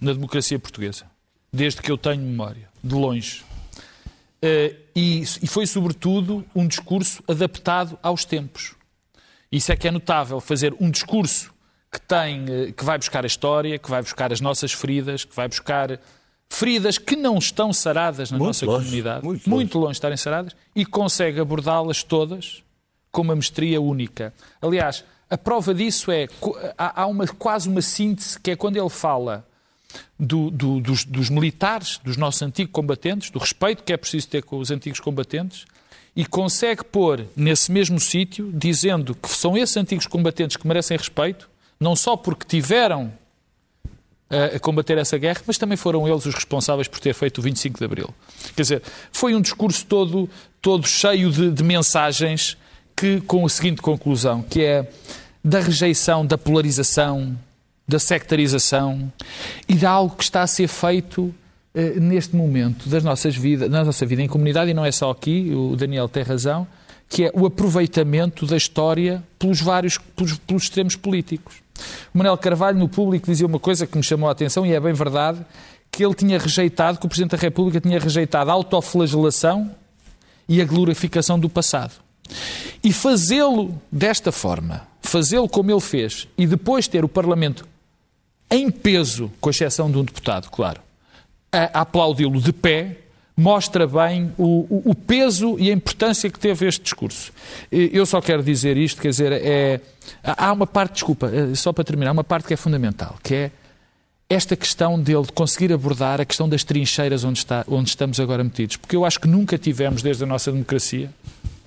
na 0.00 0.12
democracia 0.12 0.58
portuguesa, 0.58 1.06
desde 1.52 1.80
que 1.82 1.90
eu 1.90 1.98
tenho 1.98 2.22
memória, 2.22 2.68
de 2.84 2.94
longe. 2.94 3.42
Eh, 4.40 4.74
e, 4.94 5.22
e 5.22 5.46
foi 5.46 5.66
sobretudo 5.66 6.44
um 6.54 6.66
discurso 6.68 7.22
adaptado 7.26 7.98
aos 8.02 8.24
tempos. 8.24 8.74
Isso 9.50 9.72
é 9.72 9.76
que 9.76 9.88
é 9.88 9.90
notável, 9.90 10.40
fazer 10.40 10.74
um 10.78 10.90
discurso 10.90 11.52
que 11.90 12.00
tem, 12.00 12.44
eh, 12.48 12.72
que 12.72 12.84
vai 12.84 12.98
buscar 12.98 13.24
a 13.24 13.26
história, 13.26 13.78
que 13.78 13.90
vai 13.90 14.02
buscar 14.02 14.32
as 14.32 14.40
nossas 14.40 14.72
feridas, 14.72 15.24
que 15.24 15.34
vai 15.34 15.48
buscar 15.48 15.98
feridas 16.48 16.96
que 16.98 17.16
não 17.16 17.38
estão 17.38 17.72
saradas 17.72 18.30
na 18.30 18.38
Muito 18.38 18.48
nossa 18.48 18.66
longe, 18.66 18.84
comunidade, 18.86 19.24
muito 19.24 19.50
muito 19.50 19.78
longe 19.78 19.92
de 19.92 19.96
estarem 19.98 20.16
saradas, 20.16 20.54
e 20.74 20.84
consegue 20.86 21.40
abordá-las 21.40 22.02
todas 22.02 22.62
com 23.10 23.22
uma 23.22 23.34
mestria 23.36 23.80
única. 23.80 24.32
Aliás, 24.62 25.04
a 25.28 25.36
prova 25.36 25.74
disso 25.74 26.10
é 26.10 26.28
há 26.78 27.06
uma, 27.06 27.26
quase 27.26 27.68
uma 27.68 27.82
síntese 27.82 28.38
que 28.38 28.52
é 28.52 28.56
quando 28.56 28.76
ele 28.76 28.88
fala 28.88 29.46
do- 30.18 30.50
do- 30.50 30.80
dos, 30.80 31.04
dos 31.04 31.30
militares, 31.30 31.98
dos 32.04 32.16
nossos 32.16 32.42
antigos 32.42 32.72
combatentes, 32.72 33.30
do 33.30 33.38
respeito 33.38 33.82
que 33.82 33.92
é 33.92 33.96
preciso 33.96 34.28
ter 34.28 34.42
com 34.42 34.58
os 34.58 34.70
antigos 34.70 35.00
combatentes, 35.00 35.64
e 36.14 36.24
consegue 36.24 36.84
pôr 36.84 37.26
nesse 37.36 37.70
mesmo 37.72 37.98
sítio, 38.00 38.50
dizendo 38.54 39.14
que 39.14 39.28
são 39.28 39.56
esses 39.56 39.76
antigos 39.76 40.06
combatentes 40.06 40.56
que 40.56 40.66
merecem 40.66 40.96
respeito, 40.96 41.48
não 41.78 41.94
só 41.96 42.16
porque 42.16 42.46
tiveram 42.46 43.12
a 44.28 44.58
combater 44.58 44.98
essa 44.98 45.16
guerra, 45.16 45.40
mas 45.46 45.56
também 45.56 45.76
foram 45.76 46.08
eles 46.08 46.26
os 46.26 46.34
responsáveis 46.34 46.88
por 46.88 46.98
ter 46.98 47.14
feito 47.14 47.38
o 47.38 47.42
25 47.42 47.78
de 47.78 47.84
Abril. 47.84 48.14
Quer 48.56 48.62
dizer, 48.62 48.82
foi 49.12 49.34
um 49.34 49.40
discurso 49.40 49.86
todo, 49.86 50.28
todo 50.60 50.86
cheio 50.86 51.30
de, 51.30 51.50
de 51.50 51.62
mensagens 51.62 52.56
que, 52.96 53.20
com 53.20 53.46
a 53.46 53.48
seguinte 53.48 53.80
conclusão, 53.80 54.42
que 54.42 54.64
é 54.64 54.88
da 55.44 55.60
rejeição, 55.60 56.26
da 56.26 56.36
polarização, 56.36 57.38
da 57.86 57.98
sectarização 57.98 59.12
e 59.68 59.74
de 59.74 59.86
algo 59.86 60.16
que 60.16 60.24
está 60.24 60.42
a 60.42 60.46
ser 60.46 60.66
feito 60.66 61.32
eh, 61.72 62.00
neste 62.00 62.34
momento 62.34 62.88
das 62.88 63.04
nossas 63.04 63.36
vidas, 63.36 63.70
na 63.70 63.84
nossa 63.84 64.04
vida 64.04 64.22
em 64.22 64.26
comunidade, 64.26 64.72
e 64.72 64.74
não 64.74 64.84
é 64.84 64.90
só 64.90 65.10
aqui, 65.10 65.52
o 65.54 65.76
Daniel 65.76 66.08
tem 66.08 66.24
razão, 66.24 66.66
que 67.08 67.24
é 67.24 67.30
o 67.32 67.46
aproveitamento 67.46 68.44
da 68.44 68.56
história 68.56 69.22
pelos 69.38 69.60
vários, 69.60 69.98
pelos, 69.98 70.38
pelos 70.38 70.64
extremos 70.64 70.96
políticos. 70.96 71.65
O 72.14 72.18
Manuel 72.18 72.36
Carvalho, 72.38 72.78
no 72.78 72.88
público, 72.88 73.26
dizia 73.26 73.46
uma 73.46 73.58
coisa 73.58 73.86
que 73.86 73.96
me 73.96 74.02
chamou 74.02 74.28
a 74.28 74.32
atenção, 74.32 74.64
e 74.64 74.72
é 74.72 74.80
bem 74.80 74.92
verdade, 74.92 75.44
que 75.90 76.04
ele 76.04 76.14
tinha 76.14 76.38
rejeitado, 76.38 76.98
que 76.98 77.06
o 77.06 77.08
Presidente 77.08 77.32
da 77.32 77.38
República 77.38 77.80
tinha 77.80 77.98
rejeitado 77.98 78.50
a 78.50 78.54
autoflagelação 78.54 79.70
e 80.48 80.60
a 80.60 80.64
glorificação 80.64 81.38
do 81.38 81.48
passado. 81.48 81.94
E 82.82 82.92
fazê-lo 82.92 83.80
desta 83.90 84.30
forma, 84.30 84.86
fazê-lo 85.00 85.48
como 85.48 85.70
ele 85.70 85.80
fez, 85.80 86.28
e 86.36 86.46
depois 86.46 86.88
ter 86.88 87.04
o 87.04 87.08
Parlamento 87.08 87.66
em 88.50 88.70
peso, 88.70 89.30
com 89.40 89.50
exceção 89.50 89.90
de 89.90 89.98
um 89.98 90.04
deputado, 90.04 90.50
claro, 90.50 90.80
a 91.52 91.80
aplaudi-lo 91.80 92.40
de 92.40 92.52
pé, 92.52 92.98
mostra 93.36 93.86
bem 93.86 94.32
o, 94.38 94.82
o, 94.90 94.94
peso 94.94 95.56
e 95.58 95.70
a 95.70 95.74
importância 95.74 96.30
que 96.30 96.38
teve 96.38 96.66
este 96.66 96.82
discurso. 96.82 97.32
Eu 97.70 98.06
só 98.06 98.20
quero 98.20 98.42
dizer 98.42 98.78
isto, 98.78 99.02
quer 99.02 99.10
dizer, 99.10 99.32
é, 99.32 99.80
há 100.24 100.52
uma 100.52 100.66
parte, 100.66 100.94
desculpa, 100.94 101.30
eh, 101.30 101.54
só 101.54 101.70
para 101.70 101.84
terminar, 101.84 102.12
uma 102.12 102.24
parte 102.24 102.46
que 102.48 102.54
é 102.54 102.56
fundamental, 102.56 103.18
que 103.22 103.34
é 103.34 103.50
esta 104.28 104.56
questão 104.56 104.98
dele 104.98 105.26
conseguir 105.34 105.70
abordar 105.70 106.20
a 106.20 106.24
questão 106.24 106.48
das 106.48 106.64
trincheiras 106.64 107.24
onde, 107.24 107.38
está, 107.38 107.64
onde 107.68 107.90
estamos 107.90 108.18
agora 108.18 108.42
metidos. 108.42 108.76
Porque 108.76 108.96
eu 108.96 109.04
acho 109.04 109.20
que 109.20 109.28
nunca 109.28 109.58
tivemos, 109.58 110.02
desde 110.02 110.24
a 110.24 110.26
nossa 110.26 110.50
democracia, 110.50 111.10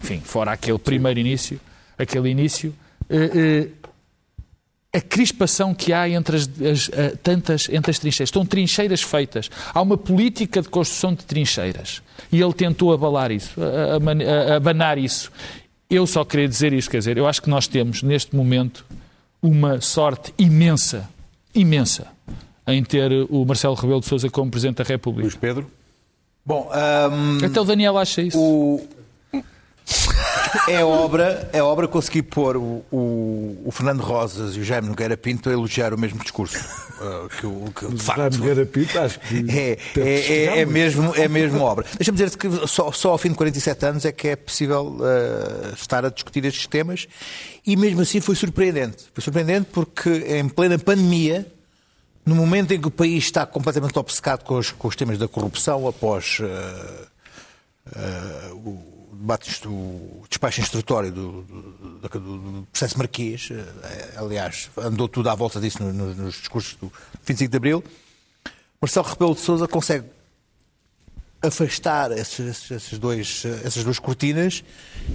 enfim, 0.01 0.22
fora 0.22 0.51
aquele 0.51 0.80
primeiro 0.80 1.20
início, 1.20 1.59
aquele 1.97 2.30
início, 2.30 2.74
eh, 3.09 3.32
eh, 3.36 3.67
a 4.92 5.00
crispação 5.00 5.74
que 5.74 5.94
há 5.94 6.10
entre 6.10 6.38
as, 6.38 6.50
as, 6.62 6.90
a, 6.90 7.16
tantas 7.22 7.70
entre 7.70 7.92
as 7.92 8.00
trincheiras. 8.00 8.30
Estão 8.30 8.46
trincheiras 8.46 9.02
feitas. 9.02 9.50
Há 9.74 9.82
uma 9.82 9.98
política 9.98 10.62
de 10.62 10.70
construção 10.70 11.14
de 11.14 11.24
trincheiras. 11.26 12.02
E 12.32 12.42
ele 12.42 12.54
tentou 12.54 12.92
abalar 12.92 13.32
isso, 13.32 13.60
abanar 14.56 14.98
isso. 14.98 15.32
Eu 15.90 16.06
só 16.06 16.24
queria 16.24 16.48
dizer 16.48 16.74
isto, 16.74 16.92
quer 16.92 17.00
dizer, 17.00 17.18
eu 17.18 17.28
acho 17.28 17.42
que 17.42 17.50
nós 17.50 17.68
temos, 17.68 18.04
neste 18.04 18.36
momento, 18.36 18.86
uma 19.42 19.82
sorte 19.82 20.34
imensa, 20.38 21.10
imensa, 21.54 22.08
em 22.68 22.84
ter 22.84 23.12
o 23.30 23.46
Marcelo 23.46 23.74
Rebelo 23.74 24.00
de 24.00 24.06
Sousa 24.06 24.30
como 24.30 24.52
Presidente 24.52 24.78
da 24.78 24.84
República. 24.84 25.24
Luís 25.24 25.36
Pedro? 25.36 25.72
Bom, 26.46 26.70
um, 27.12 27.46
até 27.46 27.60
o 27.60 27.64
Daniel 27.64 27.98
acha 27.98 28.22
isso. 28.22 28.40
O, 28.40 28.88
é 30.68 30.84
obra, 30.84 31.50
é 31.54 31.62
obra 31.62 31.88
conseguir 31.88 32.24
pôr 32.24 32.58
o, 32.58 32.84
o, 32.91 33.62
o, 33.66 33.72
Fernando 33.72 34.02
Rosas 34.02 34.56
e 34.56 34.60
o 34.60 34.64
Jaime 34.64 34.88
Nogueira 34.88 35.16
Pinto 35.18 35.50
a 35.50 35.54
elogiar 35.54 35.93
o 35.93 35.97
mesmo 35.97 36.20
discurso. 36.20 36.58
Uh, 36.58 37.30
que, 37.30 37.45
o, 37.45 37.72
que, 37.76 37.88
de 37.88 38.04
facto, 38.04 38.20
Jaime 38.20 38.38
Nogueira 38.38 38.66
Pinto, 38.66 39.00
acho 39.00 39.20
que. 39.20 39.45
É, 39.60 39.78
é, 39.97 40.02
é, 40.02 40.60
é, 40.60 40.66
mesmo, 40.66 41.14
é 41.16 41.28
mesmo 41.28 41.62
obra. 41.62 41.86
Deixa-me 41.97 42.18
dizer 42.18 42.38
que 42.38 42.68
só, 42.68 42.91
só 42.91 43.12
ao 43.12 43.18
fim 43.18 43.30
de 43.30 43.36
47 43.36 43.86
anos 43.86 44.06
é 44.06 44.12
que 44.12 44.28
é 44.30 44.36
possível 44.36 44.97
uh, 45.00 45.74
estar 45.74 46.06
a 46.06 46.10
discutir 46.10 46.45
estes 46.45 46.68
temas 46.68 47.08
e 47.66 47.76
mesmo 47.76 48.02
assim 48.02 48.22
foi 48.22 48.36
surpreendente. 48.36 49.06
Foi 49.14 49.24
surpreendente 49.24 49.68
porque 49.72 50.10
em 50.10 50.47
plena 50.47 50.78
pandemia. 50.78 51.45
No 52.26 52.36
momento 52.36 52.72
em 52.74 52.80
que 52.80 52.88
o 52.88 52.91
país 52.91 53.24
está 53.24 53.43
completamente 53.43 53.97
obcecado 53.97 54.43
com 54.43 54.60
os, 54.60 54.72
com 54.72 54.88
os 54.88 54.95
temas 54.95 55.18
da 55.18 55.28
corrupção, 55.28 55.88
após 55.88 56.39
uh, 56.41 57.10
o 58.54 58.99
debate, 59.20 59.67
o 59.67 60.24
despacho 60.30 60.61
instrutório 60.61 61.11
do, 61.11 61.41
do, 61.41 62.09
do, 62.09 62.67
processo 62.72 62.97
marquês, 62.97 63.49
eh, 63.51 64.13
aliás, 64.15 64.70
andou 64.78 65.09
tudo 65.09 65.30
à 65.30 65.36
volta 65.36 65.59
disso 65.59 65.84
nos, 65.84 66.36
discursos 66.36 66.76
do 66.76 66.91
25 67.26 67.51
de 67.51 67.57
Abril, 67.57 67.84
Marcelo 68.82 69.07
Rebelo 69.07 69.36
de 69.36 69.41
Sousa 69.41 69.67
consegue 69.67 70.05
afastar 71.41 72.11
esses, 72.11 72.72
esses 72.72 72.97
dois, 72.97 73.43
essas 73.65 73.84
duas 73.84 73.99
cortinas 73.99 74.63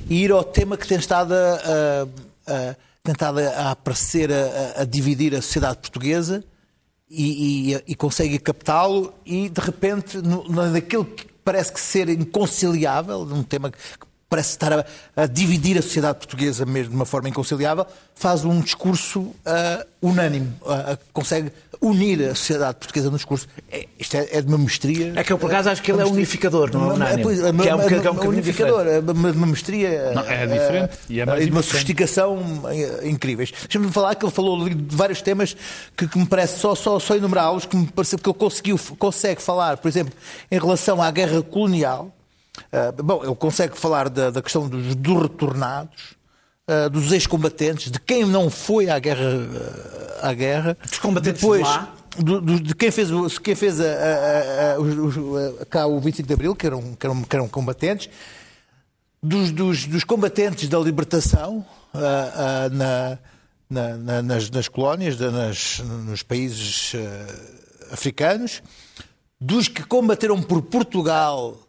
e 0.09 0.23
ir 0.23 0.31
ao 0.31 0.45
tema 0.45 0.77
que 0.77 0.87
tem 0.87 0.99
estado 0.99 1.33
a, 1.33 2.07
a, 2.47 2.71
a 2.71 2.77
tentado 3.03 3.39
a 3.41 3.71
aparecer 3.71 4.31
a, 4.33 4.83
a, 4.83 4.85
dividir 4.85 5.35
a 5.35 5.43
sociedade 5.43 5.79
portuguesa 5.79 6.43
e, 7.11 7.73
e, 7.75 7.83
e 7.89 7.95
consegue 7.95 8.39
captá-lo 8.39 9.13
e 9.27 9.49
de 9.49 9.61
repente 9.61 10.19
no, 10.19 10.49
naquilo 10.71 11.05
que 11.05 11.34
parece 11.45 11.73
que 11.73 11.81
ser 11.81 12.09
inconciliável, 12.09 13.21
um 13.21 13.43
tema 13.43 13.71
que 13.71 13.79
parece 14.29 14.51
estar 14.51 14.73
a, 14.73 14.85
a, 15.17 15.27
dividir 15.27 15.79
a 15.79 15.83
sociedade 15.83 16.19
portuguesa 16.19 16.65
mesmo 16.67 16.91
de 16.91 16.97
uma 16.97 17.05
forma 17.05 17.29
inconciliável, 17.29 17.87
faz 18.15 18.45
um 18.45 18.61
discurso 18.61 19.21
uh, 19.21 19.35
unânime, 20.03 20.53
uh, 20.63 20.99
consegue 21.13 21.53
unir 21.81 22.31
a 22.31 22.35
sociedade 22.35 22.79
portuguesa 22.79 23.11
no 23.11 23.17
discurso. 23.17 23.47
É, 23.71 23.87
isto 23.99 24.17
é, 24.17 24.29
é, 24.33 24.41
de 24.41 24.49
uma 24.49 24.59
mestria. 24.59 25.13
É 25.17 25.23
que 25.23 25.33
eu, 25.33 25.39
por 25.39 25.51
acaso, 25.51 25.71
acho 25.71 25.83
que 25.83 25.93
ele 25.93 26.01
é 26.01 26.05
unificador, 26.05 26.71
não 26.73 26.91
é 26.91 26.95
unânime. 26.95 27.21
É, 27.21 27.63
que 27.63 27.69
é 27.69 27.75
um, 27.75 28.01
que 28.01 28.07
é 28.07 28.11
um 28.11 28.29
unificador, 28.29 28.87
é 28.87 28.99
uma, 29.01 29.31
uma 29.31 29.47
mestria. 29.47 30.13
Não, 30.13 30.23
é 30.23 30.47
diferente. 30.47 30.99
e 31.09 31.21
é 31.21 31.27
mais 31.27 31.45
de 31.45 31.51
uma 31.51 31.63
sofisticação 31.63 32.63
incríveis. 33.03 33.53
Deixa-me 33.53 33.91
falar 33.93 34.15
que 34.15 34.25
ele 34.25 34.33
falou 34.33 34.69
de 34.69 34.97
vários 34.97 35.21
temas 35.21 35.57
que, 35.97 36.09
que 36.09 36.19
me 36.19 36.27
parece, 36.27 36.59
só, 36.59 36.75
só, 36.75 36.99
só 36.99 37.17
enumerá-los, 37.17 37.67
que 37.67 37.77
me 37.77 37.87
parece 37.87 38.17
que 38.17 38.29
ele 38.29 38.39
conseguiu, 38.39 38.81
consegue 38.99 39.43
falar, 39.43 39.77
por 39.77 39.89
exemplo, 39.89 40.15
em 40.51 40.59
relação 40.59 41.03
à 41.03 41.11
guerra 41.11 41.43
colonial 41.43 42.13
Uh, 42.73 43.03
bom, 43.03 43.25
ele 43.25 43.35
consegue 43.35 43.77
falar 43.77 44.09
da, 44.09 44.31
da 44.31 44.43
questão 44.43 44.69
dos, 44.69 44.95
dos 44.95 45.23
retornados, 45.23 46.15
uh, 46.69 46.89
dos 46.89 47.13
ex-combatentes, 47.13 47.91
de 47.91 48.01
quem 48.01 48.25
não 48.25 48.51
foi 48.51 48.89
à 48.89 48.99
guerra. 48.99 49.31
Uh, 49.31 50.05
à 50.23 50.33
guerra. 50.33 50.77
Dos 50.89 50.99
combatentes 50.99 51.43
Depois, 51.43 51.63
de 51.63 51.69
lá. 51.69 51.95
Do, 52.17 52.41
do, 52.41 52.61
de 52.61 52.75
quem 52.77 52.93
fez, 52.93 53.11
quem 53.41 53.55
fez 53.57 53.81
a, 53.81 53.85
a, 53.85 53.89
a, 53.89 55.63
a, 55.63 55.67
cá 55.67 55.87
o 55.87 55.99
25 56.01 56.29
de 56.29 56.35
Abril, 56.35 56.55
que 56.55 56.67
eram, 56.67 56.95
que 56.95 57.07
eram, 57.07 57.23
que 57.23 57.37
eram 57.37 57.49
combatentes, 57.49 58.09
dos, 59.21 59.51
dos, 59.51 59.87
dos 59.87 60.05
combatentes 60.05 60.69
da 60.69 60.79
libertação 60.79 61.67
na, 61.93 63.19
na, 63.69 63.99
na, 63.99 64.23
nas, 64.23 64.49
nas 64.49 64.69
colónias, 64.69 65.19
nas, 65.19 65.81
nos 66.07 66.23
países 66.23 66.93
africanos, 67.91 68.63
dos 69.41 69.67
que 69.67 69.83
combateram 69.83 70.41
por 70.41 70.63
Portugal 70.63 71.64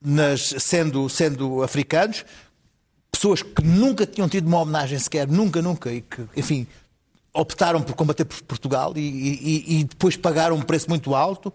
nas, 0.00 0.54
sendo, 0.58 1.08
sendo 1.08 1.62
africanos, 1.62 2.24
pessoas 3.10 3.42
que 3.42 3.62
nunca 3.62 4.06
tinham 4.06 4.28
tido 4.28 4.46
uma 4.46 4.60
homenagem 4.60 4.98
sequer, 4.98 5.26
nunca, 5.26 5.60
nunca, 5.60 5.92
e 5.92 6.00
que, 6.00 6.22
enfim, 6.36 6.66
optaram 7.32 7.82
por 7.82 7.94
combater 7.94 8.24
por 8.24 8.40
Portugal 8.42 8.92
e, 8.96 9.00
e, 9.00 9.80
e 9.80 9.84
depois 9.84 10.16
pagaram 10.16 10.56
um 10.56 10.62
preço 10.62 10.88
muito 10.88 11.14
alto 11.14 11.52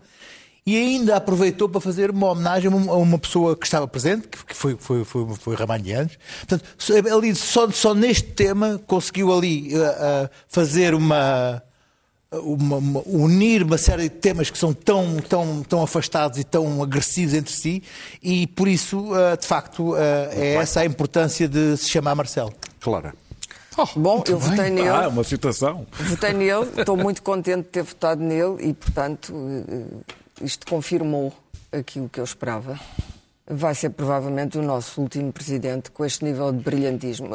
e 0.65 0.77
ainda 0.77 1.17
aproveitou 1.17 1.67
para 1.67 1.81
fazer 1.81 2.09
uma 2.09 2.31
homenagem 2.31 2.71
a 2.71 2.95
uma 2.95 3.19
pessoa 3.19 3.55
que 3.55 3.65
estava 3.65 3.85
presente, 3.85 4.29
que 4.29 4.55
foi, 4.55 4.77
foi, 4.77 5.03
foi, 5.03 5.35
foi 5.35 5.55
Ramalhianos. 5.55 6.17
Portanto, 6.47 6.63
ali, 7.13 7.35
só, 7.35 7.69
só 7.69 7.93
neste 7.93 8.29
tema 8.29 8.81
conseguiu 8.87 9.33
ali 9.33 9.75
uh, 9.75 9.79
uh, 9.79 10.29
fazer 10.47 10.95
uma 10.95 11.61
uma, 12.39 12.77
uma, 12.77 13.03
unir 13.05 13.63
uma 13.63 13.77
série 13.77 14.03
de 14.03 14.09
temas 14.09 14.49
que 14.49 14.57
são 14.57 14.73
tão, 14.73 15.17
tão, 15.17 15.63
tão 15.63 15.84
afastados 15.84 16.39
e 16.39 16.43
tão 16.43 16.81
agressivos 16.81 17.34
entre 17.34 17.53
si, 17.53 17.84
e 18.21 18.47
por 18.47 18.67
isso, 18.67 18.99
uh, 19.13 19.38
de 19.39 19.45
facto, 19.45 19.93
uh, 19.93 19.97
é 20.31 20.55
essa 20.55 20.81
a 20.81 20.86
importância 20.86 21.47
de 21.47 21.77
se 21.77 21.89
chamar 21.89 22.15
Marcelo. 22.15 22.53
Clara. 22.79 23.13
Oh, 23.77 23.88
Bom, 23.99 24.23
eu 24.27 24.39
bem. 24.39 24.49
votei 24.49 24.69
nele. 24.69 24.89
Ah, 24.89 25.07
uma 25.07 25.23
citação. 25.23 25.88
Votei 25.93 26.34
nele, 26.34 26.69
estou 26.77 26.95
muito 26.95 27.23
contente 27.23 27.63
de 27.63 27.69
ter 27.69 27.84
votado 27.84 28.21
nele 28.21 28.57
e, 28.59 28.73
portanto, 28.73 29.34
eh, 29.67 30.13
isto 30.43 30.67
confirmou 30.67 31.34
aquilo 31.71 32.07
que 32.07 32.19
eu 32.19 32.23
esperava 32.23 32.79
vai 33.56 33.76
ser 33.76 33.91
provavelmente 33.91 34.58
o 34.58 34.62
nosso 34.62 35.01
último 35.01 35.32
presidente 35.32 35.91
com 35.91 36.04
este 36.04 36.24
nível 36.24 36.51
de 36.51 36.60
brilhantismo. 36.60 37.30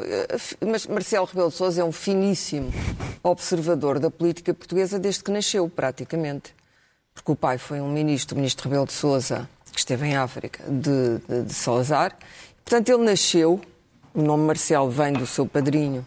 Mas 0.67 0.87
Marcelo 0.87 1.27
Rebelo 1.27 1.49
de 1.49 1.55
Sousa 1.55 1.81
é 1.81 1.85
um 1.85 1.93
finíssimo 1.93 2.73
observador 3.23 3.99
da 3.99 4.11
política 4.11 4.53
portuguesa 4.53 4.99
desde 4.99 5.23
que 5.23 5.31
nasceu, 5.31 5.69
praticamente. 5.69 6.55
Porque 7.15 7.33
o 7.33 7.37
pai 7.37 7.59
foi 7.59 7.81
um 7.81 7.91
ministro, 7.91 8.37
o 8.37 8.39
ministro 8.39 8.69
Rebelo 8.69 8.87
de 8.87 8.93
Sousa, 8.93 9.49
que 9.73 9.79
esteve 9.79 10.07
em 10.07 10.17
África, 10.17 10.63
de, 10.69 11.19
de, 11.29 11.45
de 11.45 11.55
Salazar. 11.55 12.17
Portanto, 12.65 12.89
ele 12.89 13.05
nasceu, 13.05 13.61
o 14.15 14.23
nome 14.23 14.45
Marcelo 14.45 14.91
vem 14.91 15.13
do 15.13 15.27
seu 15.27 15.47
padrinho, 15.47 16.05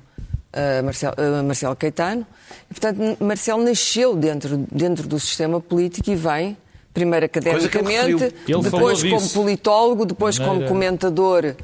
uh, 0.53 0.84
Marcelo, 0.84 1.16
uh, 1.18 1.43
Marcelo 1.43 1.76
Caetano, 1.76 2.26
e, 2.70 2.74
portanto, 2.74 3.24
Marcelo 3.24 3.64
nasceu 3.64 4.16
dentro, 4.16 4.57
dentro 4.72 5.07
do 5.07 5.20
sistema 5.20 5.59
político 5.59 6.09
e 6.09 6.16
vem 6.16 6.57
primeiro 6.93 7.25
academicamente, 7.25 8.33
depois 8.45 9.03
como 9.03 9.29
politólogo, 9.29 10.05
depois 10.05 10.37
como 10.37 10.67
comentador, 10.67 11.55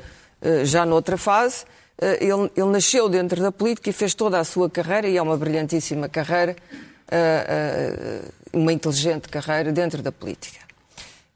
eh, 0.42 0.66
já 0.66 0.86
noutra 0.86 1.18
fase. 1.18 1.66
Eh, 2.00 2.26
ele, 2.26 2.52
ele, 2.56 2.70
nasceu 2.70 3.10
dentro 3.10 3.42
da 3.42 3.52
política 3.52 3.90
e 3.90 3.94
fez 3.94 4.14
toda 4.14 4.40
a 4.40 4.44
sua 4.44 4.70
carreira, 4.70 5.08
e 5.08 5.18
é 5.18 5.22
uma 5.22 5.38
brilhantíssima 5.38 6.08
carreira, 6.08 6.56
ah, 7.12 8.22
uma 8.54 8.72
inteligente 8.74 9.30
carreira 9.30 9.72
dentro 9.72 10.02
da 10.02 10.12
política. 10.12 10.68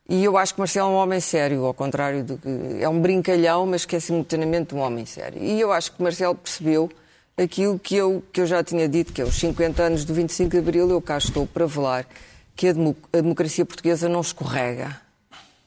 E 0.10 0.26
eu 0.26 0.38
acho 0.38 0.54
que 0.54 0.60
Marcelo 0.60 0.90
é 0.90 0.92
um 0.92 0.96
homem 0.96 1.22
sério, 1.22 1.64
ao 1.64 1.74
contrário 1.74 2.22
do 2.22 2.38
que. 2.38 2.50
É 2.82 2.90
um 2.90 3.00
brincalhão, 3.00 3.66
mas 3.66 3.86
que 3.86 3.96
é 3.96 4.00
simultaneamente 4.00 4.76
um 4.76 4.80
homem 4.80 5.06
sério. 5.06 5.42
E 5.42 5.60
eu 5.60 5.72
acho 5.72 5.94
que 5.94 6.04
Marcelo 6.04 6.36
percebeu 6.36 6.92
aquilo 7.38 7.80
que 7.80 7.96
eu, 7.96 8.24
que 8.32 8.42
eu 8.42 8.46
já 8.46 8.62
tinha 8.62 8.90
dito, 8.90 9.14
que 9.14 9.22
é 9.22 9.24
os 9.24 9.36
50 9.36 9.82
anos 9.82 10.06
do 10.06 10.14
25 10.14 10.50
de 10.50 10.58
Abril, 10.58 10.90
eu 10.90 11.02
cá 11.02 11.18
estou 11.18 11.48
para 11.48 11.66
velar 11.66 12.06
que 12.56 12.68
a, 12.68 12.74
demo- 12.74 12.96
a 13.14 13.18
democracia 13.18 13.66
portuguesa 13.66 14.08
não 14.10 14.22
escorrega. 14.22 15.00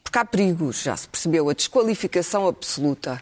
Porque 0.02 0.18
há 0.18 0.24
perigos, 0.24 0.82
já 0.82 0.96
se 0.96 1.08
percebeu, 1.08 1.48
a 1.48 1.52
desqualificação 1.54 2.46
absoluta 2.46 3.20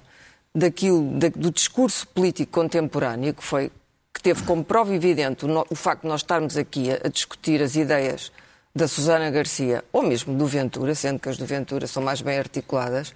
daquilo, 0.54 1.18
da- 1.18 1.28
do 1.28 1.50
discurso 1.50 2.06
político 2.08 2.52
contemporâneo, 2.52 3.32
que 3.34 3.42
foi 3.42 3.70
que 4.14 4.20
teve 4.22 4.42
como 4.42 4.62
prova 4.62 4.94
evidente 4.94 5.44
o, 5.46 5.48
no- 5.48 5.66
o 5.70 5.74
facto 5.74 6.02
de 6.02 6.08
nós 6.08 6.20
estarmos 6.20 6.56
aqui 6.56 6.90
a, 6.90 7.00
a 7.04 7.08
discutir 7.08 7.62
as 7.62 7.74
ideias 7.76 8.30
da 8.74 8.86
Susana 8.88 9.30
Garcia, 9.30 9.82
ou 9.92 10.02
mesmo 10.02 10.34
do 10.36 10.46
Ventura, 10.46 10.94
sendo 10.94 11.18
que 11.18 11.28
as 11.28 11.36
do 11.38 11.46
Ventura 11.46 11.86
são 11.86 12.02
mais 12.02 12.20
bem 12.22 12.38
articuladas, 12.38 13.12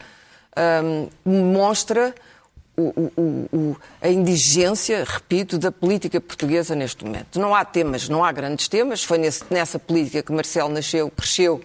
hum, 0.84 1.08
mostra 1.52 2.14
o- 2.76 3.48
o- 3.52 3.76
a 4.00 4.08
indigência, 4.08 5.04
repito, 5.06 5.58
da 5.58 5.72
política 5.72 6.20
portuguesa 6.20 6.74
neste 6.74 7.04
momento. 7.04 7.38
Não 7.40 7.54
há 7.54 7.64
temas, 7.64 8.08
não 8.08 8.24
há 8.24 8.30
grandes 8.32 8.68
temas. 8.68 9.02
Foi 9.02 9.18
nesse- 9.18 9.44
nessa 9.50 9.78
política 9.78 10.22
que 10.22 10.32
Marcelo 10.32 10.68
nasceu, 10.68 11.10
cresceu 11.10 11.60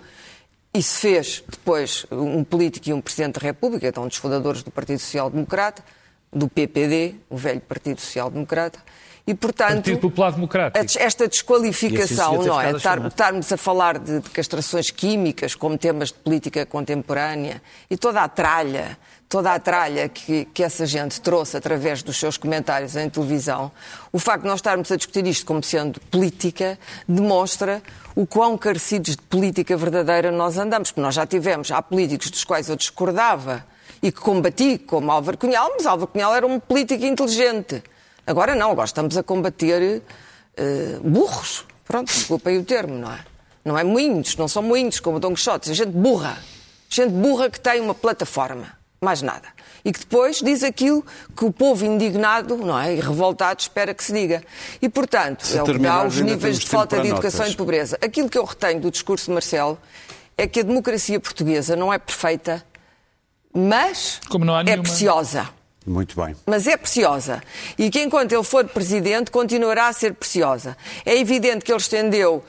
e 0.73 0.81
se 0.81 0.99
fez 1.01 1.43
depois 1.49 2.05
um 2.11 2.43
político 2.43 2.89
e 2.89 2.93
um 2.93 3.01
Presidente 3.01 3.39
da 3.39 3.41
República, 3.45 3.87
então 3.87 4.03
um 4.03 4.07
dos 4.07 4.17
fundadores 4.17 4.63
do 4.63 4.71
Partido 4.71 4.99
Social 4.99 5.29
Democrata, 5.29 5.83
do 6.31 6.47
PPD, 6.47 7.15
o 7.29 7.35
velho 7.35 7.59
Partido 7.61 7.99
Social 7.99 8.29
Democrata. 8.31 8.79
E, 9.25 9.35
portanto, 9.35 9.75
Partido 9.75 9.99
Popular 9.99 10.31
Democrático. 10.31 10.99
esta 10.99 11.27
desqualificação, 11.27 12.39
assim 12.39 12.47
não 12.47 12.59
é? 12.59 12.71
Estar- 12.71 13.05
estarmos 13.05 13.51
a 13.51 13.57
falar 13.57 13.99
de, 13.99 14.19
de 14.19 14.29
castrações 14.31 14.89
químicas 14.89 15.53
como 15.53 15.77
temas 15.77 16.09
de 16.09 16.15
política 16.15 16.65
contemporânea 16.65 17.61
e 17.89 17.95
toda 17.95 18.21
a 18.21 18.27
tralha, 18.27 18.97
toda 19.29 19.53
a 19.53 19.59
tralha 19.59 20.09
que, 20.09 20.45
que 20.45 20.63
essa 20.63 20.87
gente 20.87 21.21
trouxe 21.21 21.55
através 21.55 22.01
dos 22.01 22.17
seus 22.17 22.35
comentários 22.35 22.95
em 22.95 23.07
televisão, 23.09 23.71
o 24.11 24.17
facto 24.17 24.41
de 24.41 24.47
nós 24.47 24.57
estarmos 24.57 24.91
a 24.91 24.95
discutir 24.97 25.25
isto 25.27 25.45
como 25.45 25.63
sendo 25.63 25.99
política 26.09 26.77
demonstra 27.07 27.81
o 28.15 28.25
quão 28.25 28.57
carecidos 28.57 29.15
de 29.15 29.21
política 29.21 29.77
verdadeira 29.77 30.31
nós 30.31 30.57
andamos, 30.57 30.89
porque 30.89 31.01
nós 31.01 31.13
já 31.15 31.25
tivemos, 31.27 31.71
há 31.71 31.81
políticos 31.81 32.29
dos 32.31 32.43
quais 32.43 32.69
eu 32.69 32.75
discordava 32.75 33.63
e 34.01 34.11
que 34.11 34.19
combati, 34.19 34.79
como 34.79 35.11
Álvaro 35.11 35.37
Cunhal, 35.37 35.71
mas 35.77 35.85
Álvaro 35.85 36.07
Cunhal 36.07 36.35
era 36.35 36.45
um 36.47 36.59
político 36.59 37.05
inteligente. 37.05 37.83
Agora 38.31 38.55
não, 38.55 38.71
agora 38.71 38.85
estamos 38.85 39.17
a 39.17 39.23
combater 39.23 40.01
eh, 40.55 40.97
burros. 41.03 41.65
Pronto, 41.85 42.07
desculpem 42.07 42.57
o 42.57 42.63
termo, 42.63 42.95
não 42.97 43.11
é? 43.11 43.19
Não 43.65 43.77
é 43.77 43.83
moinhos, 43.83 44.35
não 44.37 44.47
são 44.47 44.63
moinhos 44.63 44.99
como 44.99 45.17
o 45.17 45.19
Dom 45.19 45.33
Quixote, 45.33 45.69
é 45.69 45.73
gente 45.73 45.91
burra. 45.91 46.37
Gente 46.89 47.11
burra 47.11 47.49
que 47.49 47.59
tem 47.59 47.79
uma 47.81 47.93
plataforma, 47.93 48.67
mais 49.03 49.21
nada. 49.21 49.47
E 49.83 49.91
que 49.91 49.99
depois 49.99 50.37
diz 50.41 50.63
aquilo 50.63 51.05
que 51.35 51.43
o 51.43 51.51
povo 51.51 51.83
indignado 51.85 52.55
não 52.57 52.79
é, 52.79 52.95
e 52.95 52.99
revoltado 53.01 53.59
espera 53.59 53.93
que 53.93 54.03
se 54.03 54.13
diga. 54.13 54.41
E, 54.81 54.87
portanto, 54.87 55.45
Se 55.45 55.57
é 55.57 55.61
o 55.61 55.65
que 55.65 55.77
dá 55.77 56.03
os 56.05 56.19
níveis 56.21 56.59
de 56.59 56.67
falta 56.67 56.99
de 57.01 57.09
educação 57.09 57.39
notas. 57.41 57.53
e 57.53 57.57
pobreza. 57.57 57.97
Aquilo 58.01 58.29
que 58.29 58.37
eu 58.37 58.45
retenho 58.45 58.79
do 58.79 58.89
discurso 58.91 59.25
de 59.25 59.31
Marcelo 59.33 59.77
é 60.37 60.47
que 60.47 60.59
a 60.61 60.63
democracia 60.63 61.19
portuguesa 61.19 61.75
não 61.75 61.91
é 61.91 61.97
perfeita, 61.99 62.63
mas 63.53 64.19
Como 64.29 64.45
não 64.45 64.55
há 64.55 64.61
é 64.61 64.63
nenhuma. 64.63 64.83
preciosa 64.83 65.49
Muito 65.85 66.15
bem. 66.15 66.35
mas 66.45 66.67
é 66.67 66.77
preciosa. 66.77 67.41
E 67.77 67.89
que 67.89 68.01
enquanto 68.01 68.31
ele 68.33 68.43
for 68.43 68.63
presidente, 68.65 69.31
continuará 69.31 69.87
a 69.87 69.93
ser 69.93 70.13
preciosa. 70.13 70.77
É 71.05 71.17
evidente 71.17 71.65
que 71.65 71.71
ele 71.71 71.79
estendeu, 71.79 72.43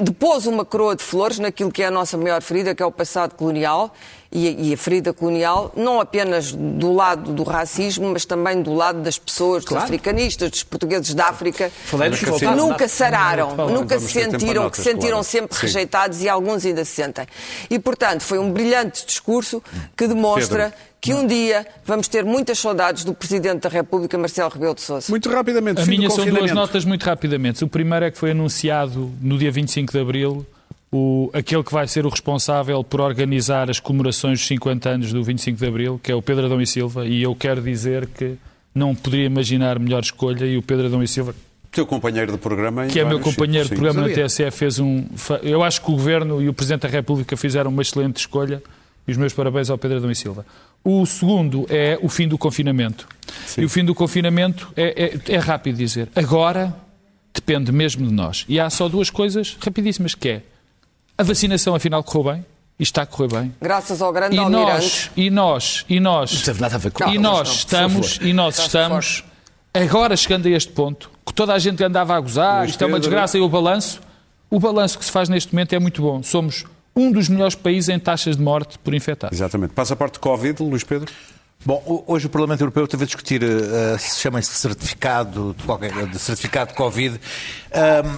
depôs 0.00 0.46
uma 0.46 0.64
coroa 0.64 0.94
de 0.94 1.02
flores 1.02 1.38
naquilo 1.38 1.72
que 1.72 1.82
é 1.82 1.86
a 1.86 1.90
nossa 1.90 2.16
maior 2.16 2.40
ferida, 2.40 2.74
que 2.74 2.82
é 2.82 2.86
o 2.86 2.92
passado 2.92 3.34
colonial, 3.34 3.94
e, 4.30 4.68
e 4.68 4.74
a 4.74 4.76
ferida 4.76 5.12
colonial, 5.12 5.72
não 5.74 6.00
apenas 6.00 6.52
do 6.52 6.92
lado 6.92 7.32
do 7.32 7.42
racismo, 7.42 8.10
mas 8.12 8.26
também 8.26 8.60
do 8.60 8.74
lado 8.74 9.00
das 9.00 9.18
pessoas, 9.18 9.64
dos 9.64 9.76
africanistas, 9.76 10.50
dos 10.50 10.62
portugueses 10.62 11.14
da 11.14 11.28
África, 11.28 11.70
Falei 11.86 12.10
que 12.10 12.26
nunca 12.46 12.84
não. 12.84 12.88
sararam, 12.88 13.56
Vamos 13.56 13.72
nunca 13.72 13.98
se 13.98 14.08
sentiram, 14.08 14.64
notas, 14.64 14.78
que 14.78 14.84
sentiram 14.84 15.10
claro. 15.10 15.24
sempre 15.24 15.56
Sim. 15.56 15.62
rejeitados 15.62 16.22
e 16.22 16.28
alguns 16.28 16.64
ainda 16.66 16.84
se 16.84 16.92
sentem. 16.92 17.26
E, 17.70 17.78
portanto, 17.78 18.20
foi 18.22 18.38
um 18.38 18.52
brilhante 18.52 19.06
discurso 19.06 19.62
que 19.96 20.06
demonstra 20.06 20.64
Pedro. 20.70 20.78
que 21.00 21.14
um 21.14 21.26
dia 21.26 21.66
vamos 21.84 22.06
ter 22.06 22.22
muitas 22.24 22.58
saudades 22.58 23.04
do 23.04 23.14
Presidente 23.14 23.62
da 23.62 23.68
República, 23.70 24.18
Marcelo 24.18 24.50
Rebelo 24.50 24.74
de 24.74 24.82
Sousa. 24.82 25.06
Muito 25.08 25.30
rapidamente, 25.30 25.80
A 25.80 25.84
fim 25.84 25.92
do 25.92 25.96
minha 25.98 26.10
são 26.10 26.26
duas 26.26 26.52
notas 26.52 26.84
muito 26.84 27.02
rapidamente. 27.04 27.64
O 27.64 27.68
primeiro 27.68 28.04
é 28.04 28.10
que 28.10 28.18
foi 28.18 28.32
anunciado 28.32 29.10
no 29.22 29.38
dia 29.38 29.50
25 29.50 29.90
de 29.92 29.98
Abril 30.00 30.46
o, 30.90 31.30
aquele 31.32 31.62
que 31.62 31.72
vai 31.72 31.86
ser 31.86 32.06
o 32.06 32.08
responsável 32.08 32.82
por 32.82 33.00
organizar 33.00 33.70
as 33.70 33.78
comemorações 33.78 34.38
dos 34.38 34.48
50 34.48 34.88
anos 34.88 35.12
do 35.12 35.22
25 35.22 35.58
de 35.58 35.66
Abril, 35.66 36.00
que 36.02 36.10
é 36.10 36.14
o 36.14 36.22
Pedro 36.22 36.46
Adão 36.46 36.60
e 36.60 36.66
Silva, 36.66 37.06
e 37.06 37.22
eu 37.22 37.34
quero 37.34 37.60
dizer 37.60 38.06
que 38.06 38.36
não 38.74 38.94
poderia 38.94 39.26
imaginar 39.26 39.78
melhor 39.78 40.02
escolha 40.02 40.44
e 40.46 40.56
o 40.56 40.62
Pedro 40.62 40.86
Adão 40.86 41.02
e 41.02 41.08
Silva, 41.08 41.34
Teu 41.70 41.86
companheiro 41.86 42.32
de 42.32 42.38
programa 42.38 42.86
que 42.86 42.98
é 42.98 43.04
meu 43.04 43.20
companheiro 43.20 43.68
de 43.68 43.76
sítios, 43.76 43.92
sim. 43.92 43.98
programa 43.98 44.08
na. 44.08 44.26
TSF, 44.26 44.50
fez 44.56 44.78
um. 44.78 45.04
Eu 45.42 45.62
acho 45.62 45.82
que 45.82 45.90
o 45.90 45.92
Governo 45.92 46.40
e 46.40 46.48
o 46.48 46.54
Presidente 46.54 46.82
da 46.82 46.88
República 46.88 47.36
fizeram 47.36 47.70
uma 47.70 47.82
excelente 47.82 48.16
escolha 48.16 48.62
e 49.06 49.10
os 49.10 49.16
meus 49.16 49.32
parabéns 49.34 49.68
ao 49.68 49.76
Pedro 49.76 49.98
Adão 49.98 50.10
e 50.10 50.14
Silva. 50.14 50.46
O 50.82 51.04
segundo 51.04 51.66
é 51.68 51.98
o 52.00 52.08
fim 52.08 52.26
do 52.26 52.38
confinamento. 52.38 53.06
E 53.56 53.64
o 53.64 53.68
fim 53.68 53.84
do 53.84 53.94
confinamento 53.94 54.72
é, 54.74 55.20
é, 55.28 55.34
é 55.34 55.38
rápido 55.38 55.76
dizer. 55.76 56.08
Agora 56.16 56.74
depende 57.34 57.70
mesmo 57.70 58.06
de 58.06 58.12
nós. 58.12 58.46
E 58.48 58.58
há 58.58 58.70
só 58.70 58.88
duas 58.88 59.10
coisas 59.10 59.56
rapidíssimas, 59.60 60.14
que 60.14 60.28
é 60.28 60.42
a 61.18 61.22
vacinação 61.22 61.74
afinal 61.74 62.02
correu 62.04 62.32
bem, 62.34 62.46
e 62.78 62.82
está 62.84 63.02
a 63.02 63.06
correr 63.06 63.28
bem. 63.28 63.54
Graças 63.60 64.00
ao 64.00 64.12
grande 64.12 64.36
E 64.36 64.38
almirante. 64.38 64.70
nós, 64.70 65.10
e 65.16 65.30
nós, 65.30 65.84
e 65.88 65.98
nós, 66.00 66.32
Não 66.32 66.42
teve 66.42 66.60
nada 66.60 66.76
a 66.76 66.78
ver 66.78 66.92
com 66.92 67.04
Não, 67.04 67.12
e 67.14 67.18
nós 67.18 67.48
não, 67.48 67.54
estamos, 67.56 68.12
favor. 68.14 68.28
e 68.28 68.32
nós 68.32 68.58
estamos, 68.58 69.24
agora 69.74 70.16
chegando 70.16 70.46
a 70.46 70.50
este 70.50 70.72
ponto, 70.72 71.10
que 71.26 71.34
toda 71.34 71.52
a 71.52 71.58
gente 71.58 71.82
andava 71.82 72.14
a 72.16 72.20
gozar, 72.20 72.68
isto 72.68 72.82
é 72.82 72.86
uma 72.86 73.00
desgraça, 73.00 73.36
e 73.36 73.40
o 73.40 73.48
balanço, 73.48 74.00
o 74.48 74.60
balanço 74.60 74.98
que 74.98 75.04
se 75.04 75.10
faz 75.10 75.28
neste 75.28 75.52
momento 75.52 75.72
é 75.74 75.78
muito 75.80 76.00
bom. 76.00 76.22
Somos 76.22 76.64
um 76.94 77.10
dos 77.12 77.28
melhores 77.28 77.54
países 77.54 77.88
em 77.88 77.98
taxas 77.98 78.36
de 78.36 78.42
morte 78.42 78.78
por 78.78 78.94
infectados. 78.94 79.36
Exatamente. 79.36 79.72
Passaporte 79.74 80.18
Covid, 80.20 80.62
Luís 80.62 80.84
Pedro? 80.84 81.12
Bom, 81.66 81.82
ho- 81.84 82.04
hoje 82.06 82.26
o 82.26 82.30
Parlamento 82.30 82.60
Europeu 82.60 82.86
teve 82.86 83.02
a 83.02 83.06
discutir, 83.06 83.42
se 83.98 84.20
chama-se 84.20 84.52
certificado 84.52 85.54
de, 85.58 85.64
qualquer, 85.64 86.06
de 86.06 86.18
certificado 86.18 86.70
de 86.70 86.76
Covid. 86.76 87.20
Ahm, 87.72 88.16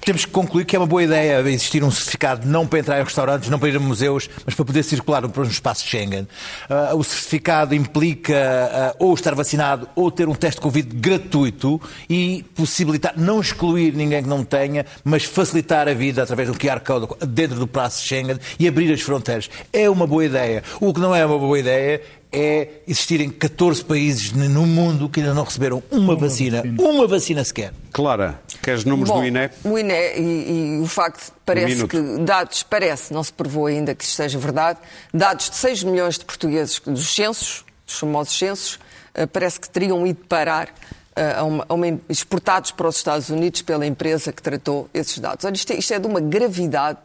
temos 0.00 0.24
que 0.24 0.30
concluir 0.30 0.64
que 0.64 0.76
é 0.76 0.78
uma 0.78 0.86
boa 0.86 1.02
ideia 1.02 1.40
existir 1.48 1.82
um 1.82 1.90
certificado 1.90 2.46
não 2.46 2.66
para 2.66 2.78
entrar 2.78 3.00
em 3.00 3.04
restaurantes, 3.04 3.48
não 3.48 3.58
para 3.58 3.68
ir 3.68 3.76
a 3.76 3.80
museus, 3.80 4.28
mas 4.44 4.54
para 4.54 4.64
poder 4.64 4.82
circular 4.82 5.24
um 5.24 5.42
espaço 5.44 5.86
Schengen. 5.86 6.26
Ah, 6.68 6.94
o 6.94 7.02
certificado 7.02 7.74
implica 7.74 8.34
ah, 8.36 8.96
ou 8.98 9.14
estar 9.14 9.34
vacinado 9.34 9.88
ou 9.94 10.10
ter 10.10 10.28
um 10.28 10.34
teste 10.34 10.56
de 10.56 10.62
Covid 10.62 10.96
gratuito 10.96 11.80
e 12.08 12.44
possibilitar, 12.54 13.14
não 13.16 13.40
excluir 13.40 13.92
ninguém 13.92 14.22
que 14.22 14.28
não 14.28 14.44
tenha, 14.44 14.86
mas 15.04 15.24
facilitar 15.24 15.88
a 15.88 15.94
vida 15.94 16.22
através 16.22 16.48
do 16.48 16.58
QR 16.58 16.80
Code 16.80 17.08
dentro 17.26 17.56
do 17.56 17.64
espaço 17.64 18.06
Schengen 18.06 18.38
e 18.58 18.68
abrir 18.68 18.92
as 18.92 19.00
fronteiras. 19.00 19.50
É 19.72 19.88
uma 19.88 20.06
boa 20.06 20.24
ideia. 20.24 20.62
O 20.80 20.92
que 20.92 21.00
não 21.00 21.14
é 21.14 21.24
uma 21.24 21.38
boa 21.38 21.58
ideia 21.58 22.00
é 22.32 22.68
existirem 22.86 23.30
14 23.30 23.84
países 23.84 24.32
no 24.32 24.66
mundo 24.66 25.08
que 25.08 25.20
ainda 25.20 25.32
não 25.32 25.44
receberam 25.44 25.82
uma, 25.90 26.14
vacina, 26.16 26.62
uma 26.78 27.06
vacina 27.06 27.42
sequer. 27.44 27.72
Clara, 27.92 28.40
queres 28.62 28.84
números 28.84 29.08
Bom, 29.10 29.20
do 29.20 29.26
INE? 29.26 29.50
O 29.64 29.78
INE 29.78 29.92
e, 29.92 30.76
e 30.78 30.80
o 30.82 30.86
facto 30.86 31.26
de 31.26 31.32
parece 31.44 31.66
minuto. 31.74 31.88
que 31.90 32.24
dados, 32.24 32.62
parece, 32.62 33.12
não 33.14 33.22
se 33.24 33.32
provou 33.32 33.66
ainda 33.66 33.94
que 33.94 34.04
isto 34.04 34.14
seja 34.16 34.38
verdade, 34.38 34.78
dados 35.14 35.48
de 35.50 35.56
6 35.56 35.84
milhões 35.84 36.18
de 36.18 36.24
portugueses 36.24 36.80
dos 36.84 37.14
censos, 37.14 37.64
dos 37.86 37.98
famosos 37.98 38.36
censos, 38.36 38.78
eh, 39.14 39.26
parece 39.26 39.58
que 39.60 39.68
teriam 39.70 40.06
ido 40.06 40.20
parar 40.28 40.68
eh, 41.14 41.34
a 41.36 41.44
uma, 41.44 41.64
a 41.68 41.72
uma- 41.74 42.00
exportados 42.08 42.70
para 42.72 42.88
os 42.88 42.96
Estados 42.96 43.30
Unidos 43.30 43.62
pela 43.62 43.86
empresa 43.86 44.32
que 44.32 44.42
tratou 44.42 44.90
esses 44.92 45.18
dados. 45.18 45.44
Olha, 45.44 45.54
isto 45.54 45.72
é, 45.72 45.76
isto 45.76 45.94
é 45.94 45.98
de 45.98 46.06
uma 46.06 46.20
gravidade 46.20 46.98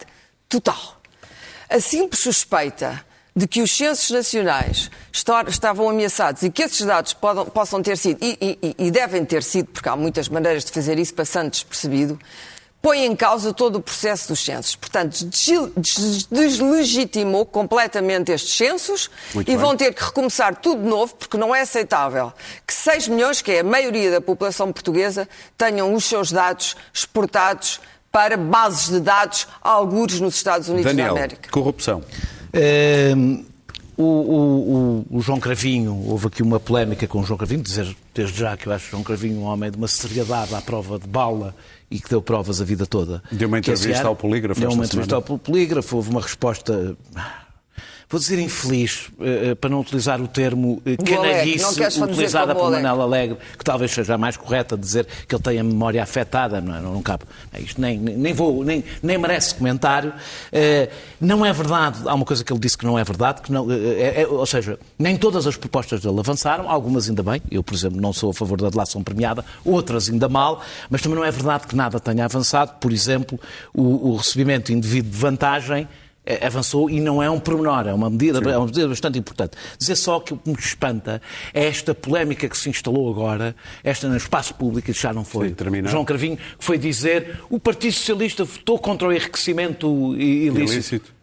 total. 0.49 0.97
A 1.69 1.79
simples 1.79 2.21
suspeita 2.21 3.05
de 3.35 3.47
que 3.47 3.61
os 3.61 3.71
censos 3.71 4.09
nacionais 4.11 4.91
esta- 5.13 5.45
estavam 5.47 5.89
ameaçados 5.89 6.43
e 6.43 6.49
que 6.49 6.63
esses 6.63 6.85
dados 6.85 7.13
podam- 7.13 7.45
possam 7.45 7.81
ter 7.81 7.97
sido, 7.97 8.17
e, 8.21 8.57
e- 8.61 8.75
e 8.87 8.91
devem 8.91 9.23
ter 9.23 9.41
sido, 9.43 9.67
porque 9.69 9.87
há 9.87 9.95
muitas 9.95 10.27
maneiras 10.27 10.65
de 10.65 10.71
fazer 10.71 10.99
isso 10.99 11.13
passando 11.13 11.49
despercebido, 11.49 12.19
põe 12.81 13.05
em 13.05 13.15
causa 13.15 13.53
todo 13.53 13.77
o 13.77 13.81
processo 13.81 14.29
dos 14.29 14.43
censos. 14.43 14.75
Portanto, 14.75 15.23
desle- 15.25 15.71
des- 15.77 16.25
deslegitimou 16.25 17.45
completamente 17.45 18.31
estes 18.31 18.55
censos 18.57 19.09
Muito 19.33 19.47
e 19.49 19.55
bem. 19.55 19.57
vão 19.63 19.77
ter 19.77 19.93
que 19.93 20.03
recomeçar 20.03 20.55
tudo 20.55 20.81
de 20.81 20.89
novo, 20.89 21.15
porque 21.15 21.37
não 21.37 21.55
é 21.55 21.61
aceitável 21.61 22.33
que 22.67 22.73
6 22.73 23.07
milhões, 23.07 23.41
que 23.41 23.51
é 23.51 23.59
a 23.59 23.63
maioria 23.63 24.11
da 24.11 24.19
população 24.19 24.73
portuguesa, 24.73 25.29
tenham 25.57 25.93
os 25.93 26.03
seus 26.05 26.31
dados 26.31 26.75
exportados 26.93 27.79
para 28.11 28.35
bases 28.35 28.89
de 28.89 28.99
dados, 28.99 29.47
algures 29.61 30.19
nos 30.19 30.35
Estados 30.35 30.67
Unidos 30.67 30.91
Daniel, 30.91 31.13
da 31.13 31.19
América. 31.19 31.49
corrupção. 31.51 32.03
Ehm, 32.53 33.43
o, 33.97 34.03
o- 34.03 35.05
o- 35.11 35.17
o 35.17 35.21
João 35.21 35.39
Cravinho, 35.39 35.93
houve 36.07 36.27
aqui 36.27 36.41
uma 36.41 36.59
polémica 36.59 37.05
com 37.07 37.19
o 37.19 37.23
João 37.23 37.37
Cravinho, 37.37 37.61
dizer 37.61 37.95
desde 38.15 38.39
já 38.39 38.57
que 38.57 38.67
eu 38.67 38.73
acho 38.73 38.87
o 38.87 38.91
João 38.91 39.03
Cravinho 39.03 39.39
um 39.39 39.43
homem 39.43 39.69
de 39.69 39.77
uma 39.77 39.87
seriedade 39.87 40.53
à 40.55 40.61
prova 40.61 40.97
de 40.97 41.07
bala 41.07 41.53
e 41.89 41.99
que 41.99 42.09
deu 42.09 42.21
provas 42.21 42.59
a 42.61 42.63
vida 42.65 42.85
toda. 42.85 43.21
Deu 43.31 43.47
uma 43.47 43.59
entrevista 43.59 44.07
ao 44.07 44.15
Polígrafo 44.15 44.59
Deu 44.59 44.69
uma 44.71 44.85
entrevista 44.85 45.15
semana. 45.15 45.25
ao 45.29 45.37
Polígrafo, 45.37 45.95
houve 45.97 46.09
uma 46.09 46.21
resposta. 46.21 46.95
Vou 48.11 48.19
dizer 48.19 48.39
infeliz, 48.39 49.09
eh, 49.21 49.51
eh, 49.51 49.55
para 49.55 49.69
não 49.69 49.79
utilizar 49.79 50.21
o 50.21 50.27
termo 50.27 50.81
eh, 50.85 50.97
canalhice 50.97 51.81
utilizada 52.03 52.53
por 52.53 52.63
o 52.63 52.65
Alegre. 52.65 52.83
Manela 52.83 53.03
Alegre, 53.03 53.37
que 53.57 53.63
talvez 53.63 53.89
seja 53.91 54.17
mais 54.17 54.35
correta 54.35 54.77
dizer 54.77 55.07
que 55.25 55.33
ele 55.33 55.41
tem 55.41 55.57
a 55.57 55.63
memória 55.63 56.03
afetada, 56.03 56.59
não, 56.59 56.75
é? 56.75 56.81
não, 56.81 56.93
não 56.95 57.01
cabe. 57.01 57.23
É 57.53 57.61
isto 57.61 57.79
nem, 57.79 57.97
nem, 57.97 58.33
vou, 58.33 58.65
nem, 58.65 58.83
nem 59.01 59.17
merece 59.17 59.55
comentário. 59.55 60.13
Não 61.21 61.45
é 61.45 61.53
verdade, 61.53 61.99
há 62.05 62.13
uma 62.13 62.25
coisa 62.25 62.43
que 62.43 62.51
ele 62.51 62.59
disse 62.59 62.77
que 62.77 62.85
não 62.85 62.99
é 62.99 63.03
verdade, 63.03 63.41
que 63.41 63.51
não, 63.51 63.71
é- 63.71 64.23
é- 64.23 64.27
ou 64.27 64.45
seja, 64.45 64.77
nem 64.99 65.15
todas 65.15 65.47
as 65.47 65.55
propostas 65.55 66.01
dele 66.01 66.19
avançaram, 66.19 66.69
algumas 66.69 67.07
ainda 67.07 67.23
bem, 67.23 67.41
eu, 67.49 67.63
por 67.63 67.73
exemplo, 67.75 68.01
não 68.01 68.11
sou 68.11 68.31
a 68.31 68.33
favor 68.33 68.59
da 68.59 68.69
delação 68.69 69.01
premiada, 69.01 69.45
outras 69.63 70.09
ainda 70.09 70.27
mal, 70.27 70.61
mas 70.89 71.01
também 71.01 71.17
não 71.17 71.23
é 71.23 71.31
verdade 71.31 71.65
que 71.65 71.75
nada 71.77 71.97
tenha 71.99 72.25
avançado, 72.25 72.73
por 72.81 72.91
exemplo, 72.91 73.39
o, 73.73 74.09
o 74.11 74.15
recebimento 74.17 74.73
indevido 74.73 75.09
de 75.09 75.17
vantagem 75.17 75.87
avançou 76.45 76.89
e 76.89 76.99
não 76.99 77.21
é 77.21 77.29
um 77.29 77.39
pormenor, 77.39 77.87
é 77.87 77.93
uma 77.93 78.09
medida, 78.09 78.39
é 78.51 78.57
uma 78.57 78.65
medida 78.67 78.87
bastante 78.87 79.17
importante. 79.17 79.57
Dizer 79.77 79.95
só 79.95 80.19
que 80.19 80.33
o 80.33 80.37
que 80.37 80.49
me 80.49 80.55
espanta 80.59 81.21
é 81.53 81.65
esta 81.65 81.95
polémica 81.95 82.47
que 82.47 82.57
se 82.57 82.69
instalou 82.69 83.09
agora, 83.09 83.55
esta 83.83 84.07
no 84.07 84.15
espaço 84.15 84.53
público, 84.53 84.91
isso 84.91 85.01
já 85.01 85.11
não 85.13 85.25
foi. 85.25 85.49
Sim, 85.49 85.55
terminar. 85.55 85.89
João 85.89 86.05
Carvinho, 86.05 86.37
que 86.37 86.63
foi 86.63 86.77
dizer 86.77 87.39
o 87.49 87.59
Partido 87.59 87.93
Socialista 87.93 88.43
votou 88.43 88.77
contra 88.77 89.07
o 89.07 89.11
enriquecimento 89.11 90.15
ilícito. 90.15 90.71
Ilícito. 90.73 91.13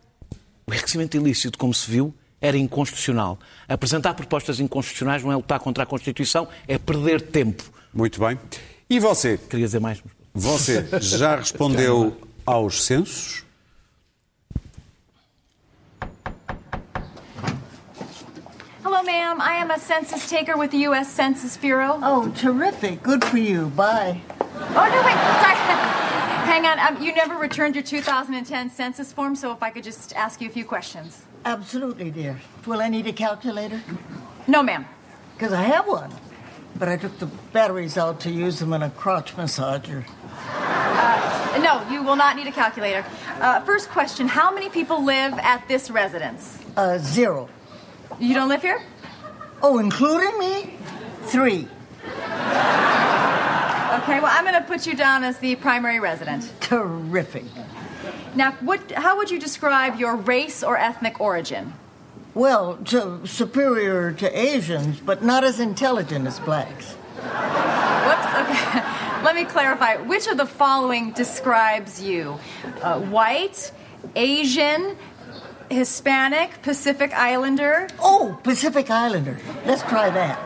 O 0.66 0.72
enriquecimento 0.72 1.16
ilícito, 1.16 1.56
como 1.58 1.72
se 1.72 1.90
viu, 1.90 2.12
era 2.40 2.56
inconstitucional. 2.56 3.38
Apresentar 3.68 4.14
propostas 4.14 4.60
inconstitucionais 4.60 5.22
não 5.24 5.32
é 5.32 5.36
lutar 5.36 5.58
contra 5.60 5.82
a 5.84 5.86
Constituição, 5.86 6.46
é 6.66 6.76
perder 6.78 7.20
tempo. 7.22 7.62
Muito 7.94 8.20
bem. 8.20 8.38
E 8.90 8.98
você? 9.00 9.38
Queria 9.38 9.66
dizer 9.66 9.80
mais. 9.80 10.00
mas- 10.04 10.44
Você 10.44 10.86
já 11.00 11.36
respondeu 11.36 12.16
aos 12.44 12.84
censos? 12.84 13.44
Hello, 18.98 19.06
ma'am. 19.06 19.40
I 19.40 19.52
am 19.52 19.70
a 19.70 19.78
census 19.78 20.28
taker 20.28 20.56
with 20.56 20.72
the 20.72 20.78
U.S. 20.78 21.08
Census 21.08 21.56
Bureau. 21.56 22.00
Oh, 22.02 22.32
terrific. 22.32 23.00
Good 23.00 23.24
for 23.24 23.38
you. 23.38 23.66
Bye. 23.66 24.20
Oh, 24.40 24.88
no, 24.90 25.02
wait. 25.06 25.14
Sorry. 25.14 25.54
Hang 26.50 26.66
on. 26.66 26.80
Um, 26.80 27.00
you 27.00 27.14
never 27.14 27.36
returned 27.36 27.76
your 27.76 27.84
2010 27.84 28.70
census 28.70 29.12
form, 29.12 29.36
so 29.36 29.52
if 29.52 29.62
I 29.62 29.70
could 29.70 29.84
just 29.84 30.16
ask 30.16 30.40
you 30.40 30.48
a 30.48 30.50
few 30.50 30.64
questions. 30.64 31.22
Absolutely, 31.44 32.10
dear. 32.10 32.40
Will 32.66 32.80
I 32.80 32.88
need 32.88 33.06
a 33.06 33.12
calculator? 33.12 33.80
No, 34.48 34.64
ma'am. 34.64 34.84
Because 35.36 35.52
I 35.52 35.62
have 35.62 35.86
one. 35.86 36.10
But 36.76 36.88
I 36.88 36.96
took 36.96 37.20
the 37.20 37.26
batteries 37.52 37.96
out 37.96 38.18
to 38.22 38.32
use 38.32 38.58
them 38.58 38.72
in 38.72 38.82
a 38.82 38.90
crotch 38.90 39.36
massager. 39.36 40.04
No, 41.62 41.88
you 41.88 42.02
will 42.02 42.16
not 42.16 42.34
need 42.34 42.48
a 42.48 42.52
calculator. 42.52 43.04
Uh, 43.40 43.60
first 43.60 43.90
question 43.90 44.26
How 44.26 44.52
many 44.52 44.68
people 44.68 45.04
live 45.04 45.34
at 45.34 45.68
this 45.68 45.88
residence? 45.88 46.58
Uh, 46.76 46.98
zero. 46.98 47.48
You 48.18 48.34
don't 48.34 48.48
live 48.48 48.62
here? 48.62 48.82
Oh, 49.62 49.78
including 49.78 50.38
me? 50.38 50.74
Three. 51.24 51.68
Okay, 53.98 54.20
well, 54.20 54.32
I'm 54.34 54.44
going 54.44 54.54
to 54.54 54.66
put 54.66 54.86
you 54.86 54.94
down 54.94 55.24
as 55.24 55.38
the 55.38 55.56
primary 55.56 56.00
resident. 56.00 56.52
Terrific. 56.60 57.44
Now, 58.34 58.52
what, 58.60 58.92
how 58.92 59.16
would 59.16 59.30
you 59.30 59.38
describe 59.38 59.98
your 59.98 60.16
race 60.16 60.62
or 60.62 60.76
ethnic 60.76 61.20
origin? 61.20 61.74
Well, 62.34 62.76
to, 62.86 63.26
superior 63.26 64.12
to 64.12 64.38
Asians, 64.38 65.00
but 65.00 65.22
not 65.22 65.44
as 65.44 65.60
intelligent 65.60 66.26
as 66.26 66.38
blacks. 66.40 66.94
Whoops, 66.94 68.26
okay. 68.34 68.82
Let 69.24 69.34
me 69.34 69.44
clarify. 69.44 69.96
Which 69.96 70.26
of 70.28 70.36
the 70.36 70.46
following 70.46 71.12
describes 71.12 72.00
you? 72.00 72.38
Uh, 72.80 73.00
white, 73.00 73.72
Asian, 74.14 74.96
Hispanic, 75.70 76.62
Pacific 76.62 77.12
Islander? 77.12 77.88
Oh, 78.00 78.38
Pacific 78.42 78.90
Islander. 78.90 79.38
Let's 79.66 79.82
try 79.82 80.10
that. 80.10 80.38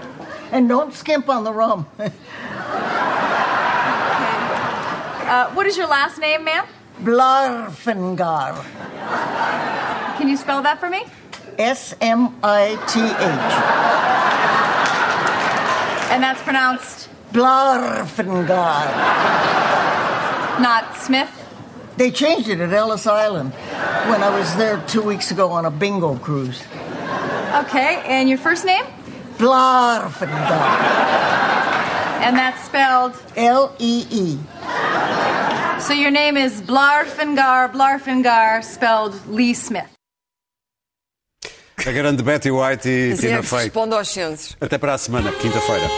And 0.50 0.68
don't 0.68 0.92
skimp 0.92 1.28
on 1.28 1.44
the 1.44 1.52
rum. 1.52 1.86
Uh, 5.22 5.50
what 5.54 5.64
is 5.66 5.78
your 5.78 5.86
last 5.86 6.18
name, 6.18 6.44
ma'am? 6.44 6.66
Blarfengar. 7.00 8.62
Can 10.18 10.28
you 10.28 10.36
spell 10.36 10.60
that 10.60 10.78
for 10.78 10.90
me? 10.90 11.04
S 11.58 11.94
M 12.02 12.36
I 12.42 12.76
T 12.86 13.00
H. 13.00 13.12
And 16.12 16.22
that's 16.22 16.42
pronounced 16.42 17.08
Blarfengar. 17.32 18.48
not 20.60 20.96
Smith? 20.98 21.30
They 21.96 22.10
changed 22.10 22.48
it 22.48 22.60
at 22.60 22.72
Ellis 22.72 23.06
Island 23.06 23.52
when 24.10 24.22
I 24.22 24.30
was 24.38 24.54
there 24.56 24.82
two 24.86 25.02
weeks 25.02 25.30
ago 25.30 25.50
on 25.50 25.64
a 25.64 25.70
bingo 25.70 26.16
cruise. 26.16 26.62
Okay, 27.64 28.02
and 28.06 28.28
your 28.28 28.38
first 28.38 28.64
name? 28.64 28.84
Blarfengar. 29.38 30.30
And 32.22 32.36
that's 32.36 32.64
spelled. 32.64 33.14
L 33.36 33.74
E 33.78 34.06
E. 34.10 34.38
So 35.80 35.92
your 35.92 36.10
name 36.12 36.36
is 36.36 36.62
Blarfengar, 36.62 37.72
Blarfengar, 37.72 38.62
spelled 38.62 39.14
Lee 39.28 39.54
Smith. 39.54 39.88
A 41.84 41.92
grande 41.92 42.22
Betty 42.22 42.50
White 42.50 42.86
e 42.88 43.16
Tina 43.16 43.42
Fey. 43.42 43.64
responde 43.64 43.94
aos 43.96 44.08
censos. 44.08 44.56
Até 44.60 44.78
para 44.78 44.94
a 44.94 44.98
semana, 44.98 45.32
quinta-feira. 45.32 45.88